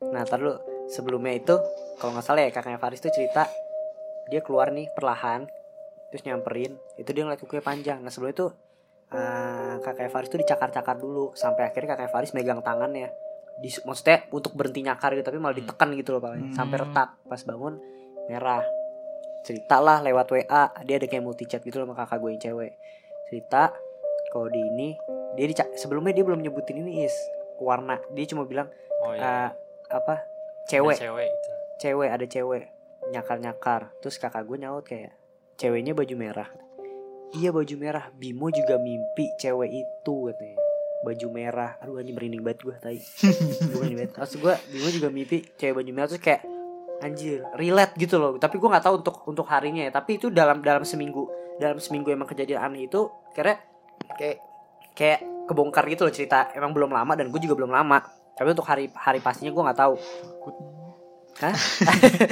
nah 0.00 0.22
tar 0.22 0.38
dulu 0.38 0.54
sebelumnya 0.86 1.34
itu 1.34 1.54
kalau 1.96 2.12
nggak 2.12 2.22
salah 2.22 2.40
ya 2.40 2.50
kakaknya 2.50 2.76
Faris 2.76 2.98
tuh 2.98 3.10
cerita 3.10 3.48
dia 4.26 4.40
keluar 4.40 4.70
nih 4.70 4.86
perlahan 4.90 5.48
terus 6.08 6.22
nyamperin 6.22 6.70
itu 6.94 7.08
dia 7.08 7.22
ngeliat 7.22 7.38
kukunya 7.38 7.60
panjang 7.60 7.98
nah 7.98 8.08
sebelum 8.08 8.30
itu 8.30 8.46
eh, 9.08 9.74
kakaknya 9.78 10.08
Faris 10.08 10.28
tuh 10.28 10.38
dicakar-cakar 10.38 10.96
dulu 10.96 11.32
sampai 11.32 11.64
akhirnya 11.64 11.88
kakaknya 11.90 12.10
Faris 12.10 12.30
megang 12.30 12.60
tangannya 12.60 13.08
di, 13.56 13.72
maksudnya 13.82 14.22
untuk 14.30 14.52
berhenti 14.52 14.80
nyakar 14.82 15.12
gitu 15.12 15.24
tapi 15.24 15.36
malah 15.36 15.52
Hmm. 15.52 15.64
ditekan 15.64 15.88
gitu 15.92 16.10
loh 16.12 16.20
sampai 16.52 16.76
Hmm. 16.76 16.84
retak 16.84 17.08
pas 17.24 17.40
bangun 17.42 17.74
merah 18.26 18.62
cerita 19.40 19.78
lah 19.78 19.98
lewat 20.00 20.26
WA 20.28 20.44
dia 20.84 20.94
ada 20.94 21.06
kayak 21.06 21.20
multi 21.20 21.42
chat 21.42 21.58
gitu 21.60 21.76
loh 21.76 21.86
sama 21.86 21.96
kakak 21.96 22.20
gue 22.20 22.30
yang 22.30 22.42
cewek 22.44 22.72
cerita 23.28 23.70
kalau 24.28 24.48
di 24.48 24.58
ini 24.58 24.96
dia 25.34 25.46
dica- 25.46 25.70
sebelumnya 25.74 26.10
dia 26.10 26.24
belum 26.24 26.40
nyebutin 26.40 26.80
ini 26.80 27.04
is. 27.04 27.14
Warna. 27.56 27.98
Dia 28.10 28.24
cuma 28.26 28.42
bilang 28.42 28.70
Oh 28.98 29.12
iya. 29.12 29.50
apa 29.88 30.14
Ada 30.18 30.68
cewek. 30.68 30.96
cewek 30.96 31.26
itu. 31.26 31.50
cewek 31.78 32.08
ada 32.08 32.24
cewek. 32.24 32.64
Nyakar 33.08 33.38
nyakar 33.38 33.80
terus 33.98 34.16
kakak 34.16 34.42
gue 34.42 34.58
nyaut 34.58 34.82
kayak 34.82 35.12
ceweknya 35.56 35.92
baju 35.92 36.14
merah. 36.14 36.48
Iya 37.30 37.50
baju 37.50 37.74
merah. 37.76 38.08
Bimo 38.12 38.48
juga 38.48 38.76
mimpi 38.76 39.28
cewek 39.36 39.70
itu 39.70 40.14
katanya. 40.26 40.58
Baju 41.00 41.26
merah. 41.28 41.76
Aduh 41.78 41.96
anjing 41.96 42.14
merinding 42.14 42.42
banget 42.42 42.60
gue 42.62 42.76
tadi 42.76 43.00
bukan 43.72 43.90
banget. 43.92 44.10
Maksud 44.14 44.38
gue 44.38 44.54
Bimo 44.68 44.88
juga 44.88 45.08
mimpi 45.08 45.44
cewek 45.54 45.74
baju 45.74 45.90
merah. 45.92 46.08
Terus 46.08 46.20
kayak 46.20 46.42
anjir 46.98 47.42
relate 47.54 47.94
gitu 47.96 48.18
loh. 48.18 48.34
Tapi 48.36 48.54
gue 48.54 48.68
nggak 48.68 48.84
tahu 48.84 48.94
untuk 48.98 49.16
untuk 49.24 49.46
harinya 49.46 49.82
ya. 49.82 49.92
Tapi 49.92 50.16
itu 50.16 50.28
dalam 50.28 50.58
dalam 50.58 50.82
seminggu 50.82 51.26
dalam 51.58 51.78
seminggu 51.82 52.10
emang 52.14 52.26
kejadian 52.30 52.62
aneh 52.62 52.86
itu 52.86 53.10
karena 53.34 53.58
kayak 54.14 54.38
kayak 54.94 55.20
kebongkar 55.46 55.84
gitu 55.90 56.06
loh 56.06 56.14
cerita 56.14 56.50
emang 56.54 56.74
belum 56.74 56.90
lama 56.90 57.12
dan 57.14 57.30
gue 57.30 57.40
juga 57.42 57.54
belum 57.58 57.70
lama 57.70 57.98
tapi 58.34 58.54
untuk 58.54 58.66
hari 58.66 58.90
hari 58.94 59.18
pastinya 59.18 59.50
gue 59.50 59.62
nggak 59.62 59.78
tahu 59.78 59.94
Hah? 61.38 61.54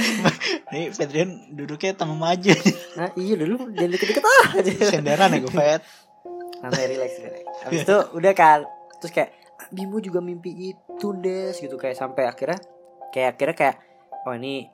Nih 0.74 0.90
Fedrian 0.90 1.54
duduknya 1.54 1.94
tambah 1.94 2.18
maju. 2.18 2.50
Nah, 2.98 3.14
iya 3.14 3.38
dulu 3.38 3.70
jangan 3.70 3.90
deket-deket 3.94 4.24
ah 4.26 4.46
aja. 4.58 4.70
Senderan 4.82 5.30
ya 5.30 5.38
gue 5.46 5.52
Fed. 5.54 5.80
Santai 6.58 6.84
relax 6.90 7.10
relax. 7.22 7.44
Habis 7.62 7.80
itu 7.86 7.96
udah 8.18 8.32
kan 8.34 8.66
terus 8.98 9.14
kayak 9.14 9.30
"Ah, 9.62 9.68
Bimo 9.70 10.02
juga 10.02 10.18
mimpi 10.18 10.74
itu 10.74 11.06
des 11.22 11.54
gitu 11.54 11.78
kayak 11.78 11.94
sampai 11.94 12.26
akhirnya 12.26 12.58
kayak 13.14 13.38
akhirnya 13.38 13.54
kayak 13.54 13.76
oh 14.26 14.34
ini 14.34 14.66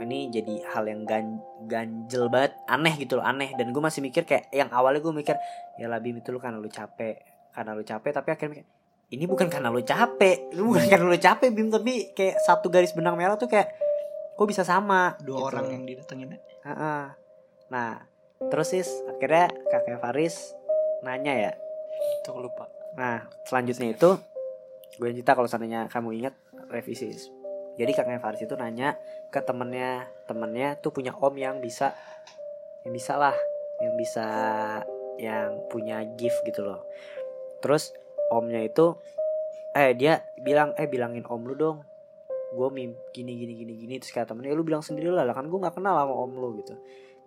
ini 0.00 0.32
jadi 0.32 0.54
hal 0.72 0.88
yang 0.88 1.04
gan, 1.04 1.36
ganjel 1.68 2.32
banget 2.32 2.56
aneh 2.64 2.96
gitu 2.96 3.20
loh 3.20 3.26
aneh 3.28 3.52
dan 3.60 3.74
gue 3.76 3.82
masih 3.82 4.00
mikir 4.00 4.24
kayak 4.24 4.48
yang 4.48 4.72
awalnya 4.72 5.04
gue 5.04 5.12
mikir 5.12 5.36
ya 5.76 5.86
lah 5.90 6.00
Bim 6.00 6.16
itu 6.16 6.32
lu 6.32 6.40
karena 6.40 6.56
lu 6.56 6.72
capek 6.72 7.20
karena 7.52 7.76
lu 7.76 7.84
capek 7.84 8.10
tapi 8.16 8.28
akhirnya 8.32 8.52
mikir 8.56 8.66
ini 9.12 9.24
bukan 9.28 9.52
karena 9.52 9.68
lu 9.68 9.84
capek 9.84 10.56
lu 10.56 10.72
bukan 10.72 10.88
karena 10.88 11.06
lu 11.12 11.20
capek 11.20 11.48
Bim 11.52 11.68
tapi 11.68 12.16
kayak 12.16 12.40
satu 12.40 12.72
garis 12.72 12.96
benang 12.96 13.20
merah 13.20 13.36
tuh 13.36 13.52
kayak 13.52 13.68
kok 14.32 14.48
bisa 14.48 14.64
sama 14.64 15.14
Dua 15.20 15.38
gitu. 15.38 15.48
orang 15.52 15.66
yang 15.70 15.82
didatengin. 15.84 16.40
Heeh. 16.64 17.04
Nah, 17.68 17.90
terus 18.48 18.72
sih 18.72 18.82
akhirnya 19.06 19.52
kakek 19.70 20.00
Faris 20.00 20.56
nanya 21.04 21.32
ya. 21.36 21.52
Itu 22.20 22.34
lupa. 22.40 22.66
Nah, 22.96 23.28
selanjutnya 23.46 23.92
itu 23.92 24.10
gue 24.98 25.08
cerita 25.12 25.36
kalau 25.36 25.48
seandainya 25.48 25.88
kamu 25.88 26.16
ingat 26.24 26.34
revisi. 26.72 27.12
Jadi 27.76 27.92
kakek 27.92 28.20
Faris 28.20 28.42
itu 28.44 28.56
nanya 28.56 28.96
ke 29.32 29.40
temennya, 29.40 30.06
temennya 30.28 30.76
tuh 30.76 30.92
punya 30.92 31.16
om 31.16 31.32
yang 31.32 31.64
bisa, 31.64 31.96
yang 32.84 32.92
bisa 32.92 33.16
lah, 33.16 33.36
yang 33.80 33.96
bisa, 33.96 34.26
yang 35.16 35.56
punya 35.72 36.04
gift 36.20 36.44
gitu 36.44 36.60
loh. 36.62 36.84
Terus 37.64 37.96
omnya 38.28 38.60
itu, 38.60 39.00
eh 39.72 39.96
dia 39.96 40.20
bilang, 40.44 40.76
eh 40.76 40.84
bilangin 40.84 41.24
om 41.24 41.40
lu 41.48 41.56
dong, 41.56 41.80
gue 42.52 42.68
mim 42.68 42.92
gini 43.16 43.32
gini 43.40 43.52
gini 43.56 43.72
gini. 43.80 43.94
Terus 43.96 44.12
kata 44.12 44.36
temennya 44.36 44.52
"Ya, 44.52 44.56
lu 44.60 44.64
bilang 44.68 44.84
sendiri 44.84 45.08
lah 45.08 45.24
kan 45.32 45.48
gue 45.48 45.58
nggak 45.58 45.80
kenal 45.80 45.96
sama 45.96 46.12
om 46.12 46.32
lu 46.36 46.60
gitu. 46.60 46.76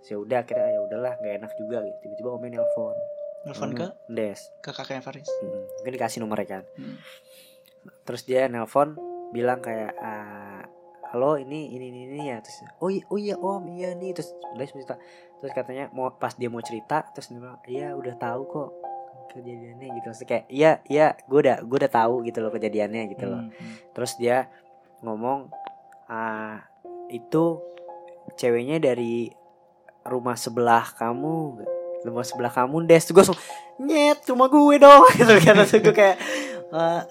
Terus 0.05 0.09
ya 0.13 0.17
udah 0.21 0.37
akhirnya 0.45 0.69
ya 0.69 0.79
udahlah 0.85 1.13
nggak 1.17 1.33
enak 1.41 1.51
juga 1.57 1.77
gitu. 1.81 1.97
Tiba-tiba 2.05 2.29
omnya 2.29 2.61
nelpon 2.61 2.97
Nelfon 3.45 3.77
ke? 3.77 3.87
Des. 4.09 4.41
Ke 4.65 4.73
kakaknya 4.73 5.05
Faris. 5.05 5.29
Hmm, 5.29 5.69
mungkin 5.81 5.93
dikasih 5.93 6.19
nomornya 6.21 6.61
kan. 6.61 6.63
Hmm. 6.77 6.97
terus 8.01 8.25
dia 8.25 8.49
nelpon 8.49 8.97
bilang 9.29 9.61
kayak 9.61 9.93
"Ah, 10.01 10.64
halo 11.11 11.37
ini 11.37 11.73
ini 11.75 11.91
ini, 11.93 11.99
ini 12.09 12.23
ya. 12.31 12.37
Terus 12.41 12.65
oh 12.81 12.89
iya 12.89 13.03
oh 13.11 13.19
iya 13.19 13.35
om 13.37 13.63
iya 13.69 13.93
nih. 13.93 14.11
Terus 14.15 14.29
udah 14.55 14.65
cerita. 14.65 14.95
Terus 15.41 15.51
katanya 15.53 15.85
mau 15.93 16.09
pas 16.15 16.33
dia 16.33 16.49
mau 16.49 16.63
cerita 16.63 17.05
terus 17.13 17.29
dia 17.29 17.39
bilang 17.39 17.59
iya 17.69 17.93
udah 17.93 18.15
tahu 18.17 18.41
kok 18.49 18.69
kejadiannya 19.35 19.87
gitu. 20.01 20.07
Terus 20.11 20.21
kayak 20.25 20.45
iya 20.49 20.71
iya 20.89 21.13
gue 21.27 21.39
udah 21.39 21.57
gue 21.61 21.77
udah 21.77 21.91
tahu 21.91 22.25
gitu 22.25 22.39
loh 22.41 22.51
kejadiannya 22.53 23.03
gitu 23.13 23.25
loh. 23.29 23.41
Hmm, 23.45 23.51
hmm. 23.51 23.75
terus 23.93 24.11
dia 24.17 24.49
ngomong 25.05 25.51
ah 26.09 26.65
itu 27.11 27.61
ceweknya 28.39 28.81
dari 28.81 29.29
rumah 30.05 30.37
sebelah 30.37 30.85
kamu 30.97 31.61
rumah 32.05 32.25
sebelah 32.25 32.53
kamu 32.53 32.85
des. 32.85 33.05
Gue 33.09 33.21
langsung 33.21 33.39
nyet 33.81 34.23
rumah 34.29 34.47
gue 34.47 34.75
dong. 34.81 35.03
Gitu 35.19 35.33
kan 35.43 35.53
terus 35.61 35.73
gue 35.81 35.95
kayak 35.95 36.17
"Ah, 36.75 37.05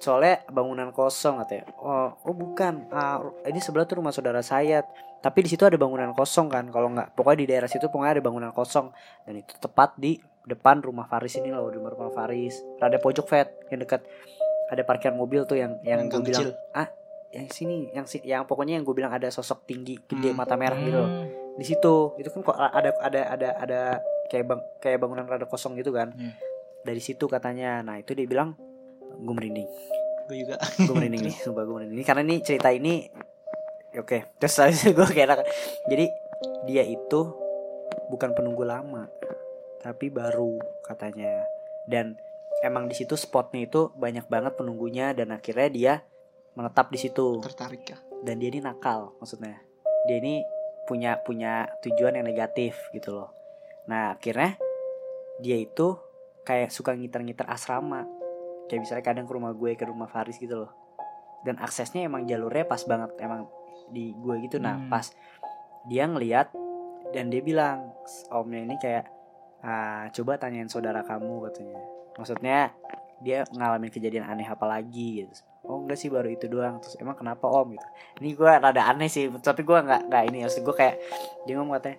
soalnya 0.00 0.42
bangunan 0.48 0.90
kosong 0.90 1.38
katanya. 1.38 1.68
Oh 1.76 2.16
oh 2.18 2.34
bukan. 2.34 2.88
Ah, 2.88 3.20
ini 3.44 3.60
sebelah 3.60 3.84
tuh 3.84 4.00
rumah 4.00 4.10
saudara 4.10 4.40
saya. 4.40 4.82
Tapi 5.20 5.44
di 5.44 5.52
situ 5.52 5.62
ada 5.62 5.76
bangunan 5.76 6.10
kosong 6.10 6.48
kan. 6.48 6.64
Kalau 6.66 6.88
nggak 6.88 7.12
pokoknya 7.12 7.38
di 7.38 7.46
daerah 7.46 7.68
situ 7.68 7.86
pokoknya 7.86 8.16
ada 8.16 8.22
bangunan 8.22 8.50
kosong. 8.50 8.88
Dan 9.22 9.38
itu 9.38 9.52
tepat 9.56 9.94
di 9.94 10.16
depan 10.40 10.80
rumah 10.80 11.04
Faris 11.04 11.36
ini 11.36 11.52
loh 11.52 11.68
di 11.68 11.76
rumah 11.76 11.92
Faris. 12.10 12.58
Ada 12.76 12.96
pojok 12.96 13.26
vet 13.28 13.48
yang 13.68 13.78
dekat 13.78 14.00
ada 14.66 14.82
parkiran 14.82 15.14
mobil 15.14 15.44
tuh 15.44 15.54
yang 15.54 15.76
yang, 15.82 16.06
Yang 16.06 16.16
gue 16.16 16.20
bilang 16.26 16.46
kecil. 16.48 16.72
ah 16.72 16.88
yang 17.30 17.46
sini 17.46 17.76
yang 17.90 18.06
si 18.06 18.18
yang 18.22 18.42
pokoknya 18.42 18.74
yang 18.74 18.82
gue 18.82 18.94
bilang 18.94 19.10
ada 19.10 19.28
sosok 19.28 19.62
tinggi 19.62 19.98
gede 20.00 20.30
Hmm. 20.30 20.38
mata 20.38 20.54
merah 20.54 20.74
gitu 20.76 20.96
loh. 20.96 21.06
Hmm. 21.06 21.28
di 21.52 21.64
situ 21.66 21.94
itu 22.16 22.30
kan 22.30 22.40
kok 22.40 22.56
ada 22.56 22.90
ada 22.98 23.20
ada 23.28 23.48
ada 23.58 23.80
kayak 24.26 24.46
bang 24.46 24.60
kayak 24.80 24.98
bangunan 24.98 25.26
rada 25.26 25.44
kosong 25.44 25.76
gitu 25.76 25.92
kan. 25.92 26.14
Iya. 26.14 26.32
dari 26.80 26.96
situ 26.98 27.28
katanya. 27.28 27.84
Nah 27.84 28.00
itu 28.00 28.16
dia 28.16 28.24
bilang 28.24 28.56
gue 29.20 29.34
merinding. 29.34 29.68
Gue 30.26 30.36
juga. 30.46 30.56
gue 30.60 30.94
merinding 30.94 31.22
nih 31.28 31.36
sumpah 31.44 31.64
gue 31.64 31.74
merinding. 31.76 32.06
Karena 32.06 32.22
ini 32.24 32.36
cerita 32.40 32.68
ini 32.72 33.06
oke. 33.96 34.40
Terus 34.40 34.54
habis 34.60 34.80
itu 34.84 34.92
gue 34.96 35.08
kayak 35.08 35.44
jadi 35.88 36.06
dia 36.64 36.84
itu 36.86 37.20
bukan 38.08 38.32
penunggu 38.32 38.64
lama 38.64 39.06
tapi 39.80 40.12
baru 40.12 40.60
katanya. 40.84 41.44
Dan 41.88 42.16
emang 42.60 42.86
di 42.86 42.94
situ 42.94 43.16
spotnya 43.16 43.64
itu 43.64 43.90
banyak 43.96 44.28
banget 44.28 44.52
penunggunya 44.56 45.16
dan 45.16 45.32
akhirnya 45.32 45.68
dia 45.72 45.94
menetap 46.54 46.92
di 46.92 46.98
situ. 47.00 47.40
Tertarik 47.40 47.84
ya. 47.88 47.98
dan 48.20 48.36
dia 48.36 48.52
ini 48.52 48.60
nakal 48.60 49.16
maksudnya. 49.16 49.56
Dia 50.04 50.20
ini 50.20 50.44
punya 50.84 51.20
punya 51.24 51.70
tujuan 51.80 52.20
yang 52.20 52.26
negatif 52.28 52.76
gitu 52.92 53.16
loh. 53.16 53.32
Nah 53.88 54.16
akhirnya 54.16 54.60
dia 55.40 55.56
itu 55.56 55.96
kayak 56.44 56.68
suka 56.68 56.92
ngiter-ngiter 56.92 57.48
asrama 57.48 58.19
kayak 58.70 58.86
misalnya 58.86 59.02
kadang 59.02 59.26
ke 59.26 59.32
rumah 59.34 59.50
gue 59.50 59.74
ke 59.74 59.82
rumah 59.82 60.06
Faris 60.06 60.38
gitu 60.38 60.62
loh. 60.62 60.70
Dan 61.42 61.58
aksesnya 61.58 62.06
emang 62.06 62.22
jalurnya 62.30 62.62
pas 62.62 62.78
banget 62.86 63.10
emang 63.18 63.50
di 63.90 64.14
gue 64.14 64.46
gitu. 64.46 64.62
Nah 64.62 64.78
Hmm. 64.78 64.86
pas 64.86 65.10
dia 65.90 66.06
ngeliat 66.06 66.54
dan 67.10 67.26
dia 67.26 67.42
bilang 67.42 67.90
omnya 68.30 68.62
ini 68.62 68.78
kayak 68.78 69.10
ah, 69.66 70.06
coba 70.14 70.38
tanyain 70.38 70.70
saudara 70.70 71.02
kamu 71.02 71.50
katanya. 71.50 71.82
Maksudnya 72.14 72.70
dia 73.20 73.42
ngalamin 73.50 73.90
kejadian 73.90 74.24
aneh 74.24 74.46
apa 74.46 74.64
lagi 74.64 75.26
gitu. 75.26 75.34
Oh 75.66 75.82
enggak 75.82 75.98
sih 75.98 76.08
baru 76.08 76.30
itu 76.30 76.46
doang. 76.46 76.78
Terus 76.78 76.96
emang 77.02 77.18
kenapa 77.18 77.44
om? 77.50 77.74
gitu. 77.74 77.86
Ini 78.22 78.30
gue 78.38 78.52
rada 78.62 78.82
aneh 78.86 79.10
sih 79.10 79.26
tapi 79.42 79.66
gue 79.66 79.74
nggak 79.76 80.06
nggak 80.08 80.22
ini 80.30 80.38
maksud 80.46 80.62
gue 80.62 80.76
kayak 80.76 80.96
dia 81.44 81.58
ngomong 81.58 81.76
katanya 81.82 81.98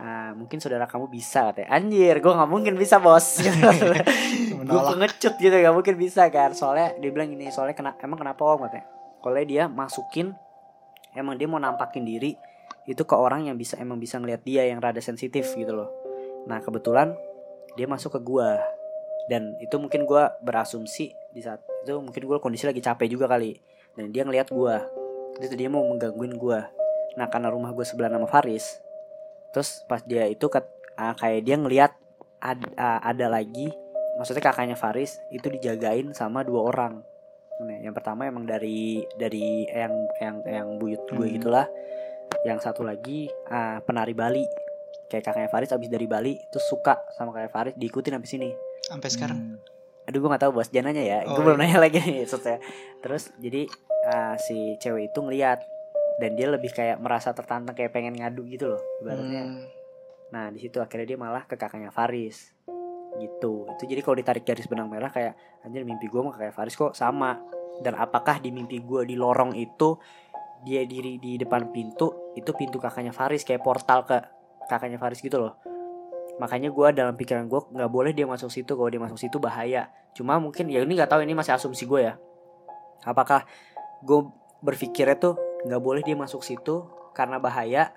ah, 0.00 0.30
mungkin 0.32 0.56
saudara 0.58 0.88
kamu 0.88 1.12
bisa 1.12 1.52
katanya. 1.52 1.76
Anjir 1.76 2.16
gue 2.18 2.32
nggak 2.32 2.50
mungkin 2.50 2.74
bisa 2.80 2.96
bos. 2.98 3.44
Gue 3.44 3.52
Menolak. 4.64 4.96
pengecut 4.96 5.34
gitu 5.36 5.52
nggak 5.52 5.74
mungkin 5.76 5.94
bisa 6.00 6.26
kan. 6.32 6.56
Soalnya 6.56 6.96
dia 6.96 7.10
bilang 7.12 7.28
gini 7.28 7.52
soalnya 7.52 7.76
kena 7.76 7.92
emang 8.00 8.18
kenapa 8.18 8.40
om 8.40 8.64
katanya? 8.64 8.88
Kalau 9.20 9.36
dia 9.44 9.68
masukin 9.68 10.32
emang 11.12 11.36
dia 11.36 11.46
mau 11.46 11.60
nampakin 11.60 12.08
diri 12.08 12.32
itu 12.88 13.02
ke 13.04 13.14
orang 13.14 13.46
yang 13.46 13.60
bisa 13.60 13.76
emang 13.76 14.00
bisa 14.00 14.16
ngelihat 14.16 14.42
dia 14.42 14.64
yang 14.64 14.80
rada 14.80 14.98
sensitif 15.04 15.52
gitu 15.52 15.70
loh. 15.76 15.92
Nah 16.48 16.64
kebetulan 16.64 17.12
dia 17.76 17.84
masuk 17.84 18.16
ke 18.16 18.20
gua. 18.24 18.56
Dan 19.28 19.54
itu 19.62 19.76
mungkin 19.78 20.08
gua 20.08 20.34
berasumsi 20.42 21.12
di 21.30 21.40
saat 21.44 21.62
itu 21.84 21.94
mungkin 22.00 22.24
gua 22.26 22.40
kondisi 22.40 22.64
lagi 22.66 22.80
capek 22.80 23.06
juga 23.06 23.28
kali. 23.28 23.60
Dan 23.94 24.10
dia 24.10 24.24
ngelihat 24.24 24.48
gua. 24.50 24.80
Jadi 25.38 25.54
dia 25.60 25.68
mau 25.68 25.84
menggangguin 25.84 26.34
gua. 26.40 26.66
Nah 27.20 27.28
karena 27.28 27.52
rumah 27.52 27.70
gua 27.70 27.84
sebelah 27.84 28.10
nama 28.10 28.26
Faris 28.26 28.89
terus 29.50 29.82
pas 29.84 30.00
dia 30.00 30.26
itu 30.26 30.46
kat- 30.46 30.68
ah, 30.94 31.12
kayak 31.12 31.40
dia 31.42 31.56
ngelihat 31.56 31.92
ad- 32.38 32.74
ah, 32.74 33.00
ada 33.00 33.26
lagi 33.26 33.70
maksudnya 34.14 34.42
kakaknya 34.42 34.74
Faris 34.74 35.18
itu 35.28 35.46
dijagain 35.48 36.10
sama 36.12 36.42
dua 36.42 36.66
orang 36.66 36.94
Nah, 37.60 37.76
yang 37.76 37.92
pertama 37.92 38.24
emang 38.24 38.48
dari 38.48 39.04
dari 39.14 39.68
yang 39.68 39.92
yang 40.16 40.36
yang 40.48 40.68
buyut 40.80 41.04
gue 41.06 41.20
Hmm. 41.20 41.36
gitulah 41.36 41.68
yang 42.40 42.56
satu 42.56 42.80
lagi 42.80 43.28
ah, 43.46 43.84
penari 43.84 44.16
Bali 44.16 44.40
kayak 45.06 45.28
kakaknya 45.28 45.52
Faris 45.52 45.68
abis 45.68 45.92
dari 45.92 46.08
Bali 46.08 46.40
terus 46.48 46.64
suka 46.64 46.96
sama 47.12 47.30
kakaknya 47.30 47.52
Faris 47.52 47.74
diikutin 47.76 48.16
sampai 48.16 48.30
sini 48.30 48.50
Sampai 48.80 49.12
sekarang. 49.12 49.36
Hmm. 49.36 49.56
aduh 50.08 50.18
gue 50.18 50.30
gak 50.32 50.42
tahu 50.42 50.52
bos 50.56 50.72
jangan 50.72 50.90
nanya 50.90 51.04
ya 51.04 51.18
Oh, 51.28 51.36
gue 51.36 51.42
belum 51.44 51.60
iya. 51.60 51.64
nanya 51.68 51.78
lagi 51.84 51.98
nih 52.00 52.24
terus 52.98 53.28
jadi 53.36 53.62
ah, 54.08 54.34
si 54.40 54.56
cewek 54.80 55.12
itu 55.12 55.18
ngeliat 55.20 55.60
dan 56.20 56.36
dia 56.36 56.52
lebih 56.52 56.70
kayak 56.70 57.00
merasa 57.00 57.32
tertantang 57.32 57.72
kayak 57.72 57.96
pengen 57.96 58.14
ngadu 58.14 58.44
gitu 58.46 58.76
loh 58.76 58.82
ibaratnya 59.00 59.42
Hmm. 59.48 59.80
Nah 60.30 60.46
di 60.54 60.62
situ 60.62 60.78
akhirnya 60.78 61.14
dia 61.14 61.18
malah 61.18 61.42
ke 61.44 61.58
kakaknya 61.58 61.90
Faris 61.90 62.54
gitu. 63.18 63.66
Itu 63.66 63.82
jadi 63.84 64.00
kalau 64.00 64.16
ditarik 64.18 64.46
garis 64.46 64.70
benang 64.70 64.86
merah 64.86 65.10
kayak 65.10 65.34
anjir 65.66 65.82
mimpi 65.82 66.06
gue 66.06 66.20
sama 66.22 66.30
kakak 66.30 66.54
Faris 66.54 66.74
kok 66.78 66.94
sama. 66.94 67.42
Dan 67.82 67.98
apakah 67.98 68.38
di 68.38 68.54
mimpi 68.54 68.78
gue 68.78 69.02
di 69.08 69.18
lorong 69.18 69.56
itu 69.58 69.98
dia 70.62 70.84
diri 70.84 71.16
di 71.16 71.40
depan 71.40 71.72
pintu 71.72 72.32
itu 72.36 72.50
pintu 72.54 72.76
kakaknya 72.78 73.10
Faris 73.10 73.42
kayak 73.42 73.64
portal 73.64 74.06
ke 74.06 74.16
kakaknya 74.70 75.02
Faris 75.02 75.18
gitu 75.18 75.42
loh. 75.42 75.58
Makanya 76.38 76.70
gue 76.70 76.86
dalam 76.94 77.14
pikiran 77.18 77.50
gue 77.50 77.60
nggak 77.74 77.90
boleh 77.90 78.14
dia 78.14 78.24
masuk 78.24 78.48
situ 78.48 78.72
kalau 78.78 78.88
dia 78.88 79.02
masuk 79.02 79.18
situ 79.18 79.36
bahaya. 79.42 79.90
Cuma 80.14 80.38
mungkin 80.38 80.70
ya 80.70 80.80
ini 80.86 80.94
nggak 80.94 81.10
tahu 81.10 81.26
ini 81.26 81.34
masih 81.34 81.58
asumsi 81.58 81.84
gue 81.90 82.00
ya. 82.06 82.14
Apakah 83.02 83.44
gue 84.04 84.20
berpikirnya 84.60 85.16
tuh 85.16 85.49
nggak 85.66 85.80
boleh 85.80 86.00
dia 86.00 86.16
masuk 86.16 86.40
situ 86.40 86.88
karena 87.12 87.36
bahaya 87.36 87.92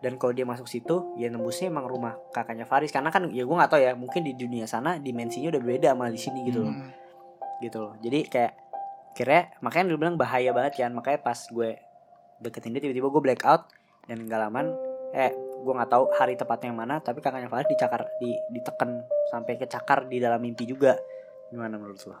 dan 0.00 0.16
kalau 0.16 0.32
dia 0.32 0.48
masuk 0.48 0.64
situ 0.64 1.12
ya 1.20 1.28
nembusnya 1.28 1.68
emang 1.68 1.84
rumah 1.84 2.16
kakaknya 2.32 2.64
Faris 2.64 2.88
karena 2.88 3.12
kan 3.12 3.28
ya 3.28 3.44
gue 3.44 3.56
nggak 3.56 3.70
tahu 3.70 3.80
ya 3.84 3.92
mungkin 3.92 4.24
di 4.24 4.32
dunia 4.32 4.64
sana 4.64 4.96
dimensinya 4.96 5.52
udah 5.52 5.62
beda 5.62 5.88
sama 5.92 6.08
di 6.08 6.20
sini 6.20 6.40
gitu 6.48 6.64
loh 6.64 6.72
Hmm. 6.72 6.90
gitu 7.60 7.76
loh 7.84 7.92
jadi 8.00 8.24
kayak 8.24 8.52
kira 9.12 9.52
makanya 9.60 9.92
dia 9.92 9.98
bilang 10.00 10.16
bahaya 10.16 10.50
banget 10.56 10.80
kan 10.80 10.92
makanya 10.96 11.20
pas 11.20 11.36
gue 11.36 11.76
deketin 12.40 12.72
dia 12.72 12.80
tiba-tiba 12.80 13.12
gue 13.12 13.22
black 13.22 13.42
out 13.44 13.68
dan 14.08 14.24
gak 14.24 14.40
laman 14.48 14.72
eh 15.12 15.36
gue 15.60 15.72
nggak 15.76 15.90
tahu 15.92 16.08
hari 16.16 16.40
tepatnya 16.40 16.72
yang 16.72 16.80
mana 16.80 17.04
tapi 17.04 17.20
kakaknya 17.20 17.52
Faris 17.52 17.68
dicakar 17.68 18.08
di 18.16 18.32
diteken 18.56 19.04
sampai 19.28 19.60
kecakar 19.60 20.08
di 20.08 20.16
dalam 20.16 20.40
mimpi 20.40 20.64
juga 20.64 20.96
gimana 21.52 21.76
menurut 21.76 22.00
lo? 22.08 22.16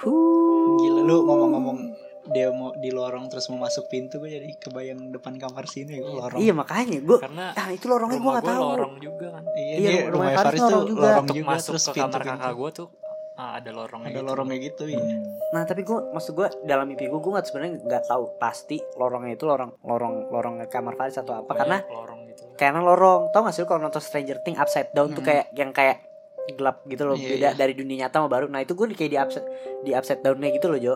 Huh. 0.00 0.78
Gila 0.80 1.02
lu 1.04 1.16
ngomong-ngomong 1.28 1.78
dia 2.24 2.48
mau 2.48 2.70
di 2.72 2.88
lorong 2.88 3.26
terus 3.26 3.48
mau 3.48 3.58
masuk 3.60 3.86
pintu 3.86 4.16
gue 4.16 4.30
jadi 4.30 4.46
kebayang 4.56 5.10
depan 5.10 5.34
kamar 5.36 5.66
sini 5.66 5.98
Iya. 5.98 6.06
lorong 6.06 6.38
Iya 6.38 6.52
makanya 6.52 6.98
gue 7.00 7.18
karena 7.18 7.44
ah 7.52 7.68
itu 7.68 7.84
lorongnya 7.84 8.16
gue 8.16 8.30
nggak 8.30 8.40
gue 8.40 8.52
tahu. 8.52 8.62
lorong 8.64 8.94
juga 8.96 9.26
kan 9.32 9.44
iya, 9.52 9.74
Iya, 9.74 9.78
dia 9.80 10.00
rumah 10.04 10.12
rumah 10.12 10.30
Faris 10.30 10.38
Faris 10.38 10.60
tuh 10.60 10.68
lorong 10.68 10.86
juga. 10.86 11.02
lorong 11.02 11.22
untuk 11.22 11.36
juga 11.36 11.50
masuk 11.50 11.66
terus 11.68 11.82
ke 11.82 11.92
pintu 11.92 12.06
kamar 12.08 12.22
kakak 12.28 12.54
gue 12.54 12.70
tuh 12.72 12.88
ah, 13.34 13.50
ada 13.56 13.70
lorongnya 13.72 14.06
ada 14.06 14.14
gitu. 14.14 14.28
lorongnya 14.28 14.58
gitu 14.60 14.84
iya 14.86 15.02
Hmm. 15.02 15.20
Nah 15.52 15.62
tapi 15.64 15.80
gue 15.82 15.98
maksud 16.10 16.32
gue 16.32 16.46
dalam 16.62 16.86
mimpi 16.86 17.04
gue 17.04 17.18
gue 17.18 17.28
nggak 17.30 17.44
sebenarnya 17.44 17.72
nggak 17.82 18.04
tahu 18.06 18.24
pasti 18.36 18.78
lorongnya 18.94 19.34
itu 19.34 19.44
lorong 19.44 19.70
lorong 19.82 20.14
lorong 20.28 20.54
kamar 20.66 20.94
Faris 20.94 21.16
atau 21.16 21.34
apa 21.36 21.52
karena 21.52 21.76
Pokoknya 21.78 21.92
lorong 21.92 22.20
gitu 22.26 22.42
karena 22.54 22.80
lorong 22.80 23.20
tau 23.28 23.40
gak 23.42 23.52
sih 23.52 23.60
lu 23.60 23.66
kalau 23.66 23.80
nonton 23.82 24.00
Stranger 24.00 24.38
Things 24.40 24.56
upside 24.56 24.88
down 24.90 25.10
tuh 25.10 25.18
Hmm. 25.18 25.28
kayak 25.28 25.46
yang 25.52 25.70
kayak 25.70 25.98
gelap 26.48 26.80
gitu 26.84 27.02
loh 27.04 27.14
Iya, 27.14 27.28
beda 27.28 27.48
iya. 27.48 27.50
dari 27.52 27.72
dunia 27.72 27.96
nyata 28.02 28.16
sama 28.16 28.28
baru 28.28 28.46
nah 28.46 28.58
itu 28.58 28.72
gue 28.72 28.86
kayak 28.90 29.10
di 29.10 29.16
upside 29.16 29.46
di 29.80 29.90
upside 29.90 30.20
downnya 30.20 30.50
gitu 30.50 30.66
loh 30.66 30.78
Jo 30.78 30.94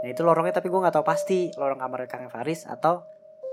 nah 0.00 0.08
itu 0.08 0.24
lorongnya 0.24 0.56
tapi 0.56 0.72
gue 0.72 0.80
nggak 0.80 0.96
tahu 0.96 1.04
pasti 1.04 1.52
lorong 1.56 1.76
kamar 1.76 2.08
Kang 2.08 2.32
Faris 2.32 2.64
atau 2.64 3.04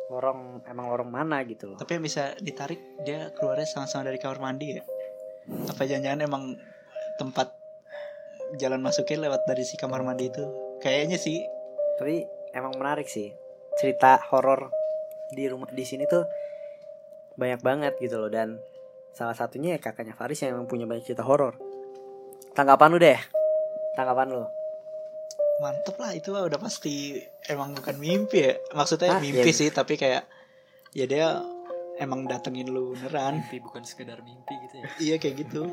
lorong 0.08 0.64
emang 0.68 0.88
lorong 0.88 1.12
mana 1.12 1.44
gitu 1.44 1.72
loh. 1.72 1.78
Tapi 1.80 2.00
yang 2.00 2.04
bisa 2.04 2.34
ditarik 2.40 2.80
dia 3.04 3.32
keluarnya 3.36 3.68
sama-sama 3.68 4.08
dari 4.08 4.20
kamar 4.20 4.40
mandi 4.40 4.80
ya? 4.80 4.84
Apa 5.68 5.84
jangan-jangan 5.84 6.22
emang 6.24 6.44
tempat 7.20 7.52
jalan 8.56 8.80
masuknya 8.80 9.28
lewat 9.28 9.44
dari 9.48 9.64
si 9.68 9.76
kamar 9.76 10.04
mandi 10.04 10.32
itu? 10.32 10.44
Kayaknya 10.80 11.20
sih. 11.20 11.44
Tapi 12.00 12.24
emang 12.56 12.78
menarik 12.80 13.10
sih 13.12 13.36
cerita 13.78 14.22
horor 14.32 14.72
di 15.34 15.44
rumah 15.52 15.68
di 15.70 15.84
sini 15.84 16.08
tuh 16.08 16.24
banyak 17.36 17.60
banget 17.60 17.94
gitu 18.00 18.24
loh. 18.24 18.32
Dan 18.32 18.56
salah 19.12 19.36
satunya 19.36 19.76
ya 19.76 19.80
kakaknya 19.84 20.16
Faris 20.16 20.40
yang 20.40 20.56
emang 20.56 20.72
punya 20.72 20.88
banyak 20.88 21.04
cerita 21.04 21.28
horor. 21.28 21.60
Tanggapan 22.56 22.90
lu 22.96 23.00
deh. 23.04 23.20
Tanggapan 24.00 24.28
lu 24.32 24.57
mantep 25.58 25.98
lah 25.98 26.14
itu 26.14 26.30
udah 26.30 26.60
pasti 26.62 27.18
emang 27.50 27.74
bukan 27.74 27.98
mimpi 27.98 28.46
ya. 28.46 28.54
Maksudnya 28.74 29.18
Ah, 29.18 29.22
mimpi 29.22 29.50
iya. 29.50 29.58
sih 29.58 29.70
tapi 29.74 29.98
kayak 29.98 30.24
ya 30.94 31.06
dia 31.06 31.42
emang 31.98 32.30
datengin 32.30 32.70
lu 32.70 32.94
beneran. 32.94 33.42
Mimpi 33.42 33.58
bukan 33.58 33.82
sekedar 33.82 34.22
mimpi 34.22 34.54
gitu 34.70 34.76
ya? 34.78 34.86
Iya 35.02 35.16
kayak 35.18 35.36
gitu. 35.48 35.66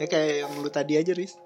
Ya 0.00 0.06
kayak 0.08 0.32
yang 0.44 0.52
lu 0.56 0.70
tadi 0.72 0.96
aja 0.96 1.12
Riz. 1.12 1.36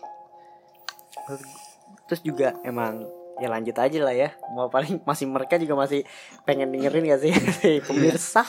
Terus 2.07 2.20
juga 2.22 2.55
emang 2.62 3.03
ya 3.41 3.51
lanjut 3.51 3.74
aja 3.74 3.99
lah 3.99 4.14
ya. 4.14 4.30
Mau 4.55 4.70
paling 4.70 5.03
masih 5.03 5.26
mereka 5.26 5.59
juga 5.59 5.74
masih 5.74 6.07
pengen 6.47 6.70
dengerin 6.70 7.11
gak 7.11 7.20
sih? 7.20 7.33
Si 7.35 7.70
pemirsa 7.87 8.47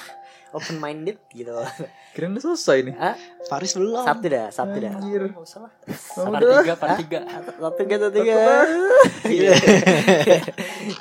open 0.53 0.77
minded 0.77 1.17
gitu. 1.29 1.51
Kirain 2.13 2.29
udah 2.29 2.43
selesai 2.45 2.77
nih. 2.85 2.95
ah 2.95 3.17
Faris 3.49 3.73
belum. 3.73 4.05
Satu 4.05 4.25
dah 4.25 4.47
satu 4.47 4.77
dah. 4.77 4.93
Anjir. 4.93 5.21
nggak 5.27 5.41
usah 5.41 5.59
lah. 5.65 5.71
Part 6.13 6.39
tiga 6.39 6.73
part 6.77 6.95
tiga. 7.01 7.19
Satu 7.25 7.77
tiga 7.81 7.95
satu 7.99 8.13
tiga. 8.13 8.35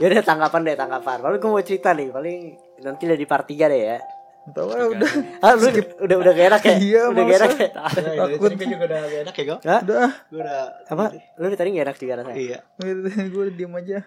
Ya 0.00 0.07
udah 0.09 0.24
tanggapan 0.24 0.61
deh 0.64 0.74
tanggapan. 0.74 1.16
Paling 1.20 1.38
gue 1.38 1.50
mau 1.50 1.62
cerita 1.62 1.92
nih 1.92 2.09
paling 2.09 2.38
nanti 2.82 3.03
udah 3.05 3.18
di 3.18 3.26
part 3.26 3.46
3 3.46 3.55
deh 3.68 3.82
ya. 3.94 3.98
Tahu 4.42 4.74
ah 4.74 4.90
udah. 4.90 5.11
ah 5.38 5.53
lu 5.55 5.70
udah 6.03 6.16
udah 6.18 6.32
gak 6.34 6.46
enak 6.50 6.62
ya? 6.66 6.74
Iya, 6.82 7.00
udah 7.14 7.22
gak 7.22 7.38
enak 7.38 7.53
ya? 7.55 7.68
Takut. 8.18 8.50
gue 8.50 8.66
juga 8.66 8.84
udah 8.90 8.98
gak 9.07 9.20
enak 9.22 9.34
ya 9.38 9.44
gue 9.46 9.59
Hah? 9.62 9.80
Udah. 9.86 10.09
gue 10.11 10.40
udah 10.42 10.61
apa? 10.90 11.05
lu 11.14 11.44
dari 11.46 11.55
tadi 11.55 11.68
gak 11.78 11.84
enak 11.86 11.96
juga 12.03 12.12
rasanya? 12.18 12.36
Iya. 12.42 12.59
Gue 13.30 13.44
diem 13.55 13.70
aja. 13.70 13.98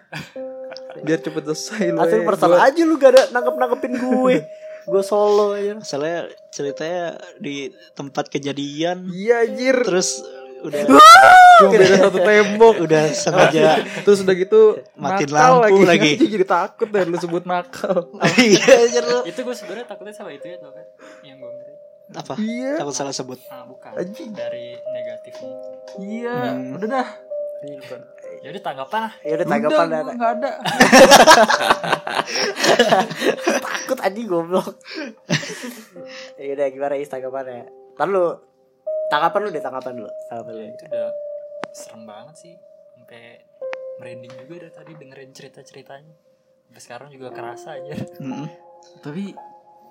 Biar 1.00 1.18
cepet 1.24 1.40
selesai 1.40 1.88
lu. 1.88 1.98
Asli 2.04 2.20
eh. 2.20 2.26
personal 2.28 2.60
Gua- 2.60 2.68
aja 2.68 2.82
lu 2.84 2.94
gak 3.00 3.10
ada 3.16 3.22
nangkep 3.32 3.54
nangkepin 3.56 3.92
gue 3.96 4.36
gue 4.86 5.02
solo 5.02 5.52
aja 5.52 5.74
masalahnya 5.74 6.20
ceritanya 6.48 7.04
di 7.36 7.68
tempat 7.92 8.26
kejadian 8.26 9.06
Iya 9.06 9.44
anjir. 9.44 9.76
terus 9.82 10.22
udah 10.58 10.82
Cuma 11.58 11.70
beda 11.70 11.86
satu 12.02 12.18
tembok. 12.18 12.74
udah 12.80 13.04
sengaja 13.08 13.82
Terus 14.04 14.18
udah 14.20 14.34
gitu 14.34 14.60
Matiin 14.94 15.28
lampu 15.28 15.82
lagi. 15.82 16.16
Anjir, 16.16 16.28
jadi 16.32 16.46
takut 16.46 16.88
deh 16.88 17.02
lu 17.02 17.16
sebut 17.16 17.44
nakal. 17.44 18.08
iya 18.38 18.64
itu 19.22 19.38
gue 19.38 19.54
sebenarnya 19.54 19.86
takutnya 19.86 20.12
sama 20.12 20.30
itu 20.30 20.46
ya 20.46 20.56
tau 20.56 20.70
kan 20.70 20.86
yang 21.20 21.36
gue 21.36 21.50
ngeri 21.50 21.74
apa 22.08 22.34
Iya. 22.38 22.72
takut 22.78 22.94
salah 22.94 23.10
sebut 23.10 23.42
ah 23.48 23.66
bukan 23.66 23.90
Anjing. 23.92 24.30
dari 24.30 24.78
negatifnya 24.86 25.50
Iya. 25.98 26.36
Hmm. 26.48 26.76
Udah 26.78 26.88
dah. 26.88 27.08
Ya 28.46 28.54
udah 28.54 28.62
tanggapan 28.62 29.00
lah 29.02 29.12
ya 29.20 29.32
udah 29.34 29.46
tanggapan 29.48 29.76
Udah, 29.76 29.90
dah 29.90 29.98
gua 29.98 30.14
nggak 30.14 30.32
ada. 30.38 30.50
takut 33.66 33.98
anjing 34.00 34.26
goblok 34.26 34.78
ya 36.38 36.52
udah 36.54 36.66
gimana 36.70 36.94
is 36.94 37.08
tanggapannya 37.08 37.66
Ntar 37.96 38.06
lu 38.06 38.36
tanggapan 39.08 39.38
lu 39.40 39.48
deh 39.50 39.58
tanggapan 39.58 39.92
lu 39.96 40.06
tanggapan 40.28 40.52
lu 40.52 40.60
ya 40.60 40.70
itu 40.70 40.84
udah 40.86 41.10
serem 41.72 42.02
banget 42.04 42.34
sih 42.38 42.54
sampai 42.94 43.42
merinding 43.98 44.32
juga 44.38 44.54
dari 44.60 44.72
tadi 44.72 44.92
dengerin 44.94 45.30
cerita 45.32 45.60
ceritanya 45.60 46.14
sampai 46.62 46.80
sekarang 46.80 47.08
juga 47.10 47.30
kerasa 47.30 47.74
aja 47.74 47.94
Mm-mm. 48.20 48.46
Tapi 49.02 49.34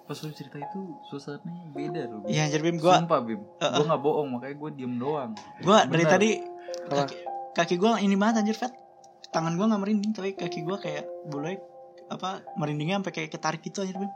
pas 0.06 0.16
lu 0.16 0.32
cerita 0.32 0.56
itu 0.56 0.80
suasananya 1.04 1.68
beda 1.70 2.02
loh. 2.06 2.22
Iya 2.24 2.46
anjir 2.46 2.62
Bim 2.62 2.78
gua 2.78 3.02
Sumpah 3.02 3.20
Bim. 3.20 3.42
Uh-uh. 3.42 3.74
Gua 3.74 3.86
nggak 3.86 4.00
bohong 4.00 4.28
makanya 4.30 4.56
gue 4.56 4.70
diem 4.74 4.96
doang. 4.96 5.32
gua 5.60 5.84
dari 5.84 6.00
Bener. 6.00 6.08
tadi 6.08 6.30
Apa? 6.86 7.04
Kaki, 7.56 7.76
gua 7.76 7.98
ini 7.98 8.14
banget 8.14 8.44
anjir 8.44 8.54
Fet 8.54 8.74
tangan 9.32 9.56
gua 9.56 9.66
nggak 9.68 9.82
merinding 9.82 10.12
tapi 10.12 10.32
kaki 10.32 10.62
gua 10.62 10.76
kayak 10.76 11.04
boleh 11.26 11.56
apa 12.06 12.44
merindingnya 12.54 13.00
sampai 13.00 13.14
kayak 13.14 13.30
ketarik 13.32 13.62
gitu 13.62 13.82
anjir 13.82 13.96
Bim 13.96 14.12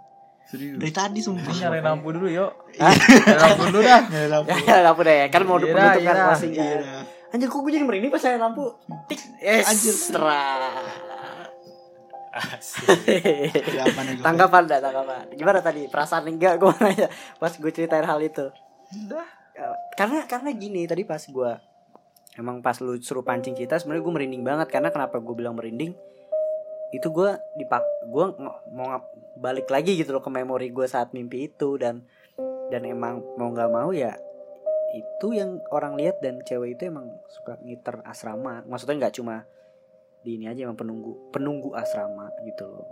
Serius. 0.45 0.77
dari 0.77 0.89
tadi 0.89 1.19
sumpah 1.19 1.45
nyalain 1.51 1.85
lampu 1.85 2.09
dulu 2.09 2.25
yuk. 2.25 2.49
Hah? 2.81 2.89
Nyalain 2.89 3.37
lampu 3.39 3.63
dulu 3.69 3.81
dah. 3.81 4.01
Nyalain 4.03 4.31
lampu. 4.31 4.47
ya 4.49 4.57
ya 4.59 4.75
lampu 4.81 5.01
deh 5.03 5.17
kan 5.29 5.41
mau 5.43 5.57
Iya, 5.57 5.65
penutup 5.69 6.01
kan 6.01 6.15
iya. 6.15 6.23
closing 6.25 6.51
Iya. 6.51 6.65
kan. 6.65 7.03
anjir 7.29 7.47
kok 7.47 7.59
gue 7.59 7.71
jadi 7.71 7.85
merinding 7.85 8.09
pas 8.09 8.21
nyalain 8.23 8.41
lampu 8.41 8.63
tik 9.05 9.19
yes 9.39 9.65
Anjir. 9.67 9.93
nih 14.01 14.13
gua? 14.15 14.25
tanggapan 14.25 14.61
dah 14.65 14.79
tanggapan 14.79 15.23
gimana 15.33 15.59
tadi 15.59 15.81
perasaan 15.85 16.25
enggak 16.25 16.57
gue 16.57 16.71
nanya 16.79 17.07
pas 17.37 17.51
gue 17.51 17.71
ceritain 17.71 18.05
hal 18.05 18.19
itu 18.19 18.49
Udah. 18.89 19.25
Ya, 19.53 19.69
karena 19.93 20.25
karena 20.25 20.49
gini 20.49 20.87
tadi 20.87 21.03
pas 21.03 21.21
gue 21.21 21.51
emang 22.37 22.61
pas 22.61 22.77
lu 22.83 22.99
suruh 23.01 23.25
pancing 23.25 23.55
cerita 23.57 23.79
sebenarnya 23.79 24.03
gue 24.05 24.13
merinding 24.13 24.43
banget. 24.45 24.67
Karena 24.69 24.93
kenapa 24.93 25.17
gue 25.17 25.35
bilang 25.35 25.57
merinding? 25.57 25.95
Itu 26.93 27.13
gue 27.13 27.37
dipak 27.57 27.83
gue 28.09 28.25
mau 28.73 28.85
ngap- 28.93 29.13
balik 29.39 29.71
lagi 29.71 29.95
gitu 29.95 30.11
loh 30.11 30.21
ke 30.21 30.29
memori 30.29 30.69
gue 30.69 30.85
saat 30.85 31.15
mimpi 31.15 31.49
itu. 31.49 31.79
Dan 31.79 32.05
dan 32.69 32.85
emang 32.85 33.23
mau 33.39 33.49
nggak 33.49 33.71
mau 33.73 33.89
ya 33.89 34.13
itu 34.93 35.33
yang 35.33 35.61
orang 35.73 35.97
lihat. 35.97 36.21
Dan 36.21 36.41
cewek 36.45 36.77
itu 36.77 36.89
emang 36.89 37.09
suka 37.29 37.57
ngiter 37.63 38.05
asrama. 38.05 38.61
Maksudnya 38.67 39.07
nggak 39.07 39.15
cuma 39.17 39.47
di 40.19 40.35
ini 40.35 40.51
aja 40.51 40.67
emang 40.67 40.75
penunggu 40.75 41.31
penunggu 41.31 41.71
asrama 41.73 42.27
gitu 42.43 42.67
loh. 42.67 42.85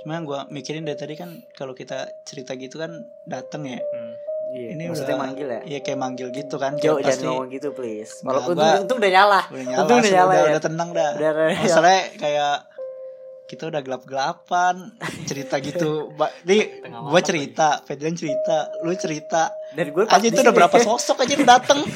Cuma 0.00 0.16
yang 0.16 0.24
gua 0.24 0.48
mikirin 0.48 0.86
dari 0.86 0.96
tadi 0.96 1.14
kan 1.18 1.44
kalau 1.58 1.76
kita 1.76 2.08
cerita 2.24 2.56
gitu 2.56 2.80
kan 2.80 3.04
dateng 3.28 3.68
ya. 3.68 3.80
Hmm. 3.80 4.14
Iya 4.50 4.68
Ini 4.72 4.82
maksudnya 4.86 5.08
udah- 5.10 5.22
manggil 5.22 5.46
ya? 5.48 5.60
Iya 5.64 5.78
kayak 5.80 5.98
manggil 5.98 6.28
gitu 6.30 6.56
kan 6.56 6.72
Jo 6.74 6.96
kayak 6.96 7.06
jangan 7.12 7.22
ngomong 7.24 7.48
gitu 7.50 7.68
please. 7.70 8.12
Nggak, 8.16 8.26
Walaupun 8.26 8.52
gua- 8.52 8.64
untung, 8.64 8.82
untung 8.82 8.98
udah 8.98 9.10
nyala 9.10 9.40
udah 9.44 9.64
nyala, 9.64 9.80
Untung 9.80 9.98
udah 9.98 10.12
nyala 10.12 10.32
ya. 10.32 10.42
udah 10.46 10.62
tenang 10.62 10.90
dah. 10.90 11.10
Udah, 11.12 11.30
udah, 11.30 11.46
masalahnya 11.56 12.02
kayak 12.16 12.54
kita 13.46 13.62
udah 13.66 13.80
gelap-gelapan 13.80 14.74
cerita 15.24 15.54
gitu. 15.58 15.90
Tengah 16.46 17.00
gue 17.04 17.20
cerita 17.20 17.68
Fedrian 17.82 18.14
cerita 18.14 18.56
lu 18.80 18.94
cerita. 18.94 19.50
Dan 19.70 19.86
gue 19.88 20.02
aja 20.04 20.22
itu 20.24 20.38
udah 20.38 20.54
berapa 20.56 20.76
sosok 20.78 21.20
aja 21.20 21.32
yang 21.32 21.46
dateng. 21.48 21.80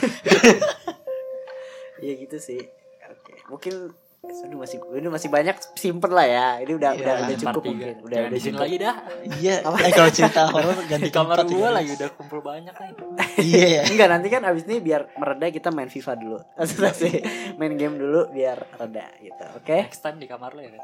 Iya 1.96 2.12
gitu 2.18 2.36
sih. 2.38 2.60
Oke, 3.06 3.32
mungkin 3.48 3.74
Aduh 4.24 4.58
masih 4.58 4.78
ini 4.92 5.08
masih 5.08 5.28
banyak 5.28 5.56
simpen 5.74 6.08
lah 6.08 6.24
ya. 6.24 6.46
Ini 6.58 6.72
udah 6.72 6.90
Iya, 6.90 7.00
udah, 7.00 7.14
udah 7.18 7.36
cukup 7.38 7.62
mungkin. 7.64 7.94
Udah 8.00 8.14
Jangan 8.14 8.28
udah 8.28 8.40
cukup. 8.40 8.60
lagi 8.60 8.76
dah 8.76 8.94
iya 9.34 9.54
eh, 9.84 9.92
kalau 9.92 10.10
cerita 10.10 10.42
horor 10.46 10.76
ganti 10.84 11.08
kamar 11.08 11.36
gua 11.44 11.58
ya. 11.58 11.68
lagi 11.72 11.90
udah 11.94 12.08
kumpul 12.12 12.40
banyak 12.40 12.74
lah 12.74 12.88
iya 13.36 13.66
ya 13.70 13.82
Enggak 13.86 14.08
nanti 14.10 14.28
kan 14.28 14.42
abis 14.42 14.62
ini 14.64 14.76
biar 14.78 15.08
mereda 15.14 15.46
kita 15.48 15.68
main 15.68 15.88
FIFA 15.88 16.12
dulu. 16.14 16.38
Maksudnya 16.56 16.92
sih 16.92 17.14
main 17.54 17.74
game 17.74 17.96
dulu 17.96 18.28
biar 18.28 18.58
reda 18.74 19.06
gitu. 19.18 19.44
Oke. 19.54 19.76
next 19.84 20.00
time 20.00 20.16
di 20.16 20.26
kamar 20.26 20.50
lo 20.50 20.60
ya 20.60 20.70
kan 20.70 20.82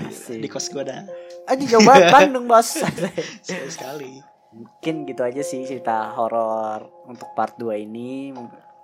Asik. 0.00 0.38
di 0.38 0.48
kos 0.48 0.66
gue 0.68 0.82
dah 0.82 1.02
Aja 1.46 1.64
jauh 1.64 1.80
banget 1.80 2.08
Bandung 2.08 2.44
bos. 2.44 2.66
sekali 2.74 3.10
sekali 3.70 4.12
mungkin 4.50 5.06
gitu 5.06 5.22
aja 5.22 5.40
sih 5.40 5.62
cerita 5.62 6.10
horor 6.12 7.06
untuk 7.06 7.30
part 7.32 7.54
2 7.54 7.70
ini 7.80 8.34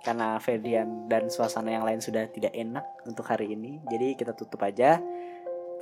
karena 0.07 0.39
Ferdian 0.39 1.11
dan 1.11 1.27
suasana 1.27 1.75
yang 1.75 1.83
lain 1.83 1.99
sudah 1.99 2.31
tidak 2.31 2.55
enak 2.55 3.03
untuk 3.03 3.27
hari 3.27 3.51
ini. 3.51 3.83
Jadi 3.91 4.15
kita 4.15 4.31
tutup 4.31 4.63
aja. 4.63 5.03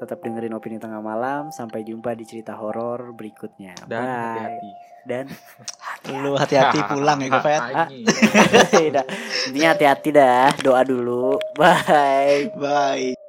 Tetap 0.02 0.18
dengerin 0.26 0.58
opini 0.58 0.82
tengah 0.82 0.98
malam. 0.98 1.54
Sampai 1.54 1.86
jumpa 1.86 2.18
di 2.18 2.26
cerita 2.26 2.58
horor 2.58 3.14
berikutnya. 3.14 3.78
Dan 3.86 4.02
bye. 4.02 4.10
hati-hati. 4.10 4.72
dan 5.06 5.26
lu 6.26 6.34
hati-hati 6.34 6.82
pulang 6.90 7.22
ya 7.22 7.38
Fet. 7.38 7.62
Anjing. 7.70 8.06
Udah. 8.90 9.06
intinya 9.46 9.70
hati-hati 9.78 10.10
dah. 10.10 10.50
Doa 10.58 10.82
dulu. 10.82 11.38
Bye. 11.54 12.50
Bye 12.58 13.25